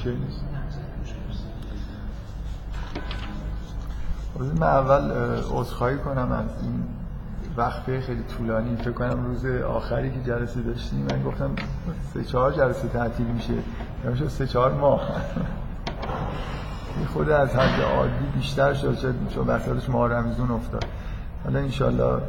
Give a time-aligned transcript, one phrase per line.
[0.00, 0.40] مشکل نیست؟
[4.60, 5.10] من اول
[5.50, 6.84] عذرخواهی کنم از این
[7.56, 8.76] وقفه خیلی طولانی.
[8.76, 11.50] فکر کنم روز آخری که جلسه داشتیم من گفتم
[12.14, 13.54] سه چهار جلسه تعطیل میشه.
[14.04, 15.00] میشه سه چهار ماه.
[17.12, 20.84] خود از حد عادی بیشتر شد شد چون وسطش ماه رمزون افتاد.
[21.44, 22.22] حالا انشالله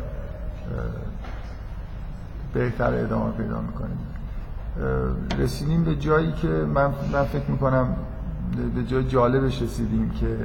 [2.54, 4.11] بهتر ادامه پیدا می‌کنیم.
[5.40, 7.96] رسیدیم به جایی که من, من فکر می‌کنم
[8.76, 10.38] به جای جالبش رسیدیم که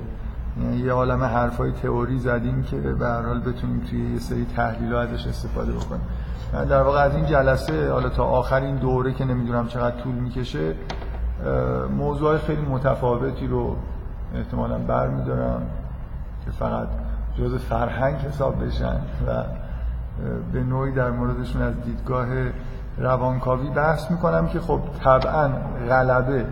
[0.63, 4.95] یعنی یه عالم حرفای تئوری زدیم که به هر حال بتونیم توی یه سری تحلیل
[4.95, 6.01] ازش استفاده بکنیم.
[6.53, 10.15] من در واقع از این جلسه حالا تا آخر این دوره که نمی‌دونم چقدر طول
[10.15, 10.75] می‌کشه
[11.99, 13.77] موضوع خیلی متفاوتی رو
[14.35, 15.63] احتمالا بر میدارم
[16.45, 16.89] که فقط
[17.39, 19.45] جز فرهنگ حساب بشن و
[20.53, 22.27] به نوعی در موردشون از دیدگاه
[22.99, 25.49] روانکاوی بحث می‌کنم که خب طبعا
[25.89, 26.47] غلبه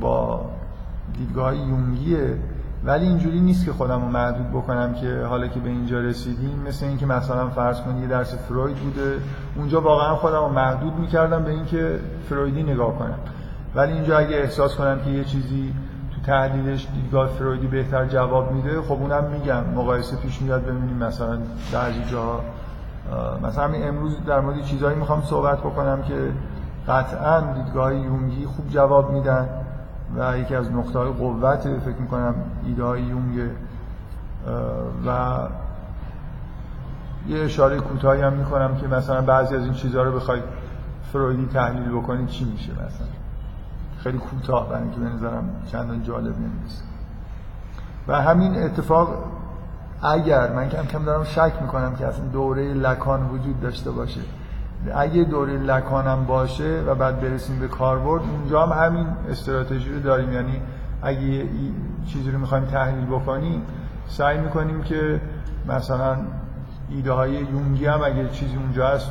[0.00, 0.40] با
[1.18, 2.38] دیدگاه یونگیه
[2.84, 6.86] ولی اینجوری نیست که خودم رو محدود بکنم که حالا که به اینجا رسیدیم مثل
[6.86, 9.18] اینکه مثلا فرض کنید یه درس فروید بوده.
[9.56, 13.18] اونجا واقعا خودم رو محدود می‌کردم به اینکه فرویدی نگاه کنم.
[13.74, 15.74] ولی اینجا اگه احساس کنم که یه چیزی
[16.14, 21.38] تو تحلیلش دیدگاه فرویدی بهتر جواب میده خب اونم میگم مقایسه پیش میاد ببینیم مثلا
[21.72, 22.40] بعضی جاها
[23.42, 26.32] مثلا همین امروز در مورد چیزهایی می‌خوام صحبت بکنم که
[26.88, 29.48] قطعا دیدگاه یونگی خوب جواب میدن
[30.16, 32.34] و یکی از نقطه های قوت فکر می‌کنم
[32.66, 33.50] ایده های یونگ
[35.06, 35.38] و
[37.28, 40.40] یه اشاره کوتاهی هم می‌کنم که مثلا بعضی از این چیزها رو بخوای
[41.12, 43.06] فرویدی تحلیل بکنید چی میشه مثلا.
[43.98, 46.82] خیلی کوتاه برای اینکه به نظرم چندان جالب نمیشه
[48.08, 49.08] و همین اتفاق
[50.02, 54.20] اگر من کم کم دارم شک می‌کنم که اصلا دوره لکان وجود داشته باشه.
[54.94, 60.32] اگه دوره لکانم باشه و بعد برسیم به کاربرد اونجا هم همین استراتژی رو داریم.
[60.32, 60.60] یعنی
[61.02, 61.48] اگه
[62.06, 63.62] چیزی رو می‌خوایم تحلیل بکنیم
[64.08, 65.20] سعی می‌کنیم که
[65.68, 66.16] مثلا
[66.90, 69.10] ایده های یونگی هم اگه چیزی اونجا هست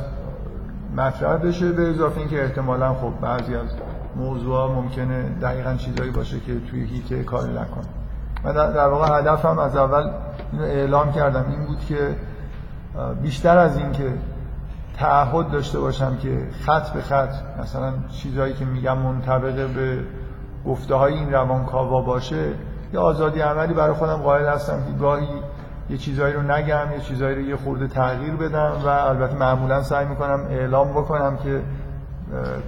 [0.96, 3.68] مطرح بشه به اضافه اینکه احتمالا خب بعضی از
[4.16, 7.99] موضوع ممکنه دقیقا چیزایی باشه که توی هیته کار لکان.
[8.44, 10.10] من در واقع هدفم از اول
[10.60, 11.44] اعلام کردم.
[11.50, 12.16] این بود که
[13.22, 14.12] بیشتر از این که
[14.96, 19.98] تعهد داشته باشم که خط به خط مثلا چیزهایی که میگم منطبق به
[20.66, 22.52] گفته های این روانکاوا باشه
[22.92, 25.28] یه آزادی عملی برای خودم قائل هستم که گاهی
[25.90, 30.06] یه چیزهایی رو نگم یه چیزهایی رو یه خورده تغییر بدم و البته معمولا سعی
[30.06, 31.62] می‌کنم اعلام بکنم که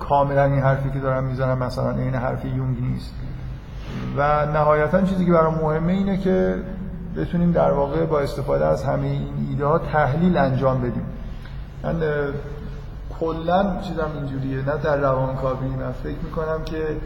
[0.01, 3.15] کاملا این حرفی که دارم می‌زنم مثلا این حرف یونگ نیست.
[4.17, 6.63] و نهایتا چیزی که برام مهمه اینه که
[7.17, 11.07] بتونیم در واقع با استفاده از همه این ایده ها تحلیل انجام بدیم.
[11.83, 12.01] من
[13.21, 16.97] کلا چیزم اینجوریه نه در روانکاوی من فکر می‌کنم که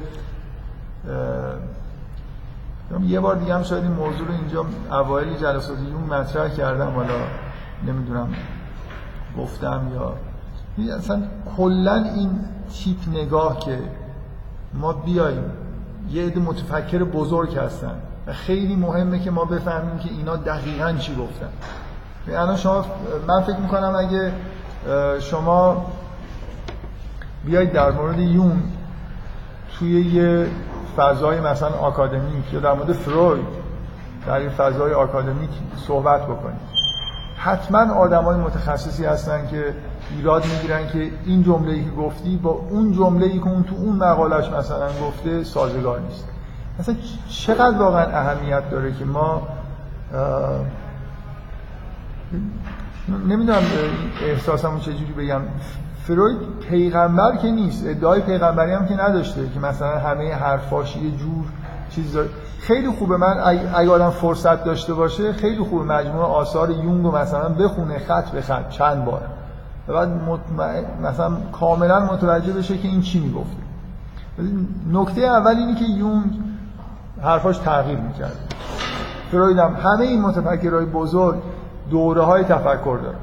[3.03, 7.15] یه بار دیگه هم شاید این موضوع رو اینجا اوایل جلسات یون مطرح کردم حالا
[7.87, 8.29] نمی‌دونم
[9.39, 10.15] گفتم یا
[10.97, 11.23] اصلا
[11.57, 12.31] کلا این
[12.75, 13.79] تیپ نگاه که
[14.75, 15.51] ما بیاییم
[16.11, 17.95] یه عده متفکر بزرگ هستن.
[18.27, 21.49] و خیلی مهمه که ما بفهمیم که اینا دقیقا چی گفتن.
[22.29, 22.85] الان شما
[23.29, 24.33] من فکر می‌کنم اگه
[25.21, 25.87] شما
[27.45, 28.63] بیایید در مورد یون
[29.79, 30.47] توی یه
[30.97, 33.47] فضای مثلا آکادمیک یا در مورد فروید
[34.27, 35.51] در این فضای آکادمیک
[35.87, 36.76] صحبت بکنید.
[37.37, 39.75] حتما آدمای متخصصی هستن که
[40.17, 43.75] ایراد می‌گیرن که این جمله ای که گفتی با اون جمله ای که اون تو
[43.75, 46.29] اون مقالش مثلا گفته سازگار نیست.
[46.81, 46.95] مثلا
[47.29, 49.49] چقدر واقعا اهمیت داره که ما
[53.29, 53.63] نمی‌دونم
[54.23, 55.41] احساسمو چجوری بگم.
[56.03, 61.45] فروید پیغمبر که نیست ادعای پیغمبری هم که نداشته که مثلا همه حرفاش یه جور
[61.97, 62.29] چیز داره.
[62.61, 63.41] خیلی خوبه من
[63.75, 68.41] اگه آدم فرصت داشته باشه خیلی خوبه مجموعه آثار یونگ رو مثلا بخونه خط به
[68.41, 69.23] خط چند بار.
[69.89, 70.07] و
[70.59, 73.57] بعد مثلا کاملا متوجه بشه که این چی می‌گفته.
[74.93, 76.39] نکته اول اینه که یونگ
[77.23, 78.55] حرفاش تغییر می‌کرد.
[79.31, 81.43] فروید هم همه این متفکرهای بزرگ
[81.91, 83.17] دوره های تفکر داره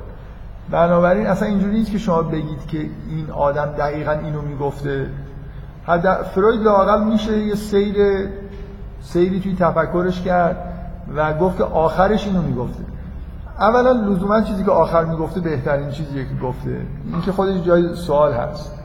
[0.71, 2.77] بنابراین اصلا اینجوری نیست که شما بگید که
[3.09, 5.09] این آدم دقیقا اینو می‌گفته.
[6.35, 7.95] فروید لاقل میشه یه سیر
[9.03, 10.57] سیری توی تفکرش کرد
[11.15, 12.83] و گفت که آخرش اینو می‌گفته.
[13.59, 16.81] اولا لزوما چیزی که آخر می‌گفته بهترین چیزیه که گفته.
[17.05, 18.79] این که خودش جای سوال هست.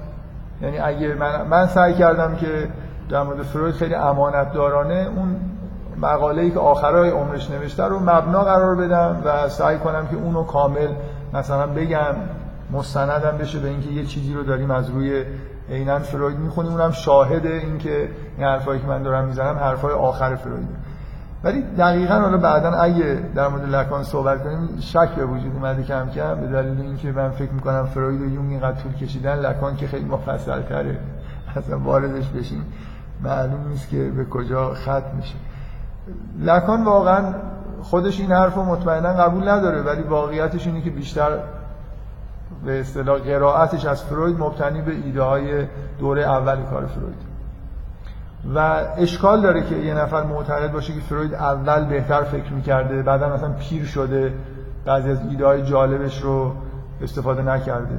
[0.62, 2.69] یعنی اگه من, من سعی کردم که
[3.11, 5.37] در مورد فروید خیلی امانت دارانه اون
[6.03, 10.43] مقاله ای که آخرای عمرش نوشته رو مبنا قرار بدم و سعی کنم که اونو
[10.43, 10.88] کامل
[11.35, 12.15] مثلا بگم
[12.73, 15.25] مستندم بشه به اینکه یه چیزی رو داریم از روی
[15.70, 20.35] عینا فروید می‌خونیم اونم شاهد این که این حرفایی که من دارم می‌زنم حرفای آخر
[20.35, 20.69] فروید.
[21.44, 26.09] ولی دقیقا حالا بعدا اگه در مورد لکان صحبت کنیم شک به وجود اومده کم
[26.15, 29.87] کم به دلیل اینکه من فکر می‌کنم فروید و یونگ اینقدر طول کشیدن لکان که
[29.87, 30.99] خیلی مفصل تره
[31.56, 32.65] اصلا واردش بشیم
[33.23, 35.35] معلوم نیست که به کجا ختم میشه.
[36.41, 37.35] لکان واقعا
[37.82, 41.38] خودش این حرف رو مطمئنا قبول نداره ولی واقعیتش اینه که بیشتر
[42.64, 45.66] به اصطلاح قرائتش از فروید مبتنی به ایده های
[45.99, 47.28] دوره اول کار فروید.
[48.55, 48.58] و
[48.96, 53.52] اشکال داره که یه نفر معتقد باشه که فروید اول بهتر فکر می‌کرده بعدا مثلا
[53.52, 54.34] پیر شده
[54.84, 56.52] بعضی از ایده های جالبش رو
[57.02, 57.99] استفاده نکرده.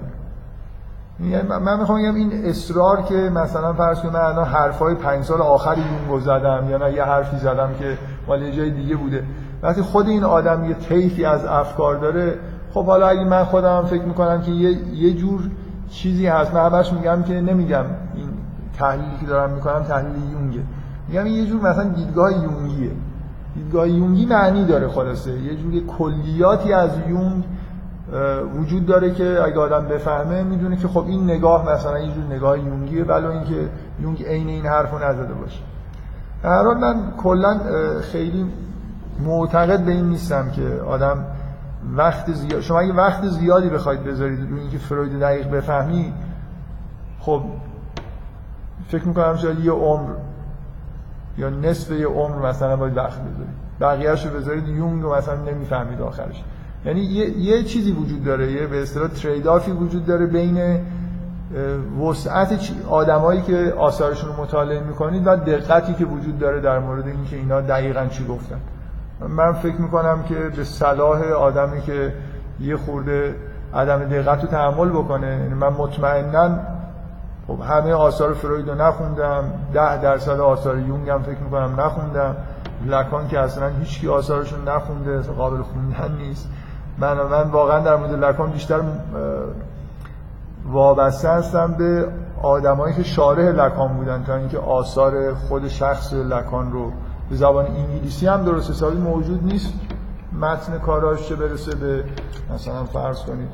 [1.19, 5.41] یعنی من می‌خوام بگم این اصرار که مثلا فرض کنید من الان حرفای پنج سال
[5.41, 7.97] آخر یونگو زدم یا نه یه حرفی زدم که
[8.27, 9.23] مال جای دیگه بوده.
[9.61, 12.37] وقتی خود این آدم یه طیفی از افکار داره
[12.73, 15.41] خب حالا اگه من خودم فکر می‌کنم که یه, یه جور
[15.89, 17.85] چیزی هست من همش میگم که نمیگم
[18.15, 18.29] این
[18.77, 20.61] تحلیلی که دارم می‌کنم تحلیل یونگه.
[21.07, 22.91] میگم یه جور مثلا دیدگاه یونگیه.
[23.55, 25.31] دیدگاه یونگی معنی داره خلاصه.
[25.31, 27.43] یه جوری کلیاتی از یونگ
[28.59, 32.59] وجود داره که اگه آدم بفهمه می‌دونه که خب این نگاه مثلا یه جور نگاه
[32.59, 33.69] یونگیه ولی اینکه
[34.01, 35.59] یونگ عین این حرفو نزده باشه.
[36.43, 37.59] در حال من کلا
[38.01, 38.45] خیلی
[39.25, 41.25] معتقد به این نیستم که آدم
[41.95, 46.13] وقت زیاد شما اگه وقت زیادی بخواید بذارید روی اینکه فروید دقیق بفهمی
[47.19, 47.41] خب
[48.87, 50.09] فکر می‌کنم شاید یه عمر
[51.37, 53.69] یا نصف یه عمر مثلا باید وقت بذارید.
[53.79, 56.43] بقیه‌اش رو بذارید یونگ رو مثلا نمی‌فهمید آخرش.
[56.85, 60.79] یعنی یه, یه چیزی وجود داره یه به اصطلاح تریدافی وجود داره بین
[62.01, 67.35] وسعت آدمایی که آثارشون رو مطالعه می‌کنید و دقتی که وجود داره در مورد اینکه
[67.35, 68.59] اینا دقیقا چی گفتن.
[69.27, 72.13] من فکر می‌کنم که به صلاح آدمی که
[72.59, 73.35] یه خورده
[73.73, 76.59] عدم دقت رو تحمل بکنه یعنی من مطمئنا
[77.47, 79.43] خب همه آثار فروید رو نخوندم
[79.73, 82.35] ده درصد آثار یونگ هم فکر می‌کنم نخوندم
[82.85, 86.49] لکان که اصلا هیچکی آثارشون نخونده قابل خوندن نیست.
[86.97, 88.79] من من واقعا در مورد لکان بیشتر
[90.71, 92.07] وابسته هستم به
[92.41, 96.91] آدمایی که شارح لکان بودن تا اینکه آثار خود شخص لکان رو
[97.29, 99.73] به زبان انگلیسی هم درست حسابی موجود نیست.
[100.41, 102.03] متن کاراش چه برسه به
[102.53, 103.49] مثلا فرض کنید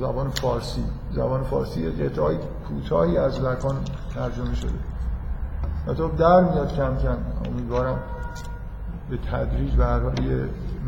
[0.00, 0.84] زبان فارسی.
[1.12, 2.36] زبان فارسی قطعای
[2.68, 3.76] کوتاهی از لکان
[4.14, 4.70] ترجمه شده.
[5.88, 7.16] حتی در میاد کم کم.
[7.50, 7.98] امیدوارم
[9.10, 10.00] به تدریج به هر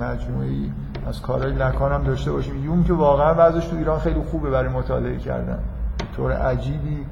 [0.01, 0.71] مجموعه ای
[1.07, 2.65] از کارهای لکان هم داشته باشیم.
[2.65, 5.59] یون که واقعا وضعش تو ایران خیلی خوبه برای مطالعه کردن.
[6.17, 7.07] طور عجیبی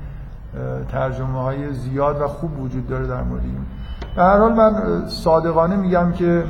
[0.89, 3.43] ترجمه های زیاد و خوب وجود داره در مورد
[4.17, 6.45] هر حال من صادقانه میگم که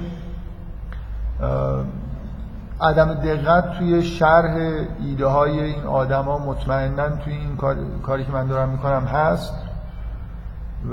[2.80, 7.56] عدم دقت توی شرح ایده های این آدما مطمئنا توی این
[8.02, 9.54] کاری که من دارم می‌کنم هست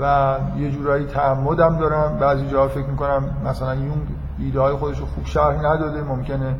[0.00, 2.18] و یه جورایی تعمدم دارم.
[2.18, 4.08] بعضی جاها فکر می‌کنم مثلا یونگ
[4.38, 6.56] ایده های خودش رو خوب شرح نداده ممکنه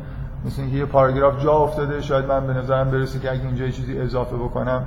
[0.47, 4.00] مثل اینکه یه پاراگراف جا افتاده شاید من به نظرم برسه که اگه اینجا چیزی
[4.00, 4.82] اضافه بکنم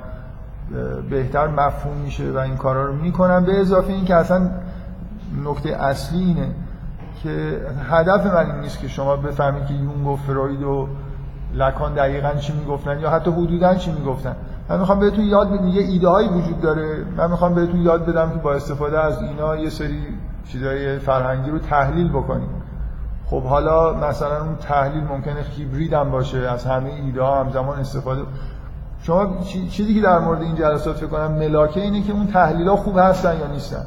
[1.10, 3.44] بهتر مفهوم میشه و این کارا رو می‌کنم.
[3.44, 4.50] به اضافه این که اصلا
[5.44, 6.48] نکته اصلی اینه
[7.22, 10.88] که هدف من این نیست که شما بفهمید که یونگ و فروید و
[11.54, 14.36] لکان دقیقا چی می‌گفتن یا حتی حدودا چی می‌گفتن.
[14.68, 17.04] من می‌خوام بهتون یاد بدم یه ایده هایی وجود داره.
[17.16, 20.02] من می‌خوام بهتون یاد بدم که با استفاده از اینا یه سری
[20.48, 22.48] چیزای فرهنگی رو تحلیل بکنیم.
[23.26, 28.22] خب حالا مثلا اون تحلیل ممکنه هیبرید هم باشه از همه ایده ها همزمان استفاده.
[29.02, 32.76] شما چیزی که در مورد این جلسات فکر کنم ملاکه اینه که اون تحلیل ها
[32.76, 33.86] خوب هستن یا نیستن.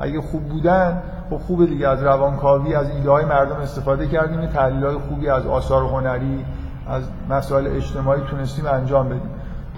[0.00, 4.84] اگه خوب بودن خب خوبه دیگه از روانکاوی از ایده های مردم استفاده کردیم تحلیل
[4.84, 6.44] های خوبی از آثار هنری
[6.88, 9.30] از مسائل اجتماعی تونستیم انجام بدیم.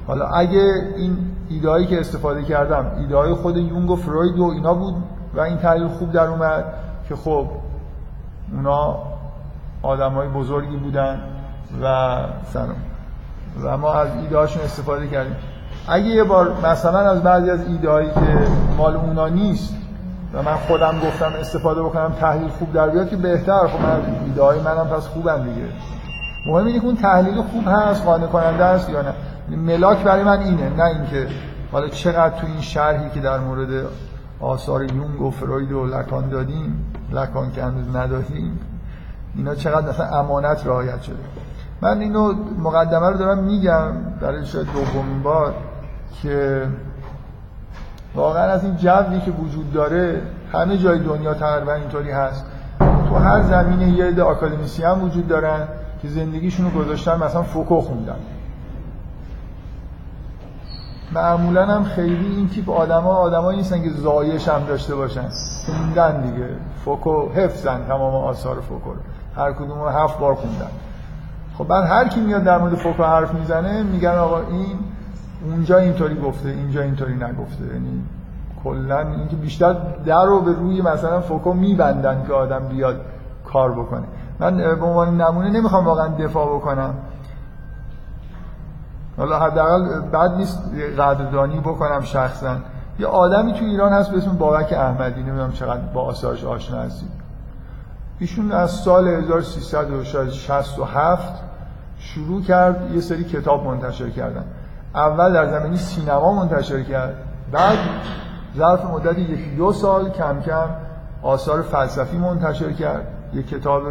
[0.07, 4.75] حالا اگه این ایدهایی که استفاده کردم ایده های خود یونگ و فروید و اینا
[4.75, 4.95] بود
[5.35, 6.65] و این تحلیل خوب در اومد
[7.09, 7.47] که خب
[8.53, 8.99] اونا
[9.83, 11.21] آدم های بزرگی بودن
[11.83, 12.77] و سلام.
[13.63, 15.37] و ما از ایده استفاده کردیم.
[15.89, 18.47] اگه یه بار مثلا از بعضی از ایده که
[18.79, 19.82] مال اونا نیست
[20.35, 23.67] و من خودم گفتم استفاده بکنم تحلیل خوب در بیاد که بهتر.
[23.67, 25.69] خب من ایده های منم پس خوبن دیگه.
[26.47, 29.15] مهم اینه که اون تحلیل خوب هست قانع کننده است یا نه.
[29.57, 31.27] ملاک برای من اینه نه اینکه
[31.73, 33.87] حالا چقدر تو این شرحی که در مورد
[34.41, 38.61] آثار یونگ و فروید و لکان دادیم لکان که هنوز ندادیم
[39.37, 41.17] اینا چقدر مثلا امانت رعایت شده.
[41.83, 45.55] من اینو مقدمه رو دارم میگم برای شاید دومین بار
[46.23, 46.67] که
[48.15, 52.45] واقعا از این جوی که وجود داره همه جای دنیا تقریبا اینطوری هست.
[53.09, 55.69] تو هر زمینه یه عده آکادمیسی هم وجود دارن
[56.03, 58.17] که زندگیشون رو گذاشتن مثلا فوکو خوندن.
[61.13, 65.29] معمولا هم خیلی این تیپ آدما آدمایی نیستن که زایش هم داشته باشن.
[65.67, 66.49] خوندن دیگه.
[66.85, 69.01] فوکو حفظن تمام آثار فوکو رو.
[69.37, 70.71] هر کدوم رو هفت بار خوندن.
[71.59, 74.79] خب بعد هر کی میاد در مورد فوکو حرف می‌زنه میگن آقا این
[75.45, 77.65] اونجا اینطوری گفته اینجا اینطوری نگفته.
[77.65, 78.05] یعنی
[78.65, 83.01] کلا اینکه بیشتر در رو به روی مثلا فوکو میبندن که آدم بیاد
[83.45, 84.05] کار بکنه.
[84.41, 86.95] من به عنوان نمونه نمی‌خوام واقعا دفاع بکنم.
[89.17, 90.63] حالا حداقل بعد نیست
[90.99, 92.57] قدردانی بکنم شخصا.
[92.99, 97.11] یه آدمی تو ایران هست به اسم بابک احمدی نمی‌دونم چقدر با آثارش آشنا هستید
[98.19, 101.43] ایشون از سال 1367
[101.99, 104.45] شروع کرد یه سری کتاب منتشر کردن.
[104.95, 107.15] اول در زمینی سینما منتشر کرد.
[107.53, 107.79] بعد
[108.57, 110.69] ظرف مدت یکی دو سال کم کم
[111.23, 113.07] آثار فلسفی منتشر کرد.
[113.35, 113.83] یه کتاب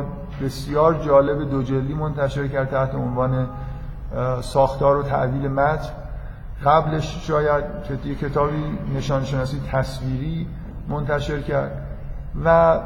[0.42, 3.48] بسیار جالب دو جلدی منتشر کرد تحت عنوان
[4.42, 5.90] ساختار و تعدیل متن.
[6.66, 7.64] قبلش شاید
[8.06, 10.48] یه کتابی نشانشناسی تصویری
[10.90, 11.72] منتشر کرد.
[12.46, 12.80] و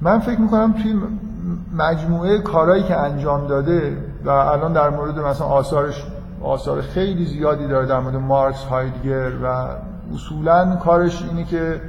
[0.00, 1.00] من فکر می‌کنم توی
[1.76, 6.06] مجموعه کارهایی که انجام داده و الان در مورد مثلا آثارش
[6.42, 9.66] آثار خیلی زیادی داره در مورد مارکس هایدگر و
[10.14, 11.80] اصولا کارش اینه که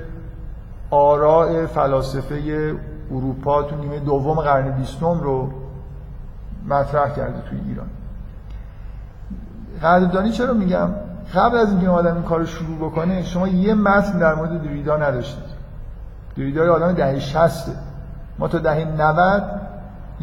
[0.92, 2.75] آراء فلاسفه
[3.12, 5.50] اروپا تو نیمه دوم قرن بیستم رو
[6.70, 7.88] مطرح کرده توی ایران.
[9.84, 10.89] قدردانی چرا میگم؟
[11.36, 15.44] قبل از اینکه آدم این کار شروع بکنه شما یه متن در مورد دریدا نداشتید.
[16.38, 17.72] دریدا آدم دهه 60
[18.39, 19.44] ما تا دهه 90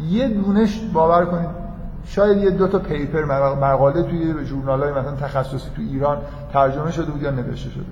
[0.09, 1.64] یه دونش باور کنید
[2.05, 6.17] شاید یه دو تا پیپر مقاله توی ژورنال های مثلا تخصصی تو ایران
[6.53, 7.85] ترجمه شده بود یا نوشته شده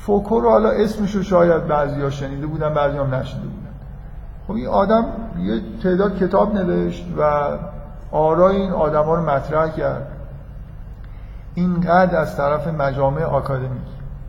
[0.00, 3.70] فوکو رو حالا اسمش رو شاید بعضیا شنیده بودن بعضی هم نشنیده بودن.
[4.46, 5.04] خب این آدم
[5.38, 7.48] یه تعداد کتاب نوشت و
[8.10, 10.06] آرای این آدما رو مطرح کرد.
[11.54, 13.82] اینقدر از طرف مجامع آکادمیک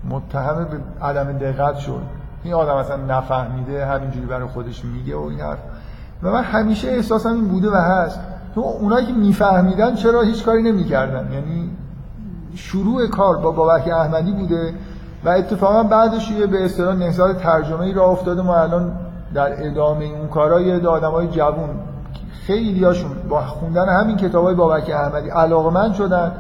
[0.10, 2.02] متهم به عدم دقت شد.
[2.44, 5.60] این آدم اصلا نفهمیده همینجوری برای خودش میگه و این حرف.
[6.24, 8.20] و من همیشه احساسم این بوده و هست.
[8.56, 11.70] تو اونایی که میفهمیدن چرا هیچ کاری نمی‌کردن؟ یعنی
[12.56, 14.74] شروع کار با بابک احمدی بوده
[15.26, 18.42] و اتفاقا بعدش یه به اصطلاح نهضت ترجمه ای را افتاده.
[18.42, 18.92] ما الان
[19.34, 21.70] در ادامه اون کارا یه آدمای جوون
[22.48, 26.32] خیلی هاشون با خوندن همین کتاب های بابک احمدی علاقمند شدن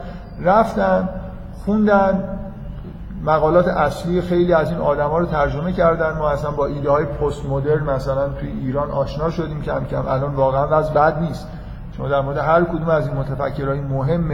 [0.41, 1.09] رفتن
[1.65, 2.23] خوندن.
[3.25, 6.17] مقالات اصلی خیلی از این آدما رو ترجمه کردن.
[6.17, 10.07] ما اصلا با ایده های پست مدرن مثلا توی ایران آشنا شدیم کم کم.
[10.07, 11.47] الان واقعا وضع بد نیست.
[12.01, 14.31] شما در مورد هر کدوم از این متفکرهای مهم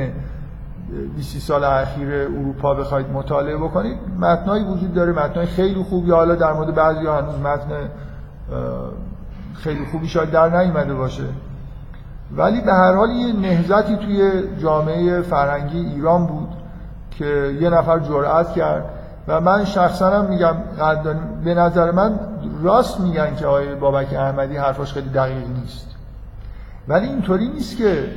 [1.15, 6.53] 20 سال اخیر اروپا بخواید مطالعه بکنید متنایی وجود داره متنای خیلی خوبی حالا در
[6.53, 7.89] مورد بعضی هنوز متن
[9.53, 11.23] خیلی خوبی شاید در نیومده باشه.
[12.35, 16.49] ولی به هر حال یه نهزتی توی جامعه فرهنگی ایران بود
[17.11, 18.85] که یه نفر جرأت کرد
[19.27, 20.55] و من شخصا هم میگم
[21.43, 22.19] به نظر من
[22.63, 25.86] راست میگن که آقای بابک احمدی حرفاش خیلی دقیق نیست.
[26.87, 28.09] ولی اینطوری نیست که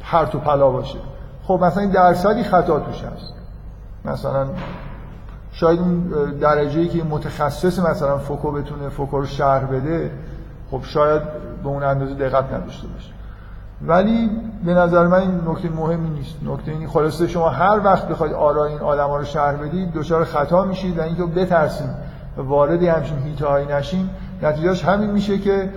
[0.00, 0.98] پرت و پلا باشه.
[1.42, 3.34] خب مثلا این درصدی خطا توش هست.
[4.04, 4.46] مثلا
[5.52, 6.08] شاید اون
[6.40, 10.10] درجه ای که متخصص مثلا فوکو بتونه فوکو رو شرح بده
[10.70, 11.22] خب شاید
[11.62, 13.10] به اون اندازه دقت نداشته باشه.
[13.82, 14.30] ولی
[14.64, 16.34] به نظر من این نکته مهمی نیست.
[16.42, 20.64] نکته اینی خلاصه شما هر وقت بخواید آرای این آدما رو شرح بدید دچار خطا
[20.64, 21.90] میشید و اینکه بترسید
[22.36, 24.10] و وارد همچین هیتهایی نشین
[24.42, 25.70] نتیجهش همین میشه که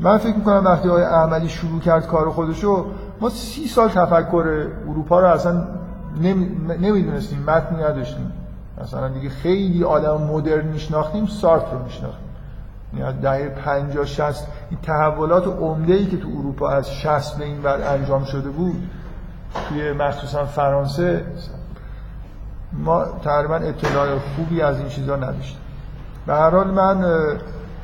[0.00, 2.86] من فکر می‌کنم وقتی آقای احمدی شروع کرد کار خودشو
[3.20, 5.64] ما سی سال تفکر اروپا رو اصلا
[6.80, 8.32] نمی‌دونستیم متنی نداشتیم.
[8.82, 12.26] مثلا دیگه خیلی آدم مدرن میشناختیم سارت رو میشناختیم.
[12.98, 17.62] یعنی دهه 50 60 این تحولات عمده ای که تو اروپا از 60 به این
[17.62, 18.90] بعد انجام شده بود
[19.68, 21.24] توی مخصوصا فرانسه
[22.72, 25.60] ما تقریبا اطلاع خوبی از این چیزا نداشتیم.
[26.26, 27.04] به هر حال من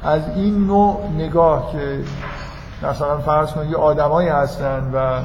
[0.05, 2.01] از این نوع نگاه که
[2.89, 5.21] مثلا فرض کنید یه آدمایی هستن و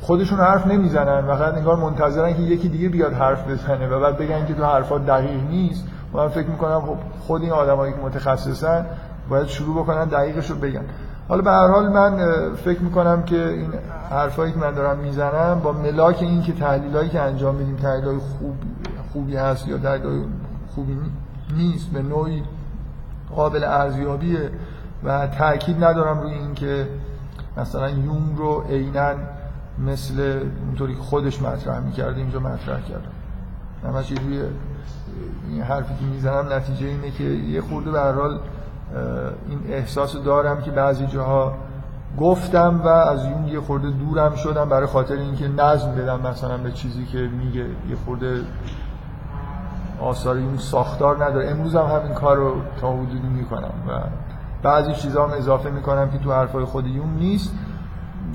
[0.00, 4.18] خودشون حرف نمی‌زنن و فقط انگار منتظرن که یکی دیگه بیاد حرف بزنه و بعد
[4.18, 8.86] بگن که تو حرفات دقیق نیست من فکر می‌کنم خب خود این آدمایی که متخصصن
[9.28, 10.84] باید شروع بکنن دقیقش رو بگن.
[11.28, 12.18] حالا به هر حال من
[12.64, 13.72] فکر می‌کنم که این
[14.10, 18.54] حرفایی که من دارم می‌زنم با ملاک این که تحلیلایی که انجام میدیم تحلیلای خوب
[19.12, 20.24] خوبی هست یا تحلیلای
[20.74, 20.96] خوبی
[21.56, 22.42] نیست به نوعی
[23.30, 24.50] قابل ارزیابیه
[25.04, 26.88] و تاکید ندارم روی اینکه
[27.56, 29.14] مثلا یون رو عینا
[29.78, 33.12] مثل اونطوری خودش مطرح می‌کرده اینجا مطرح کردم
[33.84, 34.42] همش روی
[35.50, 38.38] این حرفی که می‌زنم نتیجه اینه که یه خورده به حال
[39.48, 41.54] این احساس دارم که بعضی جاها
[42.18, 46.72] گفتم و از یونگ یه خورده دورم شدم برای خاطر اینکه نظم بدم مثلا به
[46.72, 47.60] چیزی که میگه.
[47.60, 48.40] یه خورده
[50.00, 51.50] آثار این ساختار نداره.
[51.50, 54.00] امروز هم همین کار رو تا حدودی می‌کنم و
[54.62, 57.54] بعضی چیزا هم اضافه می‌کنم که تو حرفای خود یون نیست.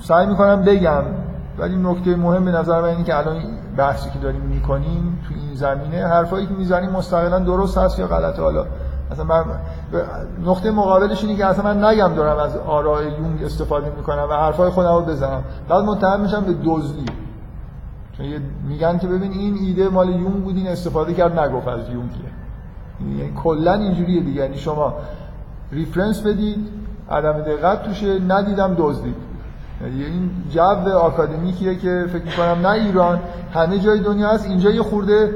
[0.02, 1.04] سعی می‌کنم بگم
[1.58, 3.42] ولی نکته مهم به نظر من اینه که الان
[3.78, 8.42] بحثی که داریم می‌کنیم تو این زمینه حرفایی که می‌زنیم مستقلا درست هست یا غلطه
[8.42, 8.66] حالا
[9.12, 9.46] مثلا من
[10.46, 14.70] نقطه مقابلش اینه که اصلا من نگم دارم از آراء یونگ استفاده می‌کنم و حرفای
[14.70, 15.44] خودم رو بزنم.
[15.70, 17.06] بعد متهم میشم به دزدی.
[18.68, 22.30] میگن که ببین این ایده مال یونگ بود این استفاده کرد نگفت از یونگیه
[23.18, 24.42] یعنی کلا اینجوریه دیگه.
[24.42, 24.94] یعنی شما
[25.72, 26.68] ریفرنس بدید
[27.12, 29.16] عدم دقت توشه ندیدم دزدید.
[29.82, 33.20] یعنی این جو آکادمیکیه که فکر می‌کنم نه ایران
[33.54, 34.46] همه جای دنیا هست.
[34.46, 35.34] اینجا یه خورده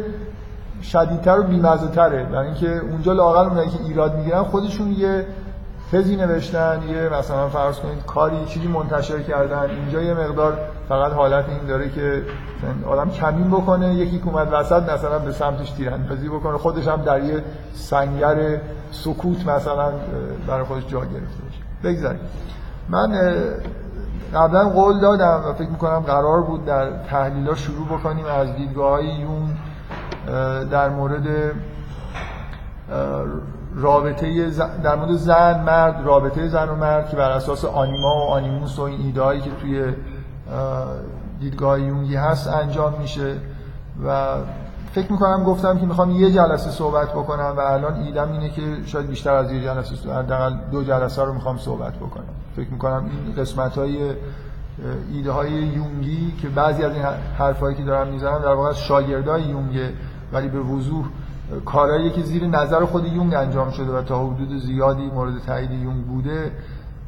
[0.82, 5.26] شدیدتر و بیمزه تره برای اینکه اونجا لاقل اونایی که ایراد می‌گیرن خودشون یه
[5.94, 10.58] تزی نوشتن یه مثلا فرض کنید کاری چیزی منتشر کردن اینجا یه مقدار
[10.90, 12.24] فقط حالت این داره که
[12.88, 17.44] آدم کمین بکنه یکی که وسط مثلا به سمتش تیراندازی بکنه خودش هم در یه
[17.74, 19.92] سنگر سکوت مثلا
[20.48, 21.60] برای خودش جا گرفته باشه.
[21.84, 22.22] بگذاریم.
[22.90, 23.12] من
[24.34, 28.26] قبلا قول دادم و فکر می‌کنم قرار بود در تحلیل شروع بکنیم.
[28.26, 29.58] از دیدگاه های یون
[30.72, 31.28] در مورد
[33.76, 34.50] رابطه
[34.84, 38.82] در مورد زن مرد رابطه زن و مرد که بر اساس آنیما و آنیموس و
[38.82, 39.94] این ایده که توی
[41.40, 43.36] دیدگاه یونگی هست انجام میشه
[44.06, 44.36] و
[44.92, 49.08] فکر می‌کنم گفتم که می‌خوام یه جلسه صحبت بکنم و الان ایدم اینه که شاید
[49.08, 52.24] بیشتر از یه جلسه حداقل دو جلسه رو می‌خوام صحبت بکنم.
[52.56, 53.98] فکر می‌کنم این قسمت های
[55.14, 57.04] ایده های یونگی که بعضی از این
[57.38, 59.94] حرفایی که دارم می‌زنم در واقع شاگردای یونگه
[60.34, 61.06] ولی به وضوح
[61.66, 66.06] کارهایی که زیر نظر خود یونگ انجام شده و تا حدود زیادی مورد تایید یونگ
[66.06, 66.52] بوده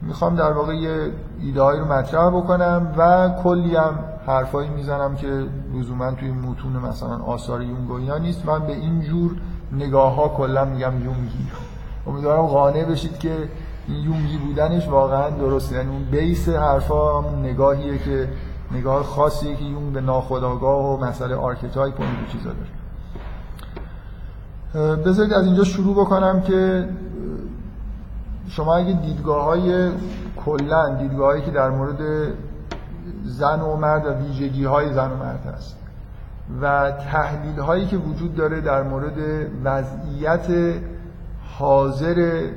[0.02, 1.12] می‌خوام در واقع یه
[1.42, 7.62] ایده رو مطرح بکنم و کلی هم حرفایی می‌زنم که لزوما توی متون مثلا آثار
[7.62, 8.46] یونگ و اینا نیست.
[8.46, 9.31] من به این جور
[9.72, 11.48] نگاه ها کلا میگم یونگی.
[12.08, 13.50] امیدوارم قانع بشید که
[13.88, 15.75] این یونگی بودنش واقعا درسته.
[15.75, 18.29] یعنی اون base حرفا نگاهیه که
[18.72, 22.75] نگاه خاصیه که یونگ به ناخودآگاه و مسئله archetype و این چیزا داره.
[24.75, 26.90] بذارید از اینجا شروع بکنم که
[28.48, 29.92] شما اگه دیدگاه های
[30.46, 31.98] کلن دیدگاه هایی که در مورد
[33.24, 35.77] زن و مرد و ویژگی های زن و مرد هست
[36.61, 40.48] و تحلیل هایی که وجود داره در مورد وضعیت
[41.57, 42.50] حاضر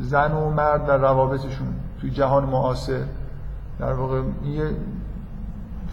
[0.00, 1.68] زن و مرد و روابطشون
[2.00, 3.00] توی جهان معاصر
[3.78, 4.70] در واقع یه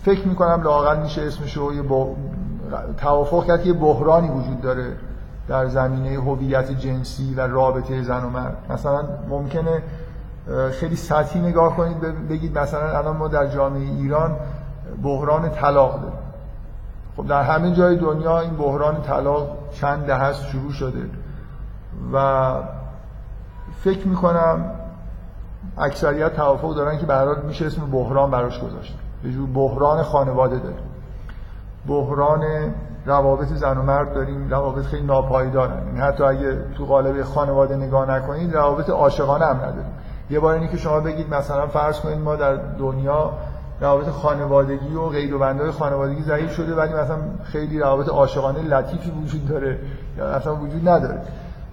[0.03, 1.83] فکر می‌کنم لاقل میشه اسمشو یه
[2.97, 4.93] توافق کرد که یه بحرانی وجود داره.
[5.47, 8.57] در زمینه هویت جنسی و رابطه زن و مرد.
[8.69, 9.81] مثلا ممکنه
[10.71, 14.35] خیلی سطحی نگاه کنید بگید مثلا الان ما در جامعه ایران
[15.03, 16.19] بحران طلاق داریم.
[17.17, 21.09] خب در همه جای دنیا این بحران طلاق چند ده هست شروع شده.
[22.13, 22.53] و
[23.83, 24.71] فکر می‌کنم
[25.77, 28.97] اکثریت توافق دارن که برای میشه اسم بحران براش گذاشت.
[29.23, 30.75] یه جور بحران خانواده داره
[31.87, 32.41] بحران
[33.07, 35.87] روابط زن و مرد داریم روابط خیلی ناپایدارن.
[35.87, 39.93] یعنی حتی اگه تو قالب خانواده نگاه نکنید روابط عاشقانه هم نداریم.
[40.29, 43.33] یه بار اینی که شما بگید مثلا فرض کنید ما در دنیا
[43.81, 49.11] روابط خانوادگی و غیر و بندای خانوادگی ضعیف شده ولی مثلا خیلی روابط عاشقانه لطیفی
[49.11, 49.79] وجود داره
[50.17, 51.21] یا اصلا وجود نداره.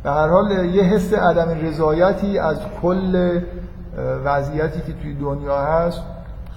[0.03, 3.41] به هر حال یه حس عدم رضایتی از کل
[4.25, 6.03] وضعیتی که توی دنیا هست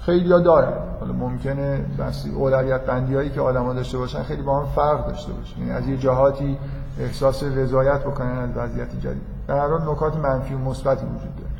[0.00, 0.72] خیلی ها دارن.
[1.00, 5.32] حالا ممکنه بس اولویت بندی هایی که آدما داشته باشن خیلی با هم فرق داشته
[5.32, 5.58] باشه.
[5.58, 6.58] یعنی از یه جهاتی
[7.00, 9.22] احساس رضایت بکنن از وضعیت جدید.
[9.48, 11.50] در هر نکات منفی و مثبتی وجود داره.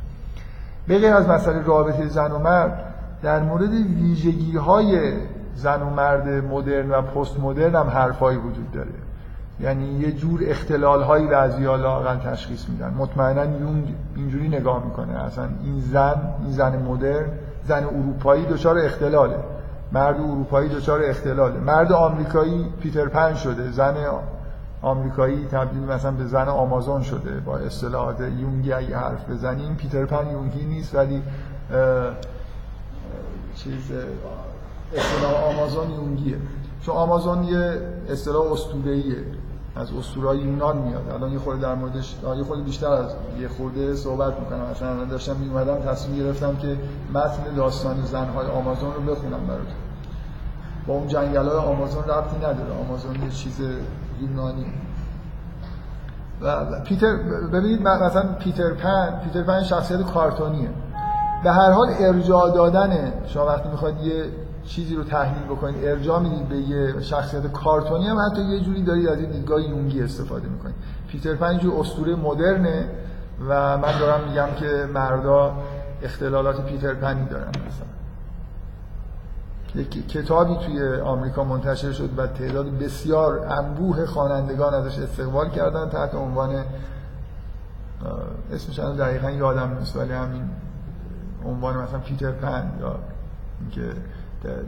[0.89, 2.85] به غیر از مسئله رابطه زن و مرد
[3.23, 5.13] در مورد ویژگی های
[5.55, 8.91] زن و مرد مدرن و پست مدرن هم حرفایی وجود داره.
[9.61, 12.95] یعنی یه جور اختلال هایی بعضی ها تشخیص میدن.
[12.95, 15.25] مطمئنا یونگ اینجوری نگاه می‌کنه.
[15.25, 17.27] اصلا این زن این زن مدرن
[17.69, 19.37] زن اروپایی دچار اختلاله.
[19.93, 21.61] مرد اروپایی دچار اختلاله.
[21.61, 23.71] مرد آمریکایی پیتر پن شده.
[23.71, 23.97] زن
[24.83, 27.41] آمریکایی تبدیل مثلا به زن آمازون شده.
[27.41, 31.23] با اصطلاحات یونگی اگه حرف بزنیم پیتر پن یونگی نیست ولی
[33.57, 33.93] چیز
[34.97, 36.37] اصطلاح آمازون یونگیه.
[36.83, 39.17] چون آمازون یه اصطلاح اسطوره‌ایه.
[39.79, 41.11] از اسطورهای یونان میاد.
[41.11, 44.71] الان یه خورده در موردش یه خورده بیشتر از یه خورده صحبت می‌کنم.
[44.71, 46.77] مثلا داشتم میومدم تصمیم گرفتم که
[47.15, 49.79] متن داستان زنهای آمازون رو بخونم براتون.
[50.87, 52.73] با اون جنگل های آمازون ربطی نداره.
[52.87, 53.61] آمازون یه چیز
[54.21, 54.67] یونانی.
[56.43, 57.17] و پیتر
[57.53, 60.69] ببینید مثلا پیتر پن پیتر پن شخصیت کارتونیه.
[61.45, 64.25] به هر حال ارجاع دادن شما وقتی می‌خواد یه
[64.69, 69.09] چیزی رو تحلیل بکنید ارجاع می‌دید به یه شخصیت کارتونی هم حتی یه جوری دارید
[69.09, 70.75] از این دیدگاه یونگی استفاده می‌کنید.
[71.09, 72.89] پیتر پن اینجور اسطوره مدرنه
[73.49, 75.53] و من دارم میگم که مردا
[76.03, 77.49] اختلالات پیتر پنی دارن.
[77.49, 77.89] مثلا
[79.75, 86.15] یک کتابی توی آمریکا منتشر شد و تعداد بسیار انبوه خوانندگان ازش استقبال کردن تحت
[86.15, 86.65] عنوان
[88.53, 90.51] اسمش دقیقا یادم نیست ولی همین
[91.45, 92.99] عنوان مثلا پیتر پن یا
[93.61, 93.93] اینکه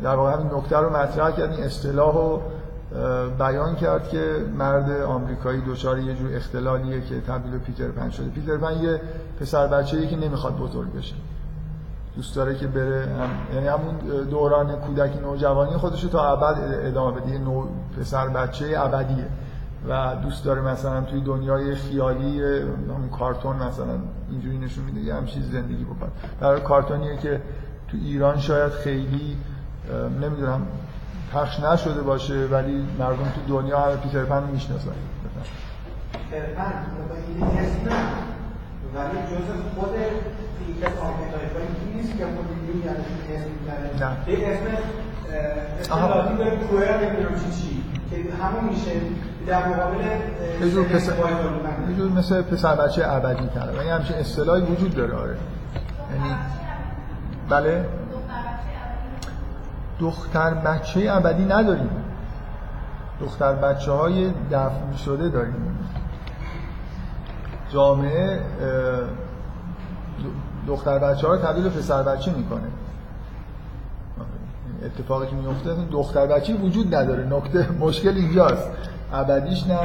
[0.03, 2.43] در واقع همین نکته رو مطرح کرد این اصطلاح رو
[3.39, 8.29] بیان کرد که مرد آمریکایی دچار یه جور اختلالیه که تبدیل پیتر پن شده.
[8.29, 9.01] پیتر پن یه
[9.41, 11.15] پسر بچه‌ای که نمی‌خواد بزرگ بشه.
[12.17, 13.55] دوست داره که بره هم...
[13.55, 13.95] یعنی همون
[14.31, 16.57] دوران کودکی نوجوانی خودش تا ابد
[16.87, 17.39] ادامه بده.
[17.39, 17.67] نو
[18.01, 19.27] پسر بچه ابدیه.
[19.89, 23.99] و دوست داره مثلا توی دنیای خیالی همون کارتون مثلا
[24.31, 26.11] اینجوری نشون میده یه همچین زندگی بکنه.
[26.41, 27.41] در کارتونیه که
[27.89, 29.37] تو ایران شاید خیلی
[30.21, 30.67] نمی‌دونم
[31.35, 34.91] پخش نشده باشه ولی مردم تو دنیا همه پیتر پن می‌شناسن.
[36.31, 36.73] پیتر پن
[37.59, 37.97] اسم
[38.95, 39.95] ولی جزء خود
[40.69, 41.57] یکی از archetype
[41.95, 42.47] نیست که خود
[43.31, 48.91] اسم می‌زنه یه اسم اصطلاحی داره puer نمی‌دونم چی چی که همون میشه.
[49.47, 49.99] در مقابل
[50.61, 51.13] یه جور پسر
[51.89, 53.75] یه جور مثل پسر بچه ابدی تره.
[53.75, 55.15] یعنی همچین اصطلاحی وجود داره.
[55.15, 55.37] آره.
[56.15, 56.35] یعنی
[57.49, 57.85] بله؟
[60.01, 61.91] دختر بچه ابدی نداریم.
[63.21, 65.79] دختر بچه های دفن شده داریم.
[67.73, 68.41] جامعه
[70.67, 72.69] دختر بچه ها رو تبدیل پسر بچه می‌کنه.
[74.85, 77.27] اتفاقی که میفته دختر بچه وجود نداره.
[77.27, 78.71] نکته مشکل اینجاست.
[79.13, 79.81] ابدیش نه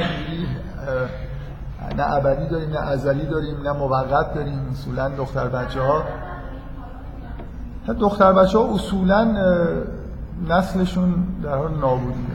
[1.97, 4.69] نه ابدی داریم نه ازلی داریم نه موقت داریم.
[4.71, 6.03] اصولا دختر بچه ها
[7.99, 9.35] دختر بچه ها اصولا
[10.49, 12.25] نسلشون در حال نابودیه.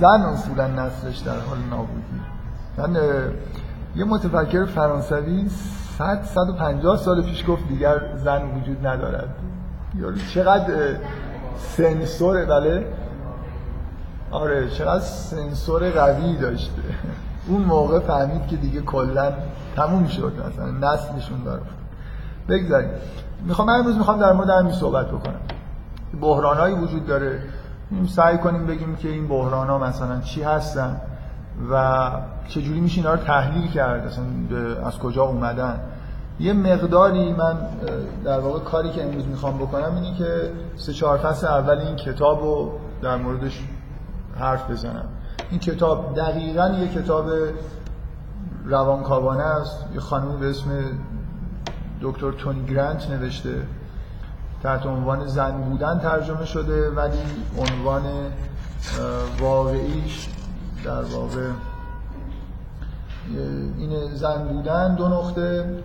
[0.00, 2.20] زن اصولا نسلش در حال نابودی
[2.78, 2.96] من
[3.96, 5.48] یه متفکر فرانسوی
[5.98, 9.28] 100 150 سال پیش گفت دیگر زن وجود ندارد.
[9.94, 10.96] یارو چقدر
[11.58, 12.86] سنسور بله؟
[14.30, 16.82] آره چقدر سنسور قوی داشته
[17.48, 19.32] اون موقع فهمید که دیگه کلا
[19.76, 21.62] تموم شد مثلا نسلشون داره.
[22.48, 22.90] بگذاریم.
[23.46, 25.40] می‌خوام امروز می‌خوام در مورد همین صحبت بکنم.
[26.20, 27.42] بحرانهایی وجود داره.
[28.08, 31.00] سعی کنیم بگیم که این بحران ها مثلا چی هستن
[31.70, 32.10] و
[32.48, 34.20] چجوری میشه اینا رو تحلیل کرد
[34.84, 35.80] از کجا اومدن.
[36.40, 37.56] یه مقداری من
[38.24, 42.42] در واقع کاری که امروز می‌خوام بکنم اینه که سه چهار فصل اول این کتاب
[42.42, 43.64] رو در موردش
[44.38, 45.04] حرف بزنم.
[45.50, 47.26] این کتاب دقیقا یه کتاب
[48.64, 49.84] روانکاوانه است.
[49.94, 50.70] یه خانمی به اسم
[52.02, 53.54] دکتر تونی گرانت نوشته.
[54.62, 57.18] تحت عنوان زن بودن ترجمه شده ولی
[57.58, 58.02] عنوان
[59.40, 60.28] واقعیش
[60.84, 61.50] در واقع
[63.78, 65.82] این زن بودن دو نقطه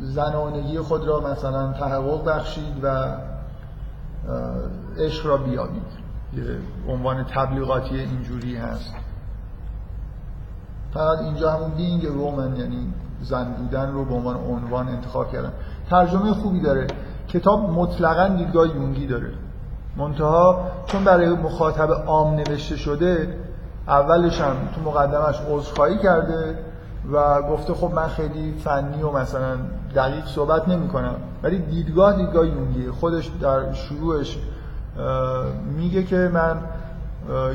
[0.00, 3.16] زنانگی خود را مثلا تحقق بخشید و
[4.98, 6.04] عشق را بیابید.
[6.88, 8.94] عنوان تبلیغاتی اینجوری هست.
[10.94, 12.92] فقط اینجا همون بینگ رومن یعنی
[13.24, 15.52] زن بودن رو به عنوان عنوان انتخاب کردن.
[15.90, 16.86] ترجمه خوبی داره.
[17.28, 19.30] کتاب مطلقا دیدگاه یونگی داره.
[19.96, 23.38] منتها چون برای مخاطب عام نوشته شده
[23.88, 26.58] اولش هم تو مقدمش عذرخواهی کرده
[27.12, 29.56] و گفته خب من خیلی فنی و مثلا
[29.94, 31.14] دقیق صحبت نمی کنم.
[31.42, 32.92] ولی دیدگاه دیدگاه یونگیه.
[32.92, 34.38] خودش در شروعش
[35.76, 36.56] میگه که من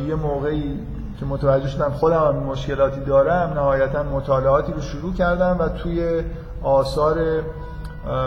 [0.07, 0.79] یه موقعی
[1.19, 6.23] که متوجه شدم خودم هم مشکلاتی دارم نهایتا مطالعاتی رو شروع کردم و توی
[6.63, 7.17] آثار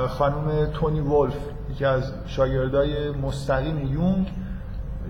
[0.08, 1.36] خانم تونی ولف
[1.70, 4.32] یکی از شاگردای مستقیم یونگ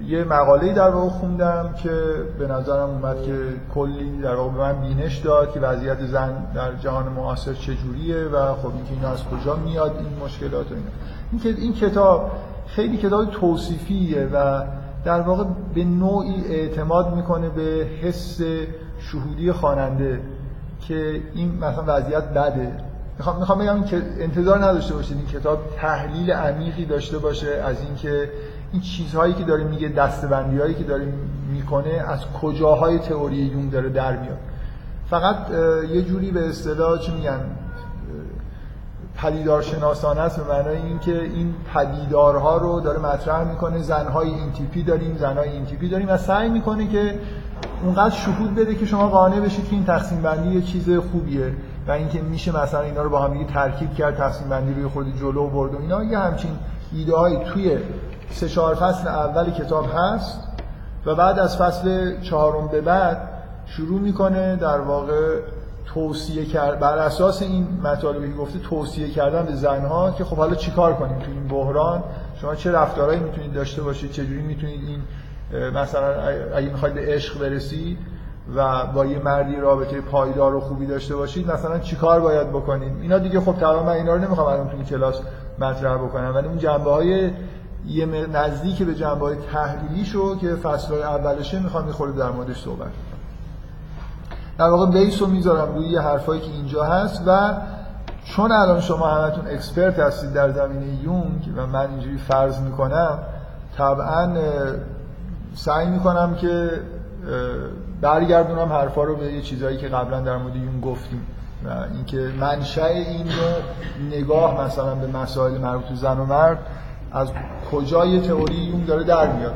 [0.06, 1.90] یه مقاله در واقع خوندم که
[2.38, 3.38] به نظرم اومد که
[3.74, 8.54] کلی در واقع به من بینش داد که وضعیت زن در جهان معاصر چجوریه و
[8.54, 10.90] خب اینکه اینا از کجا میاد این مشکلات و اینا.
[11.32, 12.30] این, این کتاب
[12.66, 14.64] خیلی کتاب توصیفیه و
[15.04, 18.40] در واقع به نوعی اعتماد می‌کنه به حس
[18.98, 20.20] شهودی خواننده
[20.80, 22.72] که این مثلا وضعیت بده.
[23.18, 28.30] می‌خوام می‌خوام بگم که انتظار نداشته باشید این کتاب تحلیل عمیقی داشته باشه از اینکه
[28.72, 31.12] این چیزهایی که داره میگه دستبندی هایی که داره
[31.52, 34.38] می‌کنه از کجاهای تئوری یونگ داره در میاد.
[35.10, 35.36] فقط
[35.90, 37.40] یه جوری به اصطلاح چی میگن؟
[39.16, 43.78] پدیدار شناسانه است به معنای اینکه این پدیدارها رو داره مطرح می‌کنه.
[43.78, 47.18] زنهای این تیپی داریم زنهای این تیپی داریم و سعی می‌کنه که
[47.84, 51.52] اونقدر شهود بده که شما قانع بشید که این تقسیم بندی یه چیز خوبیه
[51.88, 55.46] و اینکه میشه مثلا اینا رو با هم ترکیب کرد تصمیم بندی روی خود جلو
[55.46, 56.04] برد و اینا.
[56.04, 56.50] یه همچین
[56.92, 57.78] ایده های توی
[58.30, 60.48] سه چهار فصل اول کتاب هست
[61.06, 63.28] و بعد از فصل چهارم به بعد
[63.66, 65.40] شروع می‌کنه در واقع
[65.86, 70.54] توصیه کرد بر اساس این مطالبی که گفته توصیه کردن به زنها که خب حالا
[70.54, 72.02] چیکار کنیم تو این بحران؟
[72.40, 75.02] شما چه رفتارهایی می‌تونید داشته باشید؟ چجوری می‌تونید این
[75.70, 76.14] مثلا
[76.56, 77.98] اگه می‌خواید به عشق برسید
[78.56, 83.18] و با یه مردی رابطه پایدار و خوبی داشته باشید مثلا چیکار باید بکنید؟ اینا
[83.18, 85.20] دیگه خب تمام من اینا رو نمی‌خوام الان تو کلاس
[85.58, 87.30] مطرح بکنم ولی اون جنبه های
[87.86, 92.90] یه نزدیک به جنبه های تحلیلی شو که فصل اولشه می‌خوام می‌خوره در موردش صحبت
[94.58, 97.54] در واقع بیس رو می‌ذارم روی یه حرفایی که اینجا هست و
[98.24, 103.18] چون الان شما همتون اکسپرت هستید در زمینه یونگ و من اینجوری فرض می‌کنم
[103.78, 104.36] طبعا
[105.54, 106.70] سعی می‌کنم که
[108.00, 111.26] برگردونم حرفا رو به یه چیزهایی که قبلا در مورد یونگ گفتیم.
[111.64, 113.62] و اینکه منشأ این رو
[114.16, 116.58] نگاه مثلا به مسائل مربوط به زن و مرد
[117.12, 117.28] از
[117.72, 119.54] کجای تئوری یونگ داره در میاد؟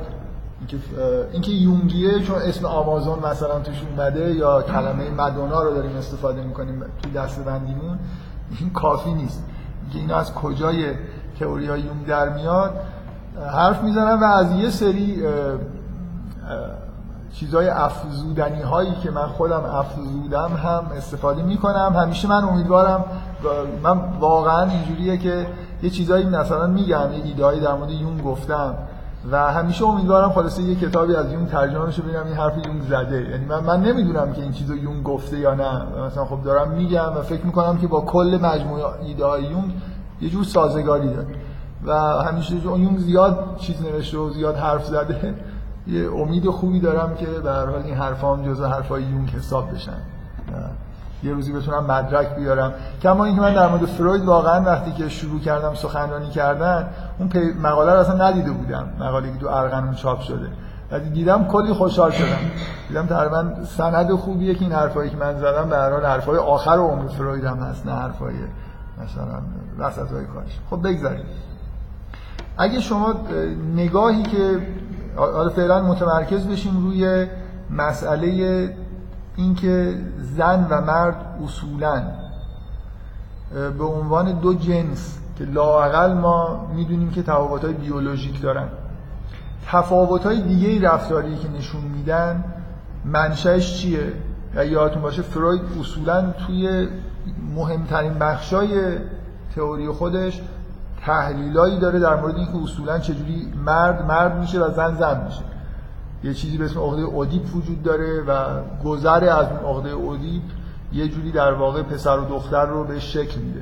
[1.32, 6.84] اینکه یونگیه چون اسم آمازون مثلا توش اومده یا کلمه مدونا رو داریم استفاده می‌کنیم
[7.02, 7.98] توی دست بندیمون
[8.60, 9.44] این کافی نیست.
[9.94, 10.94] اینا از کجای
[11.40, 12.70] تئوری های یونگ در میاد؟
[13.52, 15.22] حرف می‌زنم و از یه سری
[17.32, 21.96] چیزای افزودنی هایی که من خودم افزودم هم استفاده می‌کنم.
[21.96, 23.04] همیشه من امیدوارم
[23.82, 25.46] من واقعا اینجوریه که
[25.82, 28.74] یه چیزایی مثلا میگم یه ایدهایی در مورد یون گفتم.
[29.30, 33.30] و همیشه امیدوارم خلاصه یه کتابی از یون ترجمه بشه ببینم این حرف یون زده.
[33.30, 35.82] یعنی من من نمی‌دونم که این چیزو یون گفته یا نه.
[36.06, 39.72] مثلا خب دارم میگم و فکر می‌کنم که با کل مجموعه ایده های یون
[40.20, 41.26] یه جور سازگاری داره.
[41.86, 45.34] و همیشه یون زیاد چیز نوشته و زیاد حرف زده.
[45.86, 49.98] یه امید خوبی دارم که به هر حال این حرفام جزء حرفای یون حساب بشن.
[51.22, 52.72] یه روزی بتونم مدرک بیارم.
[53.02, 57.30] کما اینکه من در مورد فروید واقعا وقتی که شروع کردم سخنرانی کردن اون
[57.62, 58.88] مقاله رو اصلا ندیده بودم.
[59.00, 60.48] مقاله که تو ارغنون چاپ شده.
[60.92, 62.50] وقتی دیدم کلی خوشحال شدم.
[62.88, 66.76] دیدم تقریبا سند خوبیه که این حرفایی که من زدم به هر حال حرفای آخر
[66.76, 68.34] عمر فروید هم هست نه حرفای
[69.04, 69.42] مثلا
[69.78, 70.58] وسطای کارش.
[70.70, 71.24] خب بگذاریم.
[72.58, 73.14] اگه شما
[73.76, 74.60] نگاهی که
[75.16, 77.26] حالا فعلا متمرکز بشیم روی
[77.70, 78.76] مسئله
[79.36, 79.98] اینکه
[80.36, 82.02] زن و مرد اصولا
[83.78, 88.68] به عنوان دو جنس که لاقل ما می‌دونیم که تفاوت‌های بیولوژیک دارن.
[89.66, 92.44] تفاوت‌های دیگه رفتاری که نشون میدن
[93.04, 94.12] منشأش چیه؟
[94.54, 96.88] و یادتون باشه فروید اصولا توی
[97.54, 98.98] مهمترین بخشای
[99.56, 100.40] تئوری خودش
[101.00, 105.42] تحلیلایی داره در مورد اینکه اصولا چجوری مرد مرد میشه و زن زن میشه.
[106.24, 110.42] یه چیزی به اسم عقده اودیپ وجود داره و گذر از اون عقده اودیپ
[110.92, 113.60] یه جوری در واقع پسر و دختر رو به شکل میده.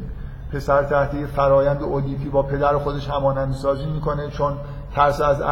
[0.55, 4.53] پسر تحت فرایند اودیپی با پدر خودش همانندی سازی می‌کنه چون
[4.95, 5.43] ترس از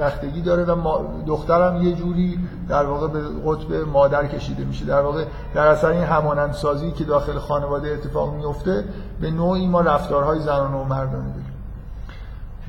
[0.00, 2.38] اختگی داره و دخترم یه جوری
[2.68, 4.84] در واقع به قطب مادر کشیده میشه.
[4.84, 8.84] در واقع در اثر این همانند سازی که داخل خانواده اتفاق میفته
[9.20, 11.54] به نوعی ما رفتارهای زنانه و مردانه داریم.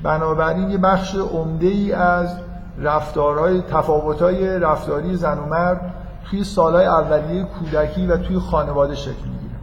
[0.02, 2.36] بنابراین یه بخش عمده ای از
[2.78, 5.94] رفتارهای تفاوت‌های رفتاری زن و مرد
[6.30, 9.54] توی سالهای اولیه کودکی و توی خانواده شکل می‌گیره.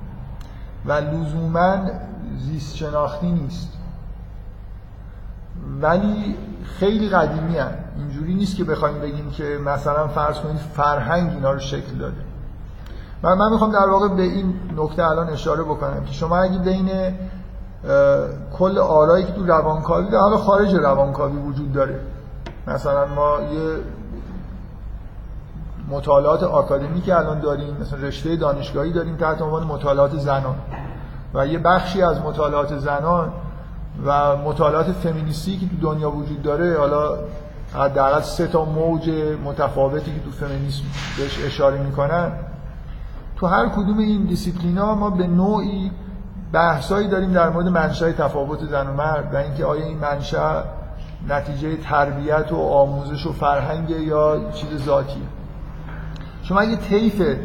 [0.85, 1.77] و لزوما
[2.37, 3.69] زیست شناختی نیست.
[5.81, 7.71] ولی خیلی قدیمی هن.
[7.97, 12.15] اینجوری نیست که بخوایم بگیم که مثلا فرض کنید فرهنگ اینا رو شکل داده.
[13.23, 16.89] من, من می‌خوام در واقع به این نکته الان اشاره بکنم که شما اگه بین
[18.53, 21.99] کل آرایی که تو روانکاوی در حالا خارج روانکاوی وجود داره.
[22.67, 23.77] مثلا ما یه
[25.89, 30.55] مطالعات آکادمی که الان داریم مثلا رشته دانشگاهی داریم تحت عنوان مطالعات زنان.
[31.33, 33.33] و یه بخشی از مطالعات زنان
[34.05, 37.17] و مطالعات فمینیستی که تو دنیا وجود داره حالا
[37.73, 39.09] حداقل سه تا موج
[39.45, 40.83] متفاوتی که تو فمینیسم
[41.17, 42.31] بهش اشاره می‌کنن.
[43.35, 45.91] تو هر کدوم این دیسیپلینا ما به نوعی
[46.53, 50.63] بحثایی داریم در مورد منشأ تفاوت زن و مرد و اینکه آیا این منشأ
[51.29, 55.23] نتیجه تربیت و آموزش و فرهنگ یا چیز ذاتیه.
[56.43, 57.37] شما اگه طیف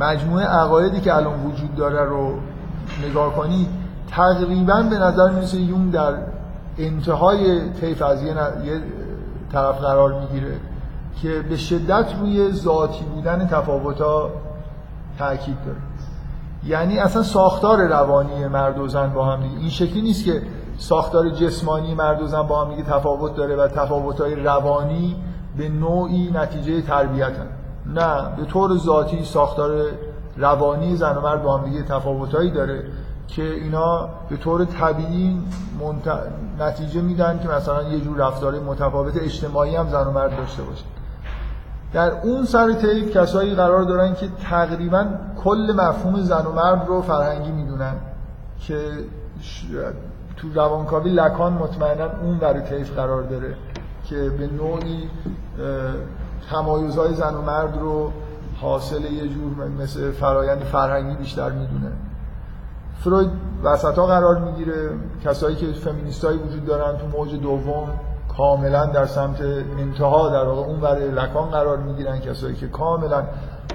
[0.00, 2.38] مجموعه عقایدی که الان وجود داره رو
[3.02, 3.68] نگاه کنید
[4.10, 6.14] تقریبا به نظر می‌رسه یون در
[6.78, 8.34] انتهای طیف از یه,
[9.52, 10.56] طرف قرار می‌گیره
[11.22, 14.30] که به شدت روی ذاتی بودن تفاوت‌ها
[15.18, 15.78] تاکید داره.
[16.66, 19.58] یعنی اصلا ساختار روانی مرد و زن با هم دیگه.
[19.58, 20.42] این شکلی نیست که
[20.78, 25.16] ساختار جسمانی مرد و زن با هم دیگه تفاوت داره و تفاوت‌های روانی
[25.56, 27.32] به نوعی نتیجه تربیت
[27.86, 29.84] نه به طور ذاتی ساختار
[30.36, 32.84] روانی زن و مرد با هم دیگه تفاوتایی داره
[33.28, 35.42] که اینا به طور طبیعی
[35.80, 36.18] منت...
[36.58, 40.84] نتیجه میدن که مثلا یه جور رفتار متفاوت اجتماعی هم زن و مرد داشته باشه.
[41.92, 45.06] در اون سر طیف کسایی قرار دارن که تقریبا
[45.44, 47.94] کل مفهوم زن و مرد رو فرهنگی می‌دونن
[48.60, 48.76] که
[50.36, 53.54] تو روانکاوی لکان مطمئنا اون برای طیف قرار داره
[54.04, 55.10] که به نوعی
[56.50, 58.12] تمایزهای زن و مرد رو
[58.64, 61.92] حاصل یه جور مثل فرایند فرهنگی بیشتر می‌دونه.
[63.00, 63.30] فروید
[63.64, 64.90] وسط ها قرار می‌گیره.
[65.24, 67.88] کسایی که فمینیستایی وجود دارن تو موج دوم
[68.36, 69.40] کاملا در سمت
[69.78, 72.20] انتها در واقع اون برای لکان قرار می‌گیرن.
[72.20, 73.22] کسایی که کاملا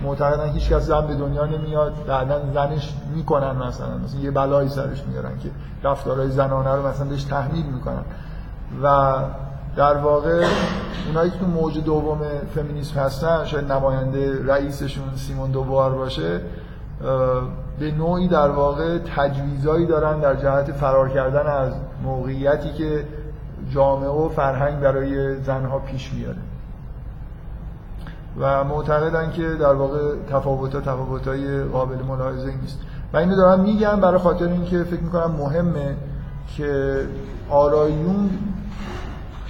[0.03, 3.97] معتقدن هیچ کس زن به دنیا نمیاد بعدا زنش می‌کنن مثلا.
[3.97, 5.49] مثلا یه بلایی سرش میارن که
[5.83, 8.03] رفتارهای زنانه رو مثلا بهش تحمیل می‌کنن.
[8.83, 9.13] و
[9.79, 10.45] در واقع
[11.07, 12.19] اونایی که تو موج دوم
[12.55, 16.41] فمینیسم هستن شاید نماینده رئیسشون سیمون دوبار باشه
[17.79, 23.05] به نوعی در واقع تجویزایی دارن در جهت فرار کردن از موقعیتی که
[23.73, 26.39] جامعه و فرهنگ برای زنها پیش میاره.
[28.39, 32.79] و معتقدن که در واقع تفاوت های قابل ملاحظه نیست.
[33.13, 35.95] و اینو دارم میگم برای خاطر اینکه فکر می‌کنم مهمه
[36.57, 36.95] که
[37.49, 38.29] آرایون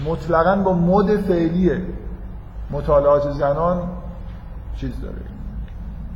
[0.05, 1.71] مطلقا با مد فعلی
[2.71, 3.81] مطالعات زنان
[4.75, 5.15] چیز داره.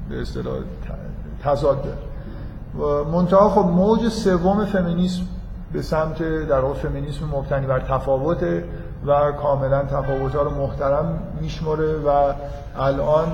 [0.10, 0.58] به اصطلاح
[1.43, 1.98] تضاد داره.
[3.12, 5.24] منتها خب موج سوم فمینیسم
[5.74, 8.63] به سمت در واقع فمینیسم مبتنی بر تفاوته
[9.06, 12.34] و کاملا تفاوت‌ها رو محترم میشمره و
[12.78, 13.28] الان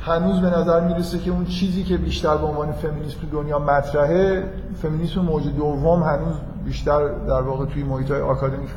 [0.00, 4.44] هنوز به نظر می‌رسه که اون چیزی که بیشتر به عنوان فمینیسم تو دنیا مطرحه
[4.82, 8.70] فمینیسم موج دوم هنوز بیشتر در واقع توی محیط های آکادمیک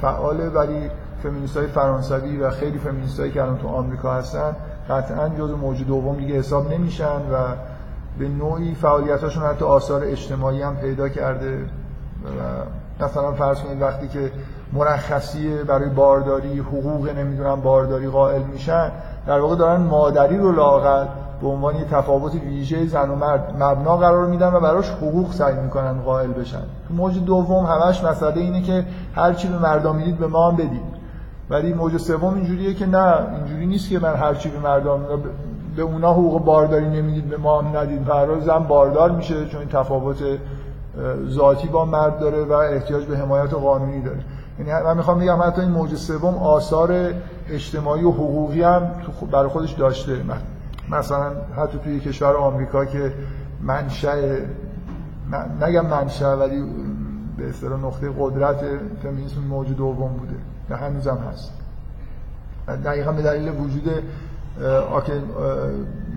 [0.00, 0.90] فعاله ولی
[1.22, 4.56] فمینیست های فرانسوی و خیلی فمینیست هایی که الان تو آمریکا هستن
[4.90, 7.36] قطعا جز موج دوم دیگه حساب نمیشن و
[8.18, 11.58] به نوعی فعالیتاشون حتی آثار اجتماعی هم پیدا کرده
[12.24, 14.30] و مثلا فرض کنید وقتی که
[14.72, 18.92] مرخصی برای بارداری حقوق نمی‌دونم بارداری قائل میشن
[19.26, 21.06] در واقع دارن مادری رو لاقل
[21.40, 25.54] به عنوان یه تفاوت ویژه زن و مرد مبنا قرار میدن و براش حقوق سعی
[25.54, 26.62] می‌کنن قائل بشن.
[26.88, 30.56] تو موج دوم همش مسئله اینه که هر چی به مردم می‌دید به ما هم
[30.56, 30.96] بدید.
[31.50, 35.00] ولی موج سوم اینجوریه که نه اینجوری نیست که من هر چی به مردم
[35.76, 38.04] به اونا حقوق بارداری نمی‌دید به ما هم ندید.
[38.04, 40.16] برای زن باردار میشه چون این تفاوت
[41.28, 44.18] ذاتی با مرد داره و احتیاج به حمایت قانونی داره.
[44.58, 46.94] یعنی من می‌خوام بگم حتی این موج سوم آثار
[47.50, 48.90] اجتماعی و حقوقی هم
[49.32, 50.12] برای خودش داشته.
[50.90, 53.12] مثلا حتی توی کشور آمریکا که
[53.60, 54.16] منشأ
[55.60, 56.62] نگم منشأ ولی
[57.36, 58.64] به اصطلاح نقطه قدرت
[59.02, 60.36] فمینیسم موج دوم بوده.
[60.70, 61.52] و هنوزم هست.
[62.84, 63.90] دقیقا به دلیل وجود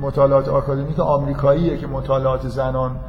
[0.02, 3.00] مطالعات آکادمیک آمریکاییه که مطالعات زنان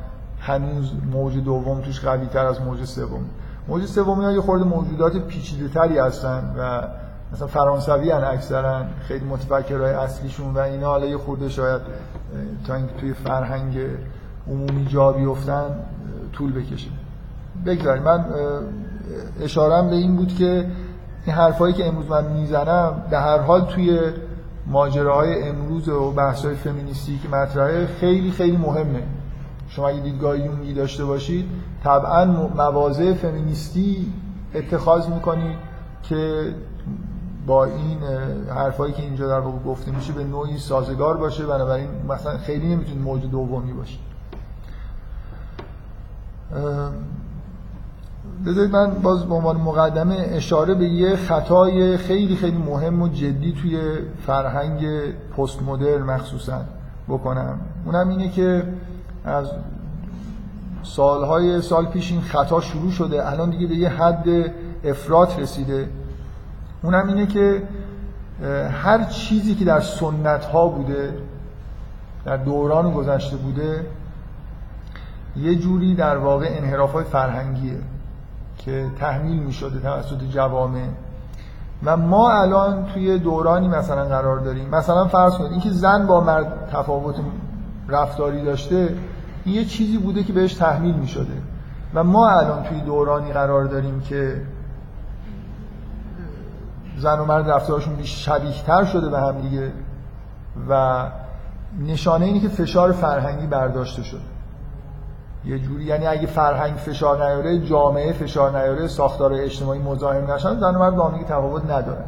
[0.40, 3.24] هنوز موج دوم توش قوی تر از موج سوم.
[3.68, 6.82] موج سومی یه خورده موجودات پیچیده تری هستن و
[7.32, 11.80] مثلا فرانسوی هن اکثرا خیلی متفکرهای اصلیشون و اینا حالا یه خورده شاید
[12.66, 13.78] تا اینکه توی فرهنگ
[14.48, 15.70] عمومی جا بیفتن
[16.32, 16.88] طول بکشه.
[17.66, 18.02] بگذاریم.
[18.02, 18.24] من
[19.40, 20.66] اشارم به این بود که
[21.26, 24.00] این حرفایی که امروز من می‌زنم به هر حال توی
[24.66, 29.02] ماجراهای امروز و بحث‌های فمینیستی که مطرحه خیلی خیلی مهمه.
[29.68, 31.46] شما اگه دیدگاه یونگی داشته باشید
[31.84, 32.24] طبعا
[32.56, 34.12] مواضع فمینیستی
[34.54, 35.56] اتخاذ می‌کنید
[36.02, 36.54] که
[37.50, 37.98] با این
[38.54, 43.02] حرفایی که اینجا در واقع گفته میشه به نوعی سازگار باشه بنابراین مثلا خیلی نمی‌تونید
[43.02, 43.98] موجود دومی باشه.
[48.46, 53.52] بذارید من باز به عنوان مقدمه اشاره به یه خطای خیلی خیلی مهم و جدی
[53.52, 53.80] توی
[54.26, 54.86] فرهنگ
[55.36, 56.60] پست مدرن مخصوصا
[57.08, 57.60] بکنم.
[57.86, 58.64] اونم اینه که
[59.24, 59.50] از
[60.82, 64.28] سالهای سال پیش این خطا شروع شده الان دیگه به یه حد
[64.84, 65.88] افراط رسیده.
[66.82, 67.62] اونم اینه که
[68.82, 71.14] هر چیزی که در سنت ها بوده
[72.24, 73.86] در دوران گذشته بوده
[75.36, 77.78] یه جوری در واقع انحراف های فرهنگیه
[78.59, 80.86] که تحمیل می شده توسط جوامع.
[81.84, 84.68] و ما الان توی دورانی مثلا قرار داریم.
[84.68, 87.14] مثلا فرض کنید اینکه زن با مرد تفاوت
[87.88, 88.94] رفتاری داشته
[89.44, 91.42] این یه چیزی بوده که بهش تحمیل می شده
[91.94, 94.42] و ما الان توی دورانی قرار داریم که
[97.01, 99.72] زن و مرد رفتارشون شبیه تر شده به هم دیگه
[100.68, 101.05] و
[101.78, 104.20] نشانه اینه که فشار فرهنگی برداشته شده.
[105.44, 110.74] یه جوری یعنی اگه فرهنگ فشار نیاره جامعه فشار نیاره ساختار اجتماعی مزاحم نشن زن
[110.74, 112.05] و مرد با هم تفاوت نداره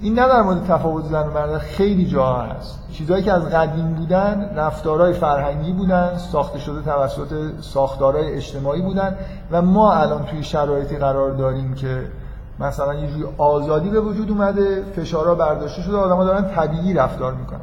[0.00, 2.88] این نه در مورد تفاوت زن و مرد خیلی جاها هست.
[2.92, 9.16] چیزهایی که از قدیم بودن رفتارهای فرهنگی بودن ساخته شده توسط ساختارهای اجتماعی بودن
[9.50, 12.06] و ما الان توی شرایطی قرار داریم که
[12.60, 17.60] مثلا یه جوری آزادی به وجود اومده فشارها برداشته شده آدم‌ها دارن طبیعی رفتار می‌کنن.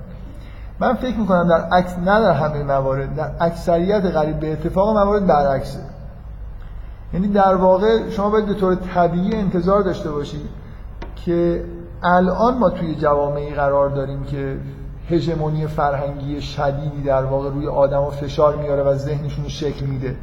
[0.80, 5.28] من فکر می‌کنم در عکس نه در همه موارد در اکثریت قریب به اتفاق موارد
[5.28, 5.80] برعکسه.
[7.14, 10.50] یعنی در واقع شما باید به طور طبیعی انتظار داشته باشید
[11.16, 11.64] که
[12.04, 14.58] الان ما توی جوامعی قرار داریم که
[15.10, 20.16] هژمونی فرهنگی شدیدی در واقع روی آدم و فشار میاره و ذهنشون رو شکل میده.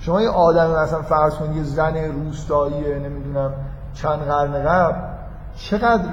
[0.00, 3.52] شما یه آدم مثلا فرض کنید یه زن روستایی نمی‌دونم
[3.94, 4.94] چند قرن قبل
[5.56, 6.08] چقدر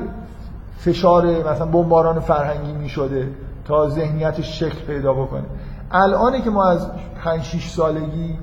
[0.77, 3.29] فشار مثلا بمباران فرهنگی می‌شده
[3.65, 5.43] تا ذهنیتش شکل پیدا بکنه.
[5.91, 6.87] الانه که ما از
[7.23, 8.39] 5 6 سالگی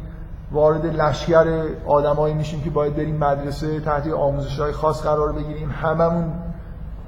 [0.52, 6.32] وارد لشکر آدمایی میشیم که باید بریم مدرسه تحت آموزش های خاص قرار بگیریم هممون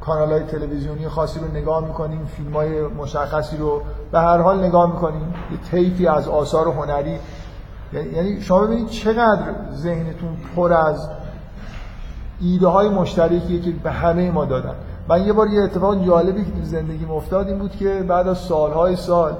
[0.01, 4.93] کانال های تلویزیونی خاصی رو نگاه می‌کنیم فیلم های مشخصی رو به هر حال نگاه
[4.93, 7.19] می‌کنیم یه طیفی از آثار هنری.
[7.93, 9.43] یعنی شما ببینید چقدر
[9.75, 11.09] ذهنتون پر از
[12.41, 14.75] ایده های مشترکیه که به همه ما دادن.
[15.09, 18.39] من یه بار یه اتفاق جالبی که تو زندگی افتاد این بود که بعد از
[18.39, 19.33] سالهای سال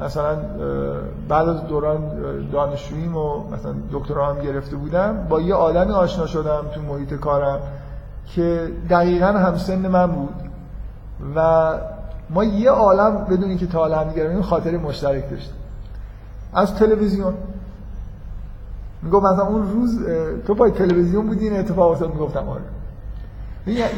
[0.00, 0.36] مثلا
[1.28, 2.00] بعد از دوران
[2.52, 7.58] دانشجوییم و مثلا دکترا هم گرفته بودم با یه آدمی آشنا شدم تو محیط کارم
[8.26, 10.34] که دقیقا همسن من بود.
[11.36, 11.72] و
[12.30, 15.54] ما یه عالم بدون اینکه تا حالا هم خاطر مشترک داشتیم.
[16.54, 17.34] از تلویزیون.
[19.04, 19.98] می‌گفت مثلا اون روز
[20.46, 22.62] تو پای تلویزیون بودی این اتفاق افتاد می‌گفتم آره.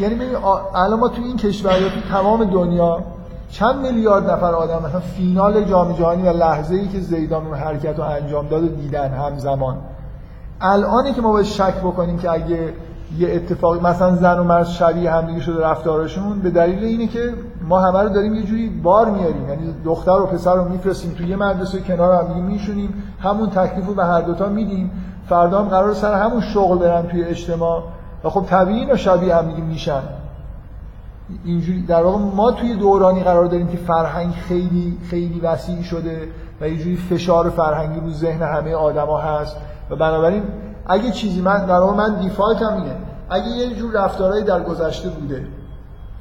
[0.01, 0.37] یعنی ببین
[0.75, 3.03] الان ما تو این کشور تو تمام دنیا
[3.51, 7.99] چند میلیارد نفر آدم مثلا فینال جام جهانی و لحظه ای که زیدان اون حرکت
[7.99, 9.77] رو انجام داد و دیدن همزمان.
[10.61, 12.73] الانی که ما باید شک بکنیم که اگه
[13.19, 17.35] یه اتفاقی مثلا زن و مرد شبیه همدیگه شده رفتارشون به دلیل اینه که
[17.67, 19.49] ما همه رو داریم یه جوری بار میاریم.
[19.49, 23.87] یعنی دختر و پسر رو میفرستیم توی یه مدرسه کنار هم دیگه میشونیم همون تکلیف
[23.87, 24.91] رو به هر دوتا میدیم.
[25.29, 27.83] فردا هم قرار سر همون شغل برن توی اجتماع.
[28.25, 30.03] و خب طبیعی اینا شبیه هم دیگه میشن.
[31.45, 36.29] اینجوری در واقع ما توی دورانی قرار داریم که فرهنگ خیلی خیلی وسیع شده
[36.61, 39.57] و یه جوری فشار فرهنگی رو ذهن همه آدما هست.
[39.91, 40.43] و بنابراین
[40.87, 42.97] اگه چیزی من در واقع من دیفالتم اینه.
[43.31, 45.47] اگه یه جور رفتارهایی در گذشته بوده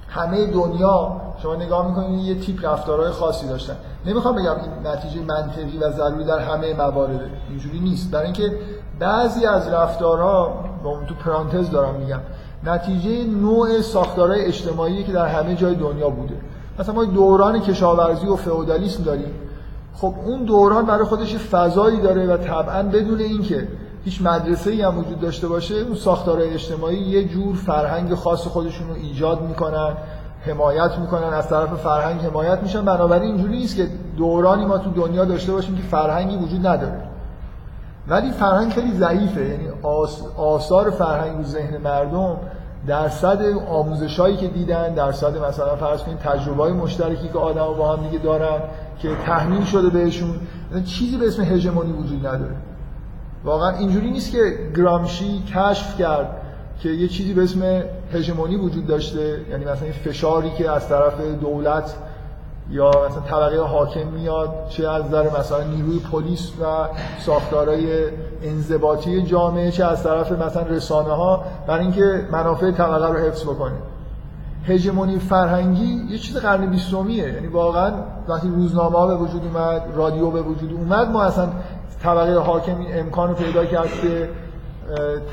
[0.09, 3.75] همه دنیا شما نگاه می‌کنید یه تیپ رفتارهای خاصی داشتن.
[4.05, 7.19] نمی‌خوام بگم این نتیجه منطقی و ضروری در همه موارد
[7.49, 8.11] اینجوری نیست.
[8.11, 8.51] برای اینکه
[8.99, 12.19] بعضی از رفتارها با تو پرانتز دارم میگم
[12.63, 16.35] نتیجه نوع ساختارهای اجتماعی که در همه جای دنیا بوده.
[16.79, 19.33] مثلا ما دوران کشاورزی و فئودالیسم داریم.
[19.95, 23.67] خب اون دوران برای خودش فضایی داره و طبعا بدون اینکه
[24.05, 28.87] هیچ مدرسه ای هم وجود داشته باشه اون ساختارهای اجتماعی یه جور فرهنگ خاص خودشون
[28.89, 29.97] رو ایجاد می‌کنن.
[30.47, 32.85] حمایت می‌کنن از طرف فرهنگ حمایت میشن.
[32.85, 33.87] بنابراین اینجوری نیست که
[34.17, 37.01] دورانی ما تو دنیا داشته باشیم که فرهنگی وجود نداره.
[38.07, 39.41] ولی فرهنگ خیلی ضعیفه.
[39.41, 39.67] یعنی
[40.37, 42.37] آثار فرهنگ رو ذهن مردم
[42.87, 47.95] درصد آموزش هایی که دیدن درصد مثلا فرض کنید تجربه های مشترکی که آدم با
[47.95, 48.59] هم دیگه دارن
[48.99, 50.35] که تحمیل شده بهشون
[50.85, 52.55] چیزی به اسم هژمونی وجود نداره.
[53.43, 54.39] واقعا اینجوری نیست که
[54.77, 56.27] گرامشی کشف کرد
[56.79, 57.61] که یه چیزی به اسم
[58.15, 61.95] هژمونی وجود داشته یعنی مثلا این فشاری که از طرف دولت
[62.69, 66.65] یا مثلا طبقه حاکم میاد چه از نظر مثلا نیروی پلیس و
[67.19, 68.03] ساختارهای
[68.43, 73.75] انضباطی جامعه چه از طرف مثلا رسانه ها برای اینکه منافع طبقه رو حفظ بکنه.
[74.67, 77.93] هژمونی فرهنگی یه چیز قرن بیستمیه یعنی واقعا
[78.27, 81.47] وقتی روزنامه ها به وجود اومد رادیو به وجود اومد ما اصلا
[82.03, 84.29] طبقه حاکم این امکان رو پیدا کرد که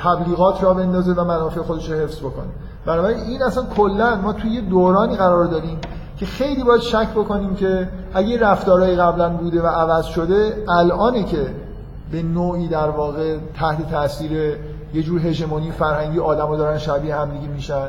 [0.03, 2.49] تبلیغات را بندازه و منافع خودش رو حفظ بکنه.
[2.87, 5.78] بنابراین این اصلا کلا ما توی یه دورانی قرار داریم
[6.16, 11.47] که خیلی باید شک بکنیم که اگه رفتارهای قبلا بوده و عوض شده الانه که
[12.12, 14.33] به نوعی در واقع تحت تاثیر
[14.95, 17.89] یه جور هژمونی فرهنگی آدما دارن شبیه همدیگه میشن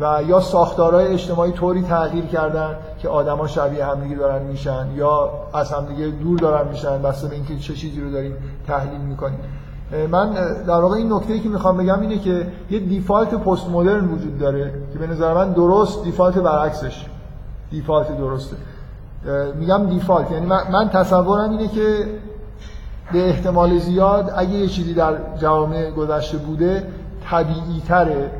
[0.00, 5.72] و یا ساختارهای اجتماعی طوری تغییر کردن که آدما شبیه همدیگه دارن میشن یا از
[5.72, 8.36] همدیگه دور دارن میشن بسته به اینکه چه چیزی رو داریم
[8.66, 9.38] تحلیل می‌کنیم.
[10.10, 10.32] من
[10.66, 14.72] در واقع این نکته که می‌خوام بگم اینه که یه دیفالت پست مدرن وجود داره
[14.92, 17.06] که به نظر من درست دیفالت برعکسش.
[17.70, 18.56] دیفالت درسته.
[19.54, 20.30] میگم دیفالت.
[20.30, 22.04] یعنی من, تصورم اینه که
[23.12, 26.86] به احتمال زیاد اگه یه چیزی در جوامع گذشته بوده
[27.30, 28.30] طبیعی تره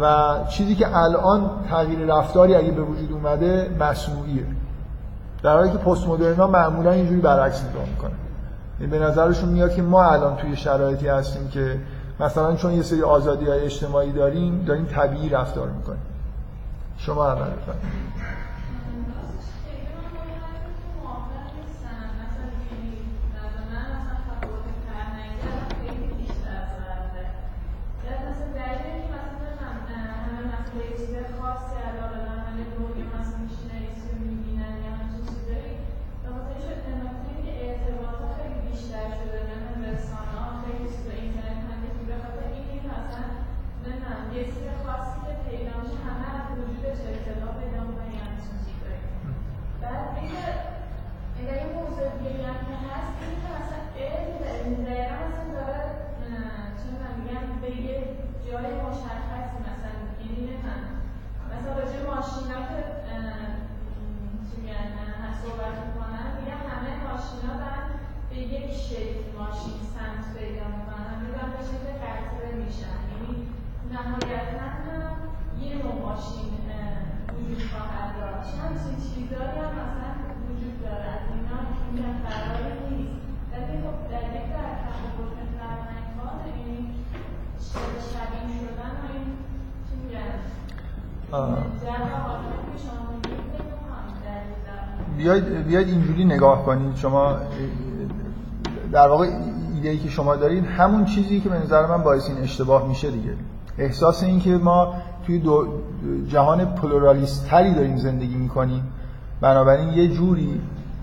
[0.00, 4.44] و چیزی که الان تغییر رفتاری اگه به وجود اومده مصنوعیه.
[5.42, 6.04] در حالی که پست
[6.38, 8.29] ها معمولا اینجوری برعکس نگاه یعنی
[8.86, 11.78] به نظرشون میاد که ما الان توی شرایطی هستیم که
[12.20, 16.02] مثلا چون یه سری آزادی های اجتماعی داریم داریم طبیعی رفتار می‌کنیم.
[16.98, 17.46] شما اول
[95.70, 96.96] بیاید اینجوری نگاه کنید.
[96.96, 97.36] شما
[98.92, 99.26] در واقع
[99.74, 103.10] ایده ای که شما دارید همون چیزی که به نظر من باعث این اشتباه میشه
[103.10, 103.34] دیگه.
[103.78, 104.94] احساس این که ما
[105.26, 105.66] توی دو
[106.28, 108.82] جهان پلورالیست تری داریم زندگی می‌کنیم.
[109.40, 110.60] بنابراین یه جوری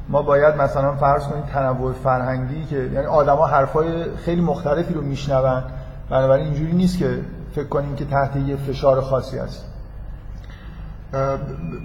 [0.09, 5.63] ما باید مثلا فرض کنید تنوع فرهنگی که یعنی آدما حرفای خیلی مختلفی رو میشنون.
[6.09, 7.20] بنابراین اینجوری نیست که
[7.51, 9.65] فکر کنیم که تحت یه فشار خاصی هست.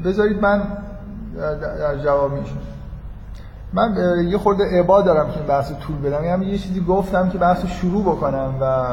[0.04, 0.62] بذارید من
[1.36, 2.54] در جواب میشه
[3.72, 3.96] من
[4.28, 6.24] یه خورده عبا دارم که این بحث طول بدم.
[6.24, 8.86] یعنی یه چیزی گفتم که بحث شروع بکنم و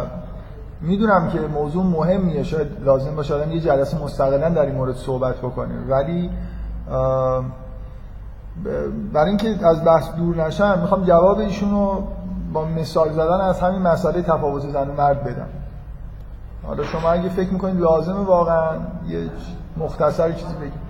[0.82, 2.44] می‌دونم که موضوع مهمیه.
[2.44, 5.74] شاید لازم باشه آدم یه جلسه مستقلا در این مورد صحبت بکنه.
[5.90, 6.30] ولی
[9.14, 12.04] برای اینکه از بحث دور نشم می‌خوام جواب ایشون رو
[12.54, 15.48] با مثال زدن از همین مسئله تفاوت زن و مرد بدم.
[16.68, 18.72] حالا شما اگه فکر می‌کنید لازمه واقعا
[19.08, 19.30] یه
[19.78, 20.90] مختصر چیزی بگید.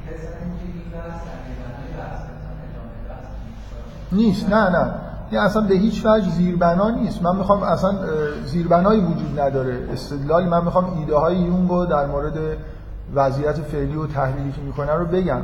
[4.11, 4.93] نیست نه نه.
[5.29, 7.23] این اصلا به هیچ وجه زیربنا نیست.
[7.23, 7.95] من می‌خوام اصلا
[8.45, 9.87] زیربنایی وجود نداره.
[9.93, 12.33] استدلالی من می‌خوام ایده های یونگ رو در مورد
[13.15, 15.41] وضعیت فعلی و تحلیلی که می‌کنه رو بگم.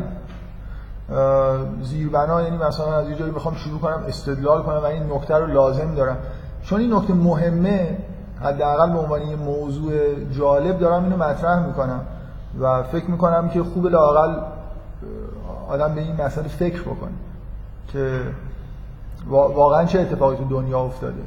[1.82, 5.47] زیربنا یعنی مثلا از یه جایی می‌خوام شروع کنم استدلال کنم و این نکته رو
[5.47, 6.18] لازم دارم.
[6.63, 7.97] چون این نکته مهمه
[8.41, 9.93] حداقل به عنوان یه موضوع
[10.32, 12.01] جالب دارم اینو مطرح می‌کنم
[12.61, 14.36] و فکر می‌کنم که خوب لاقل
[15.70, 17.11] آدم به این مسئله فکر بکنه
[17.88, 18.22] که
[19.30, 21.21] واقعا چه اتفاقی تو دنیا افتاده؟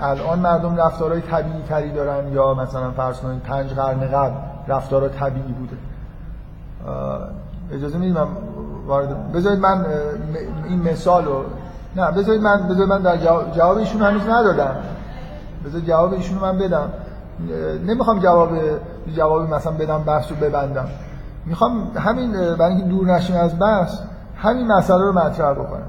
[0.00, 4.34] الان مردم رفتارهای طبیعی تری دارن یا مثلا فرض کنید پنج قرن قبل
[4.68, 5.76] رفتارها طبیعی بوده.
[7.72, 8.26] اجازه می‌دید من
[8.86, 9.86] وارد بذارید من
[10.68, 11.44] این مثال رو
[11.96, 14.76] نه بذارید من بذارید من در جواب, جواب ایشون هنوز ندادم.
[15.64, 16.92] بذارید جواب ایشون رو من بدم.
[17.86, 18.50] نمی‌خوام جواب
[19.16, 20.88] جوابی مثلا بدم بحث رو ببندم.
[21.46, 24.00] می‌خوام همین برای اینکه دور نشیم از بحث
[24.36, 25.86] همین مسئله رو مطرح بکنم.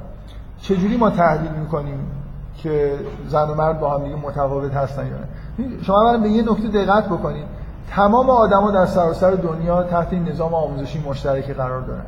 [0.61, 1.99] چجوری ما تحلیل می‌کنیم
[2.57, 6.51] که زن و مرد با هم دیگه متفاوت هستن یا نه؟ شما برای به یه
[6.51, 7.45] نکته دقت بکنید.
[7.89, 12.05] تمام آدما در سراسر دنیا تحت این نظام آموزشی مشترکی قرار دارن.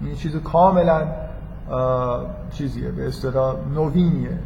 [0.00, 1.02] این چیز کاملا
[2.50, 4.38] چیزیه به اصطلاح نوینیه.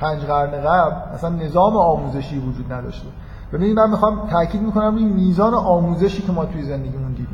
[0.00, 3.06] پنج قرن قبل اصلا نظام آموزشی وجود نداشته.
[3.52, 7.33] ببینید من می‌خوام تاکید می‌کنم این میزان آموزشی که ما توی زندگیمون دیدیم.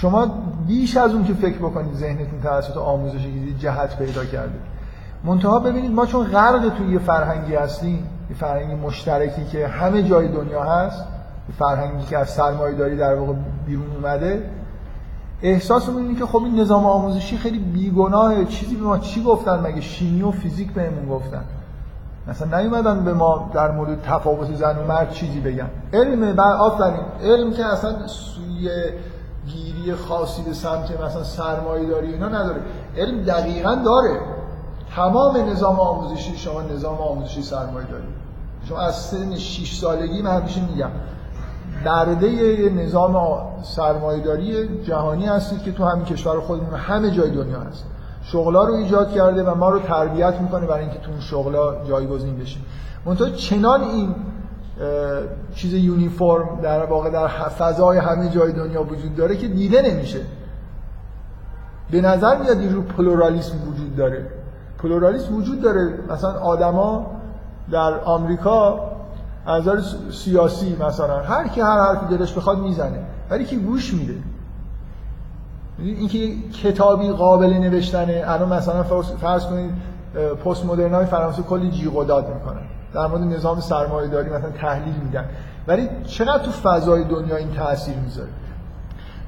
[0.00, 0.26] شما
[0.66, 3.26] بیش از اون که فکر بکنید ذهنتون توسط آموزش
[3.58, 4.58] جهت پیدا کرده.
[5.24, 10.28] منتها ببینید ما چون غرق توی یه فرهنگی هستیم یه فرهنگی مشترکی که همه جای
[10.28, 11.04] دنیا هست
[11.48, 13.32] یه فرهنگی که از سرمایه داری در واقع
[13.66, 14.50] بیرون اومده
[15.42, 19.80] احساس اینه که خب این نظام آموزشی خیلی بیگناه چیزی به ما چی گفتن؟ مگه
[19.80, 21.44] شیمی و فیزیک بهمون گفتن؟
[22.28, 25.70] مثلا نیومدن به ما در مورد تفاوت زن و مرد چیزی بگن.
[25.92, 27.04] علم بعد آفرین.
[27.22, 28.70] علم که اصلا سوی
[29.46, 32.60] گیری خاصی به سمت مثلا سرمایه داری اینا نداره.
[32.96, 34.20] علم دقیقا داره.
[34.96, 38.06] تمام نظام آموزشی شما نظام آموزشی سرمایه داری.
[38.68, 40.90] شما از سن 6 سالگی من همیشه میگم
[41.84, 42.28] درده
[42.70, 47.84] نظام سرمایه‌داری جهانی هستید که تو همین کشور خودمون همه جای دنیا هست.
[48.22, 52.38] شغلا رو ایجاد کرده و ما رو تربیت می‌کنه برای اینکه تو اون شغلا جایگزین
[52.38, 52.64] بشیم
[53.06, 54.14] منتها چنان این
[55.54, 60.20] چیز یونیفرم در واقع در فضای همه جای دنیا وجود داره که دیده نمیشه.
[61.90, 64.30] به نظر میاد این رو پلورالیسم وجود داره.
[64.78, 65.98] پلورالیسم وجود داره.
[66.10, 67.06] مثلا آدما
[67.70, 68.80] در آمریکا
[69.46, 69.68] از
[70.12, 72.98] سیاسی مثلا هر کی هر حرفی دلش بخواد می‌زنه
[73.30, 74.14] ولی که گوش میده.
[75.78, 78.24] اینکه کتابی قابل نوشتنه.
[78.26, 78.82] الان مثلا
[79.20, 79.70] فرض کنید
[80.44, 82.62] پست مدرنای فرانسه کلی جیغ و داد می‌کنن.
[82.96, 85.24] در مورد نظام سرمایه داری مثلا تحلیل میدن
[85.66, 88.28] ولی چقدر تو فضای دنیا این تاثیر می‌ذاره؟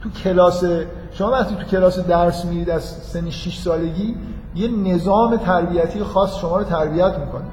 [0.02, 0.64] تو کلاس
[1.12, 4.16] شما وقتی تو کلاس درس میرید از سن 6 سالگی
[4.54, 7.44] یه نظام تربیتی خاص شما رو تربیت می‌کنه.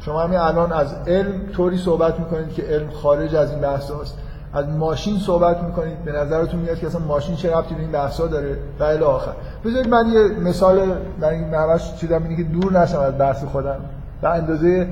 [0.00, 4.18] شما همین الان از علم طوری صحبت می‌کنید که علم خارج از این بحث هست
[4.52, 8.26] از ماشین صحبت می‌کنید به نظرتون میاد که اصلا ماشین چه ربطی به این بحثا
[8.26, 9.32] داره؟ و الی آخر.
[9.64, 10.78] بذارید من یه مثال
[11.20, 13.80] من این نوش چیزم اینه که دور نشم از بحث خودم.
[14.24, 14.88] به اندازه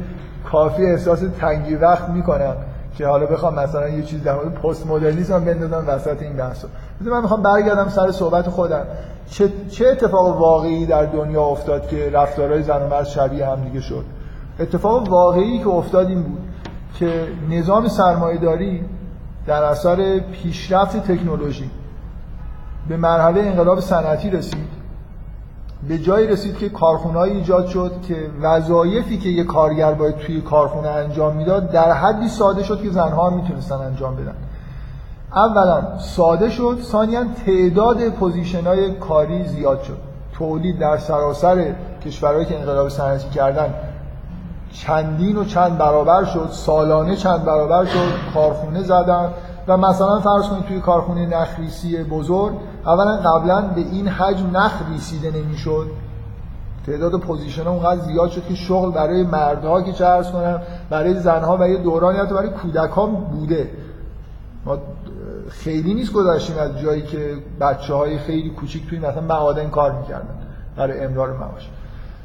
[0.51, 2.57] کافی احساس تنگی وقت می‌کنم
[2.99, 6.69] که حالا بخوام مثلا یه چیز در مورد پست مدرنیسم بندازم وسط این بحثا
[7.01, 8.87] من می‌خوام برگردم سر صحبت خودم.
[9.31, 13.81] چه, چه اتفاق واقعی در دنیا افتاد که رفتارهای زن و مرد شبیه هم دیگه
[13.81, 14.05] شد؟
[14.61, 16.39] اتفاق واقعی که افتاد این بود
[16.99, 18.85] که نظام سرمایه‌داری
[19.47, 21.71] در اثر پیشرفت تکنولوژی
[22.89, 24.82] به مرحله انقلاب صنعتی رسید.
[25.89, 30.89] به جایی رسید که کارخونه‌ای ایجاد شد که وظایفی که یه کارگر باید توی کارخونه
[30.89, 34.35] انجام می‌داد در حدی ساده شد که زنها هم می‌تونستن انجام بدن.
[35.35, 39.99] اولا ساده شد ثانیا تعداد position کاری زیاد شد.
[40.33, 41.75] تولید در سراسر
[42.05, 43.75] کشورهایی که انقلاب صنعتی کردن
[44.73, 49.29] چندین و چند برابر شد سالانه چند برابر شد کارخونه زدن
[49.69, 52.53] و مثلا فرض کنید توی کارخونه نخریسی بزرگ
[52.87, 55.87] اولا قبلا به این حجم نخ ریسیده نمی‌شد.
[56.87, 61.57] تعداد position ها اونقدر زیاد شد که شغل برای مردها که چه کنم برای زنها
[61.61, 62.95] و یه دورانی حتی برای کودک
[63.31, 63.71] بوده.
[64.67, 64.79] ما
[65.49, 70.35] خیلی نیست گذاشتیم از جایی که بچه های خیلی کوچیک توی مثلا معادن کار می‌کردن
[70.77, 71.71] برای امرار معاش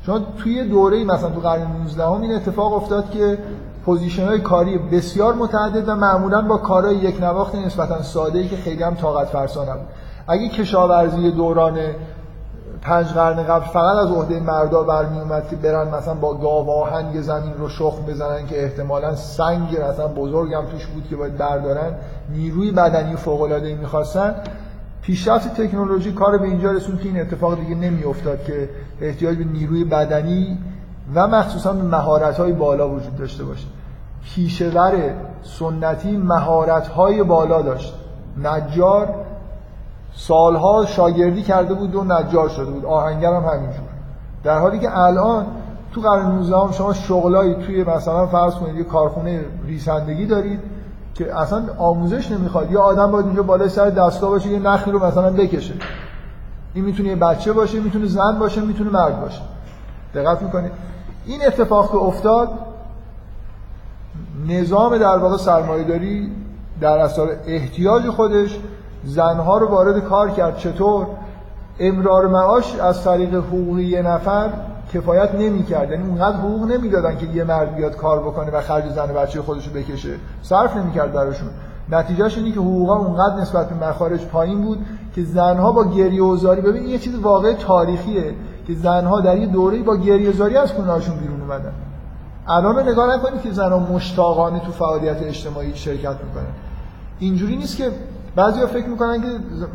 [0.06, 3.38] چون توی دوره مثلا تو قرن 19 هم این اتفاق افتاد که
[3.86, 8.58] position های کاری بسیار متعدد و معمولا با کارهای یک نواخت نسبتا ساده ای که
[8.58, 9.88] خیلی هم طاقت فرسا نبود.
[10.28, 11.80] اگه کشاورزی دوران
[12.82, 17.22] پنج قرن قبل فقط از عهده مردا برمی اومد که برن مثلا با گاو آهن
[17.22, 21.94] زمین رو شخم بزنن که احتمالا سنگ مثلا بزرگ هم توش بود که باید بردارن
[22.30, 24.36] نیروی بدنی فوق العاده می‌خواستن.
[25.02, 28.70] پیشرفت تکنولوژی کار به اینجا رسوند که این اتفاق دیگه نمیافتاد که
[29.02, 30.58] احتیاج به نیروی بدنی
[31.16, 33.68] و مخصوصا به مهارت های بالا وجود داشته باشه.
[34.24, 35.14] پیشور
[35.44, 37.94] سنتی مهارت های بالا داشت.
[38.44, 39.27] نجار
[40.16, 42.86] سالها شاگردی کرده بود و نجار شده بود.
[42.86, 43.88] آهنگر هم همینجور.
[44.44, 45.46] در حالی که الان
[45.92, 50.60] تو قرن 19 هم شما شغلایی توی مثلا فرض کنید یه کارخونه ریسندگی دارید
[51.16, 52.72] که اصلا آموزش نمی‌خواد.
[52.72, 55.74] یا آدم باید اینجا بالای سر دستا باشه یه نخی رو مثلا بکشه.
[56.74, 59.42] این می‌تونه یه بچه باشه می‌تونه زن باشه می‌تونه مرد باشه.
[60.16, 60.72] دقت می‌کنید
[61.26, 62.50] این اتفاق که افتاد
[64.48, 66.32] نظام در واقع سرمایه‌داری
[66.82, 68.60] در اثر احتیاج خودش
[69.04, 70.58] زنها رو وارد کار کرد.
[70.58, 71.08] چطور؟
[71.80, 74.50] امرار معاش از طریق حقوقی یه نفر
[74.94, 75.92] کفایت نمی‌کرد.
[75.92, 79.42] یعنی اونقدر حقوق نمی‌دادن که یه مرد بیاد کار بکنه و خرج زن و بچه
[79.42, 80.16] خودش بکشه.
[80.42, 81.50] صرف نمی‌کرد براشون.
[81.92, 84.86] نتیجهش اینه که حقوقا اونقدر نسبت به مخارج پایین بود
[85.16, 88.34] که زنها با گریه و زاری ببین یه چیز واقع تاریخیه
[88.68, 91.74] که زنها در یه دوره‌ای با گریه زاری از خونه‌هاشون بیرون اومدن.
[92.48, 96.54] الان نگاه نکنید که زنها مشتاقانه تو فعالیت اجتماعی شرکت می‌کنن.
[97.20, 97.92] اینجوری نیست که
[98.38, 99.28] بعضیا فکر می‌کنن که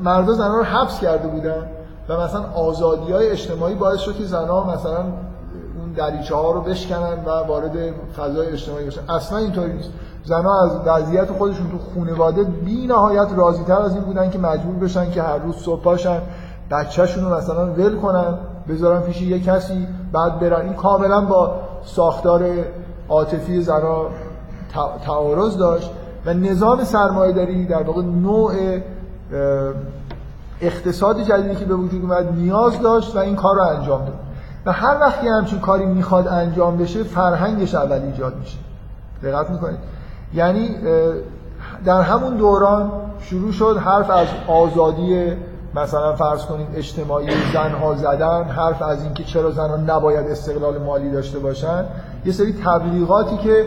[0.04, 1.66] مردا زنها رو حبس کرده بودن
[2.08, 4.98] و مثلا آزادی های اجتماعی باعث شد که زنها مثلا
[5.80, 7.72] اون دریچه ها رو بشکنن و وارد
[8.16, 9.00] فضای اجتماعی بشن.
[9.10, 9.90] اصلا اینطوری نیست.
[10.24, 14.74] زنها از وضعیت خودشون تو خانواده بی نهایت راضی تر از این بودن که مجبور
[14.74, 16.20] بشن که هر روز صبح پاشن
[16.70, 18.34] بچه‌شون رو مثلا ول کنن
[18.68, 20.60] بذارن پیش یه کسی بعد برن.
[20.60, 21.54] این کاملا با
[21.84, 22.44] ساختار
[23.08, 24.06] عاطفی زنها
[25.06, 25.90] تعارض داشت.
[26.26, 28.52] و نظام سرمایه‌داری در واقع نوع
[30.60, 34.14] اقتصاد جدیدی که به وجود اومد نیاز داشت و این کار رو انجام داد.
[34.66, 38.58] و هر وقتی همچین کاری می‌خواد انجام بشه فرهنگش اول ایجاد میشه.
[39.22, 39.78] دقت می‌کنید.
[40.34, 40.76] یعنی
[41.84, 45.32] در همون دوران شروع شد حرف از آزادی
[45.74, 51.38] مثلا فرض کنید اجتماعی زنها زدن حرف از اینکه چرا زنها نباید استقلال مالی داشته
[51.38, 51.84] باشن.
[52.24, 53.66] یه سری تبلیغاتی که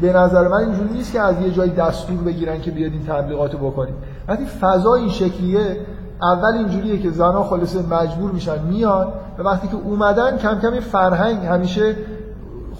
[0.00, 3.52] به نظر من اینجوری نیست که از یه جای دستور بگیرن که بیاد این تبلیغات
[3.52, 3.94] رو بکنید
[4.28, 5.80] وقتی فضا این شکلیه
[6.22, 11.46] اول اینجوریه که زنها خلاصه مجبور میشن میان و وقتی که اومدن کم کم فرهنگ
[11.46, 11.96] همیشه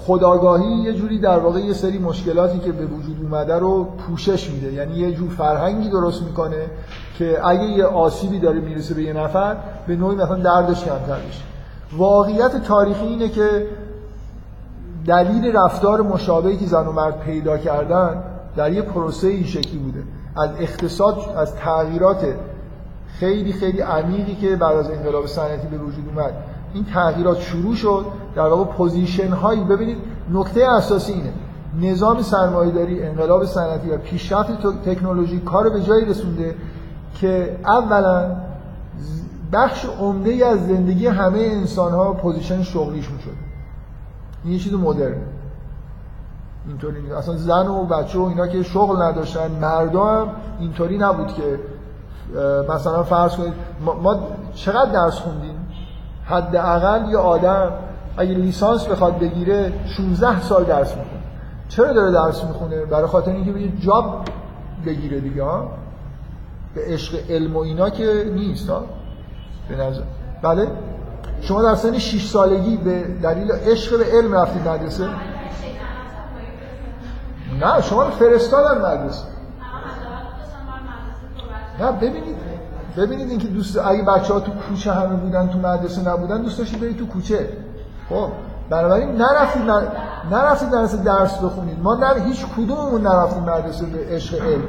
[0.07, 4.73] خداگاهی یه جوری در واقع یه سری مشکلاتی که به وجود اومده رو پوشش میده.
[4.73, 6.67] یعنی یه جور فرهنگی درست می‌کنه
[7.19, 9.57] که اگه یه آسیبی داره می‌رسه به یه نفر
[9.87, 11.43] به نوعی مثلا دردش کمتر بشه
[11.97, 13.67] واقعیت تاریخی اینه که
[15.07, 18.23] دلیل رفتار مشابهی که زن و مرد پیدا کردن
[18.57, 20.03] در یه پروسه این شکلی بوده.
[20.37, 22.27] از اقتصاد از تغییرات
[23.07, 26.33] خیلی خیلی عمیقی که بعد از انقلاب صنعتی به وجود اومد.
[26.75, 28.07] این تغییرات شروع شد.
[28.35, 29.99] در واقع position هایی ببینید
[30.33, 31.33] نکته اساسی اینه.
[31.81, 34.51] نظام سرمایه‌داری انقلاب صنعتی و پیشرفت
[34.85, 36.55] تکنولوژی کار به جایی رسونده
[37.21, 38.37] که اولا
[39.53, 43.46] بخش عمده از زندگی همه انسان ها position شغلیشون شده.
[44.45, 45.23] این یه چیز مدرن
[46.69, 47.15] اینطوری نیست.
[47.15, 50.29] اصلا زن و بچه و اینا که شغل نداشتن مردا هم
[50.61, 51.59] اینطوری نبود که
[52.69, 53.53] مثلا فرض کنید
[53.85, 54.21] ما,
[54.55, 55.69] چقدر درس خوندیم؟
[56.25, 57.73] حداقل یه آدم
[58.17, 61.23] اگه لیسانس بخواد بگیره 16 سال درس می‌خونه.
[61.69, 64.25] چرا داره درس می‌خونه؟ برای خاطر اینکه یه جاب
[64.87, 65.71] بگیره دیگه ها؟
[66.75, 68.85] به عشق علم و اینا که نیست ها؟
[69.69, 70.03] به نظر
[70.43, 70.69] بله؟
[71.49, 75.09] شما در سن 6 سالگی به دلیل عشق به علم رفتید مدرسه؟
[77.61, 79.25] نه شما رو فرستادن مدرسه.
[81.81, 82.37] نه ببینید
[82.97, 86.81] ببینید اینکه دوست اگه بچه ها تو کوچه همه بودن تو مدرسه نبودن دوست داشتید
[86.81, 87.49] برید تو کوچه.
[88.09, 88.29] خب
[88.71, 89.63] بنابراین نرفتید
[90.31, 91.83] نرفتید مدرسه درس بخونید.
[91.83, 94.65] ما نه هیچ کدوممون نرفتیم مدرسه به عشق علم.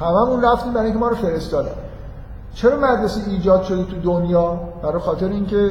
[0.00, 1.70] هممون رفتیم برای اینکه ما رو فرستادن.
[2.54, 5.70] چرا مدرسه ایجاد شده تو دنیا؟ برای خاطر اینکه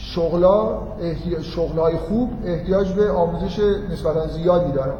[0.00, 0.78] شغلا
[1.42, 3.58] شغلای خوب احتیاج به آموزش
[3.90, 4.94] نسبتا زیادی دارن.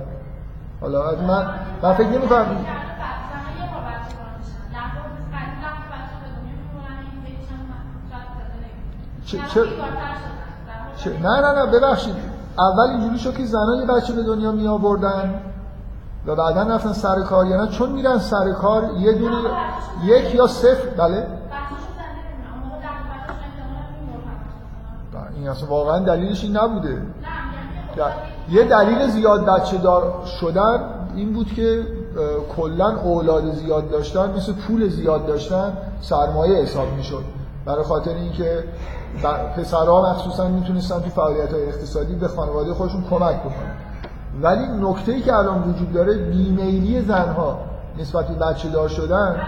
[0.81, 2.67] حالا از من من فکر نمی کنم
[9.27, 9.39] چه
[10.99, 12.15] چه نه نه نه ببخشید.
[12.59, 15.35] اول اینجوری شد که زنان بچه به دنیا می آوردن
[16.27, 17.47] و بعدا رفتن سر کار.
[17.47, 19.37] یعنی چون میرن سر کار یه دونه
[20.05, 21.27] یک یا صفر بله؟
[25.41, 27.03] این اصلا واقعا دلیلش این نبوده.
[28.51, 30.81] یه دلیل زیاد بچه دار شدن
[31.17, 31.87] این بود که
[32.57, 37.25] کلا اولاد زیاد داشتن مثل پول زیاد داشتن سرمایه حساب می‌شد.
[37.65, 38.65] برای خاطر اینکه
[39.57, 43.77] پسرها مخصوصا می‌تونستن تو فعالیت های اقتصادی به خانواده خودشون کمک بکنن.
[44.43, 47.59] ولی نکته ای که الان وجود داره بیمیلی زنها
[47.99, 49.41] نسبت به بچه دار شدن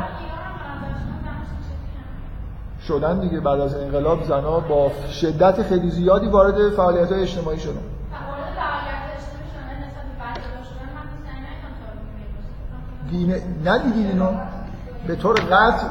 [2.89, 7.81] شدن دیگه بعد از انقلاب زنها با شدت خیلی زیادی وارد فعالیت های اجتماعی شدن.
[13.11, 14.29] دینه ندیدید اینو
[15.07, 15.87] به طور قطع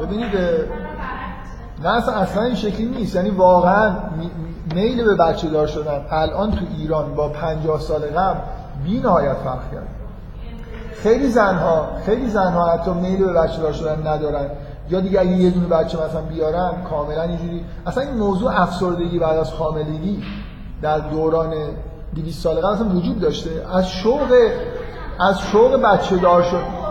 [0.00, 0.32] ببینید
[1.82, 3.92] نه اصلا, اصلا این شکلی نیست یعنی واقعا
[4.74, 8.40] میل به بچه دار شدن الان تو ایران با 50 سال قبل
[8.84, 9.88] بی نهایت فرق کرد
[11.02, 14.50] خیلی زنها خیلی زنها حتی میل به بچه دار شدن ندارن
[14.90, 19.36] یا دیگه اگه یه دونه بچه مثلا بیارن کاملا اینجوری اصلا این موضوع افسردگی بعد
[19.36, 20.22] از حاملگی
[20.82, 21.54] در دوران
[22.14, 24.32] 200 سال قبل اصلا وجود داشته از شوق
[25.20, 26.84] از شوق بچه دار شد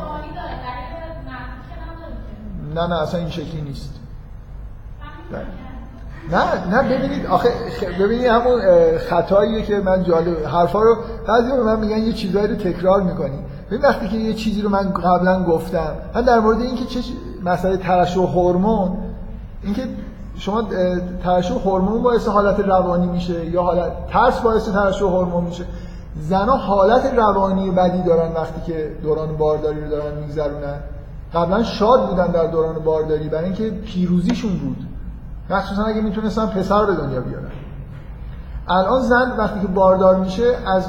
[2.75, 4.02] نه نه اصلا این شکلی نیست
[6.31, 7.49] نه نه ببینید آخه
[7.99, 8.61] ببینید همون
[9.09, 10.95] خطاییه که من جالب حرفا رو
[11.27, 13.39] بعضی به من میگن یه چیزایی رو تکرار می‌کنی.
[13.67, 16.99] ببین وقتی که یه چیزی رو من قبلا گفتم من در مورد اینکه چه
[17.45, 18.97] مسئله ترشح هورمون
[19.63, 19.81] اینکه
[20.37, 20.63] شما
[21.23, 25.63] ترشح هورمون باعث حالت روانی میشه یا حالت ترس باعث ترشح هورمون میشه
[26.21, 30.79] زنها حالت روانی بدی دارن وقتی که دوران بارداری رو دارن میگذرونن.
[31.33, 34.77] قبلا شاد بودن در دوران بارداری برای اینکه پیروزیشون بود.
[35.49, 37.51] مخصوصا اگه می‌تونستن پسر به دنیا بیارن.
[38.67, 40.85] الان زن وقتی که باردار میشه از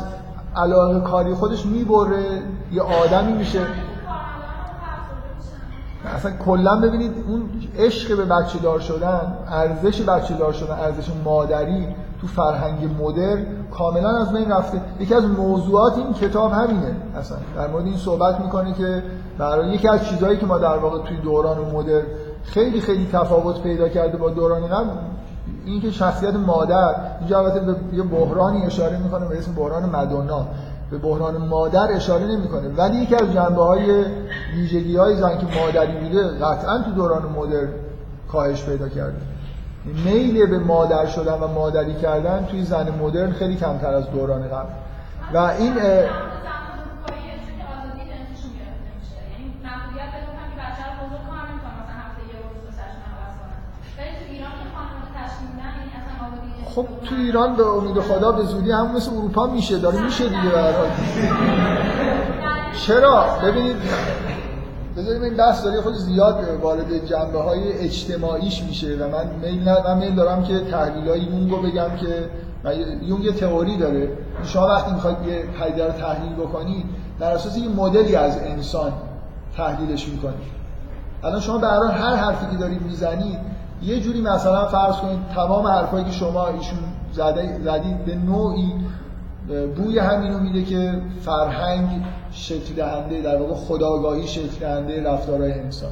[0.57, 2.43] علاقه کاری خودش می‌بره
[2.73, 3.61] یه آدمی میشه.
[6.17, 11.89] اصلا کلا ببینید اون عشق به بچه دار شدن ارزش بچه دار شدن ارزش مادری
[12.21, 13.39] تو فرهنگ مدر
[13.71, 14.81] کاملا از بین رفته.
[15.01, 17.39] یکی از موضوعات این کتاب همینه اصلا.
[17.57, 19.03] در مورد این صحبت می‌کنه که
[19.39, 22.03] برای یکی از چیزهایی که ما در واقع توی دوران مدر
[22.45, 24.91] خیلی خیلی تفاوت پیدا کرده با دوران قبل.
[25.65, 30.47] این که شخصیت مادر اینجا البته به یه بحرانی اشاره می‌کنه به اسم بحران مدونا.
[30.91, 32.69] به بحران مادر اشاره نمی‌کنه.
[32.77, 34.05] ولی یکی از جنبه های
[34.55, 37.69] ویژگی های زن که مادری بوده قطعا تو دوران مدر
[38.33, 39.17] کاهش پیدا کرده.
[40.05, 44.69] میل به مادر شدن و مادری کردن توی زن مدرن خیلی کمتر از دوران قبل.
[45.35, 45.75] و این
[56.75, 60.51] خب تو ایران به امید خدا به زودی هم مثل اروپا میشه داره میشه دیگه
[60.55, 60.89] برای.
[62.87, 63.77] چرا؟ ببینید
[64.97, 70.15] بذاریم این بحث داره خود زیاد وارد جنبه های اجتماعیش میشه و من میل من
[70.15, 72.31] دارم که تحلیل های رو بگم که
[73.03, 74.09] یون یه تئوری داره.
[74.45, 76.85] شما وقتی می‌خواید یه پدیده رو تحلیل بکنید
[77.21, 78.93] در اساس یه مدلی از انسان
[79.57, 80.55] تحلیلش می‌کنید
[81.25, 83.54] الان شما به هر حرفی که دارید می‌زنید
[83.87, 86.79] یه جوری مثلا فرض کنید تمام حرفایی که شما ایشون
[87.13, 88.73] زدید به نوعی
[89.77, 91.89] بوی همینو میده که فرهنگ
[92.33, 95.91] شکل دهنده در واقع خداگاهی شکل دهنده رفتارهای انسان.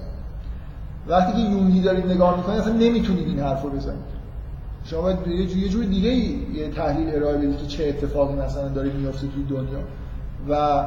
[1.09, 4.12] وقتی که یونگی دارید نگاه می‌کنید اصلا نمی‌تونید این حرف رو بزنید.
[4.84, 5.26] شما باید
[5.57, 9.78] یه جور دیگه یه تحلیل ارائه بدید که چه اتفاقی مثلا داره میفته توی دنیا.
[10.49, 10.84] و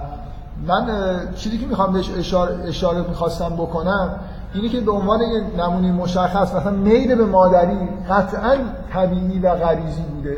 [0.68, 0.88] من
[1.36, 4.20] چیزی که می‌خوام بهش اشاره, اشاره می‌خواستم بکنم
[4.56, 7.78] اینی که به عنوان یه نمونه مشخص مثلا میل به مادری
[8.10, 8.58] قطعا
[8.94, 10.38] طبیعی و غریزی بوده.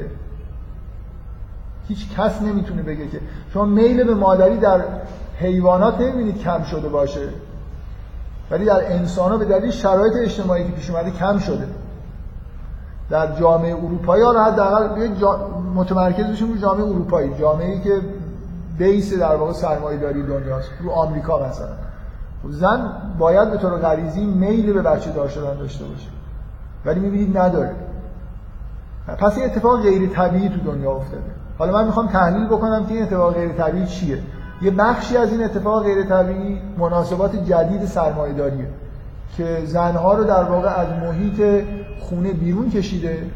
[1.87, 3.19] هیچ کس نمی‌تونه بگه که
[3.53, 4.81] شما میل به مادری در
[5.39, 7.29] حیوانات نمی‌بینید کم شده باشه
[8.51, 11.67] ولی در انسان به دلیل شرایط اجتماعی که پیش اومده کم شده.
[13.09, 15.47] در جامعه اروپایی ها حداقل جا...
[15.75, 17.31] متمرکز بشیم رو جامعه اروپایی.
[17.39, 18.01] جامعه که
[18.77, 20.69] بیس در واقع سرمایه داری دنیاست.
[20.83, 21.86] رو آمریکا مثلا.
[22.49, 26.07] زن باید به طور غریزی میل به بچه دار شدن داشته باشه.
[26.85, 27.75] ولی می‌بینید نداره.
[29.17, 31.23] پس این اتفاق غیر طبیعی تو دنیا افتاده.
[31.57, 34.19] حالا من می‌خوام تحلیل بکنم که این اتفاق غیر طبیعی چیه.
[34.61, 38.67] یه بخشی از این اتفاق غیر طبیعی مناسبات جدید سرمایه‌داریه
[39.37, 41.65] که زنها رو در واقع از محیط
[41.99, 43.31] خونه بیرون کشیده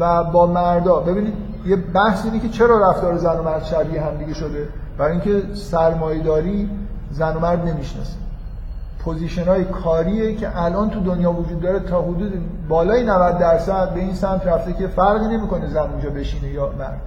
[0.00, 1.00] و با مردا.
[1.00, 1.34] ببینید
[1.66, 4.68] یه بحث اینه که چرا رفتار زن و مرد شبیه هم دیگه شده؟
[4.98, 6.70] برای اینکه سرمایه‌داری
[7.10, 8.25] زن و مرد نمی‌شناسه.
[9.06, 12.32] پوزیشن های کاریه که الان تو دنیا وجود داره تا حدود
[12.68, 17.00] بالای 90 درصد به این سمت رفته که فرقی نمی‌کنه زن اونجا بشینه یا مرد.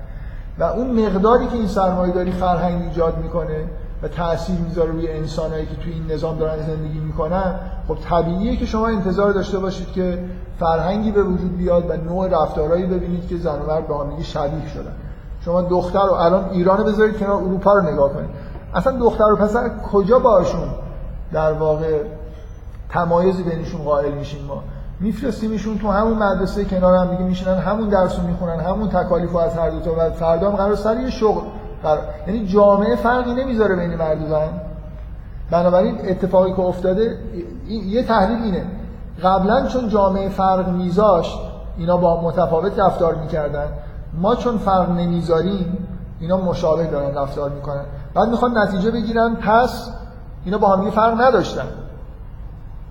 [0.60, 3.64] و اون مقداری که این سرمایه‌داری فرهنگ ایجاد می‌کنه
[4.04, 7.56] و تاثیر می‌ذاره روی انسانایی که توی این نظام دارن زندگی می‌کنن
[7.88, 10.20] خب طبیعیه که شما انتظار داشته باشید که
[10.60, 14.70] فرهنگی به وجود بیاد و نوع رفتارهایی ببینید که زن و مرد به هم شبیه
[14.74, 14.94] شدن.
[15.46, 18.30] شما دختر رو الان ایران بذارید کنار اروپا رو نگاه کنید.
[18.74, 20.70] اصلا دختر و پسر کجا باشون؟
[21.32, 22.04] در واقع
[22.90, 24.64] تمایزی بینشون قائل میشیم ما.
[25.00, 29.56] میفرستیمشون تو همون مدرسه کنار هم دیگه میشینن همون درس رو می‌خونن همون تکالیف از
[29.56, 31.42] هر دو تا و فردا هم قرار سر یه شغل
[31.84, 32.04] قرار.
[32.28, 34.50] یعنی جامعه فرقی نمی‌ذاره بین مرد و زن
[35.52, 37.18] بنابراین اتفاقی که افتاده
[37.68, 38.66] یه تحلیل اینه.
[39.24, 41.40] قبلا چون جامعه فرق میذاشت
[41.78, 43.68] اینا با متفاوت رفتار می‌کردن.
[44.14, 45.88] ما چون فرق نمی‌ذاریم
[46.20, 47.84] اینا مشابه دارن رفتار می‌کنن.
[48.14, 49.92] بعد می‌خوان نتیجه بگیرن پس
[50.46, 51.68] اینا با هم فرق نداشتن.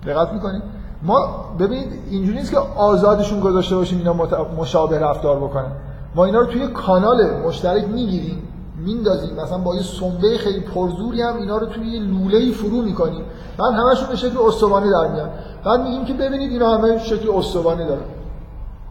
[0.05, 0.61] دقت می‌کنید
[1.03, 4.13] ما ببینید اینجوری نیست که آزادشون گذاشته باشیم اینا
[4.57, 5.71] مشابه رفتار بکنن.
[6.15, 8.43] ما اینا رو توی کانال مشترک می‌گیریم
[8.85, 9.35] میندازیم.
[9.35, 13.23] مثلا با یه سنبه خیلی پرزوری هم اینا رو توی یه لوله فرو می‌کنیم.
[13.57, 15.29] بعد همشون به شکل استوانه در میان.
[15.65, 18.01] بعد میگیم که ببینید اینا همه شکل استوانه دارن.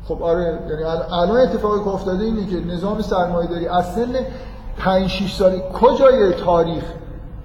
[0.09, 0.83] خب آره یعنی
[1.13, 4.15] الان اتفاقی که افتاده اینه که نظام سرمایه‌داری از سن
[4.79, 6.85] 5 6 سالی کجای تاریخ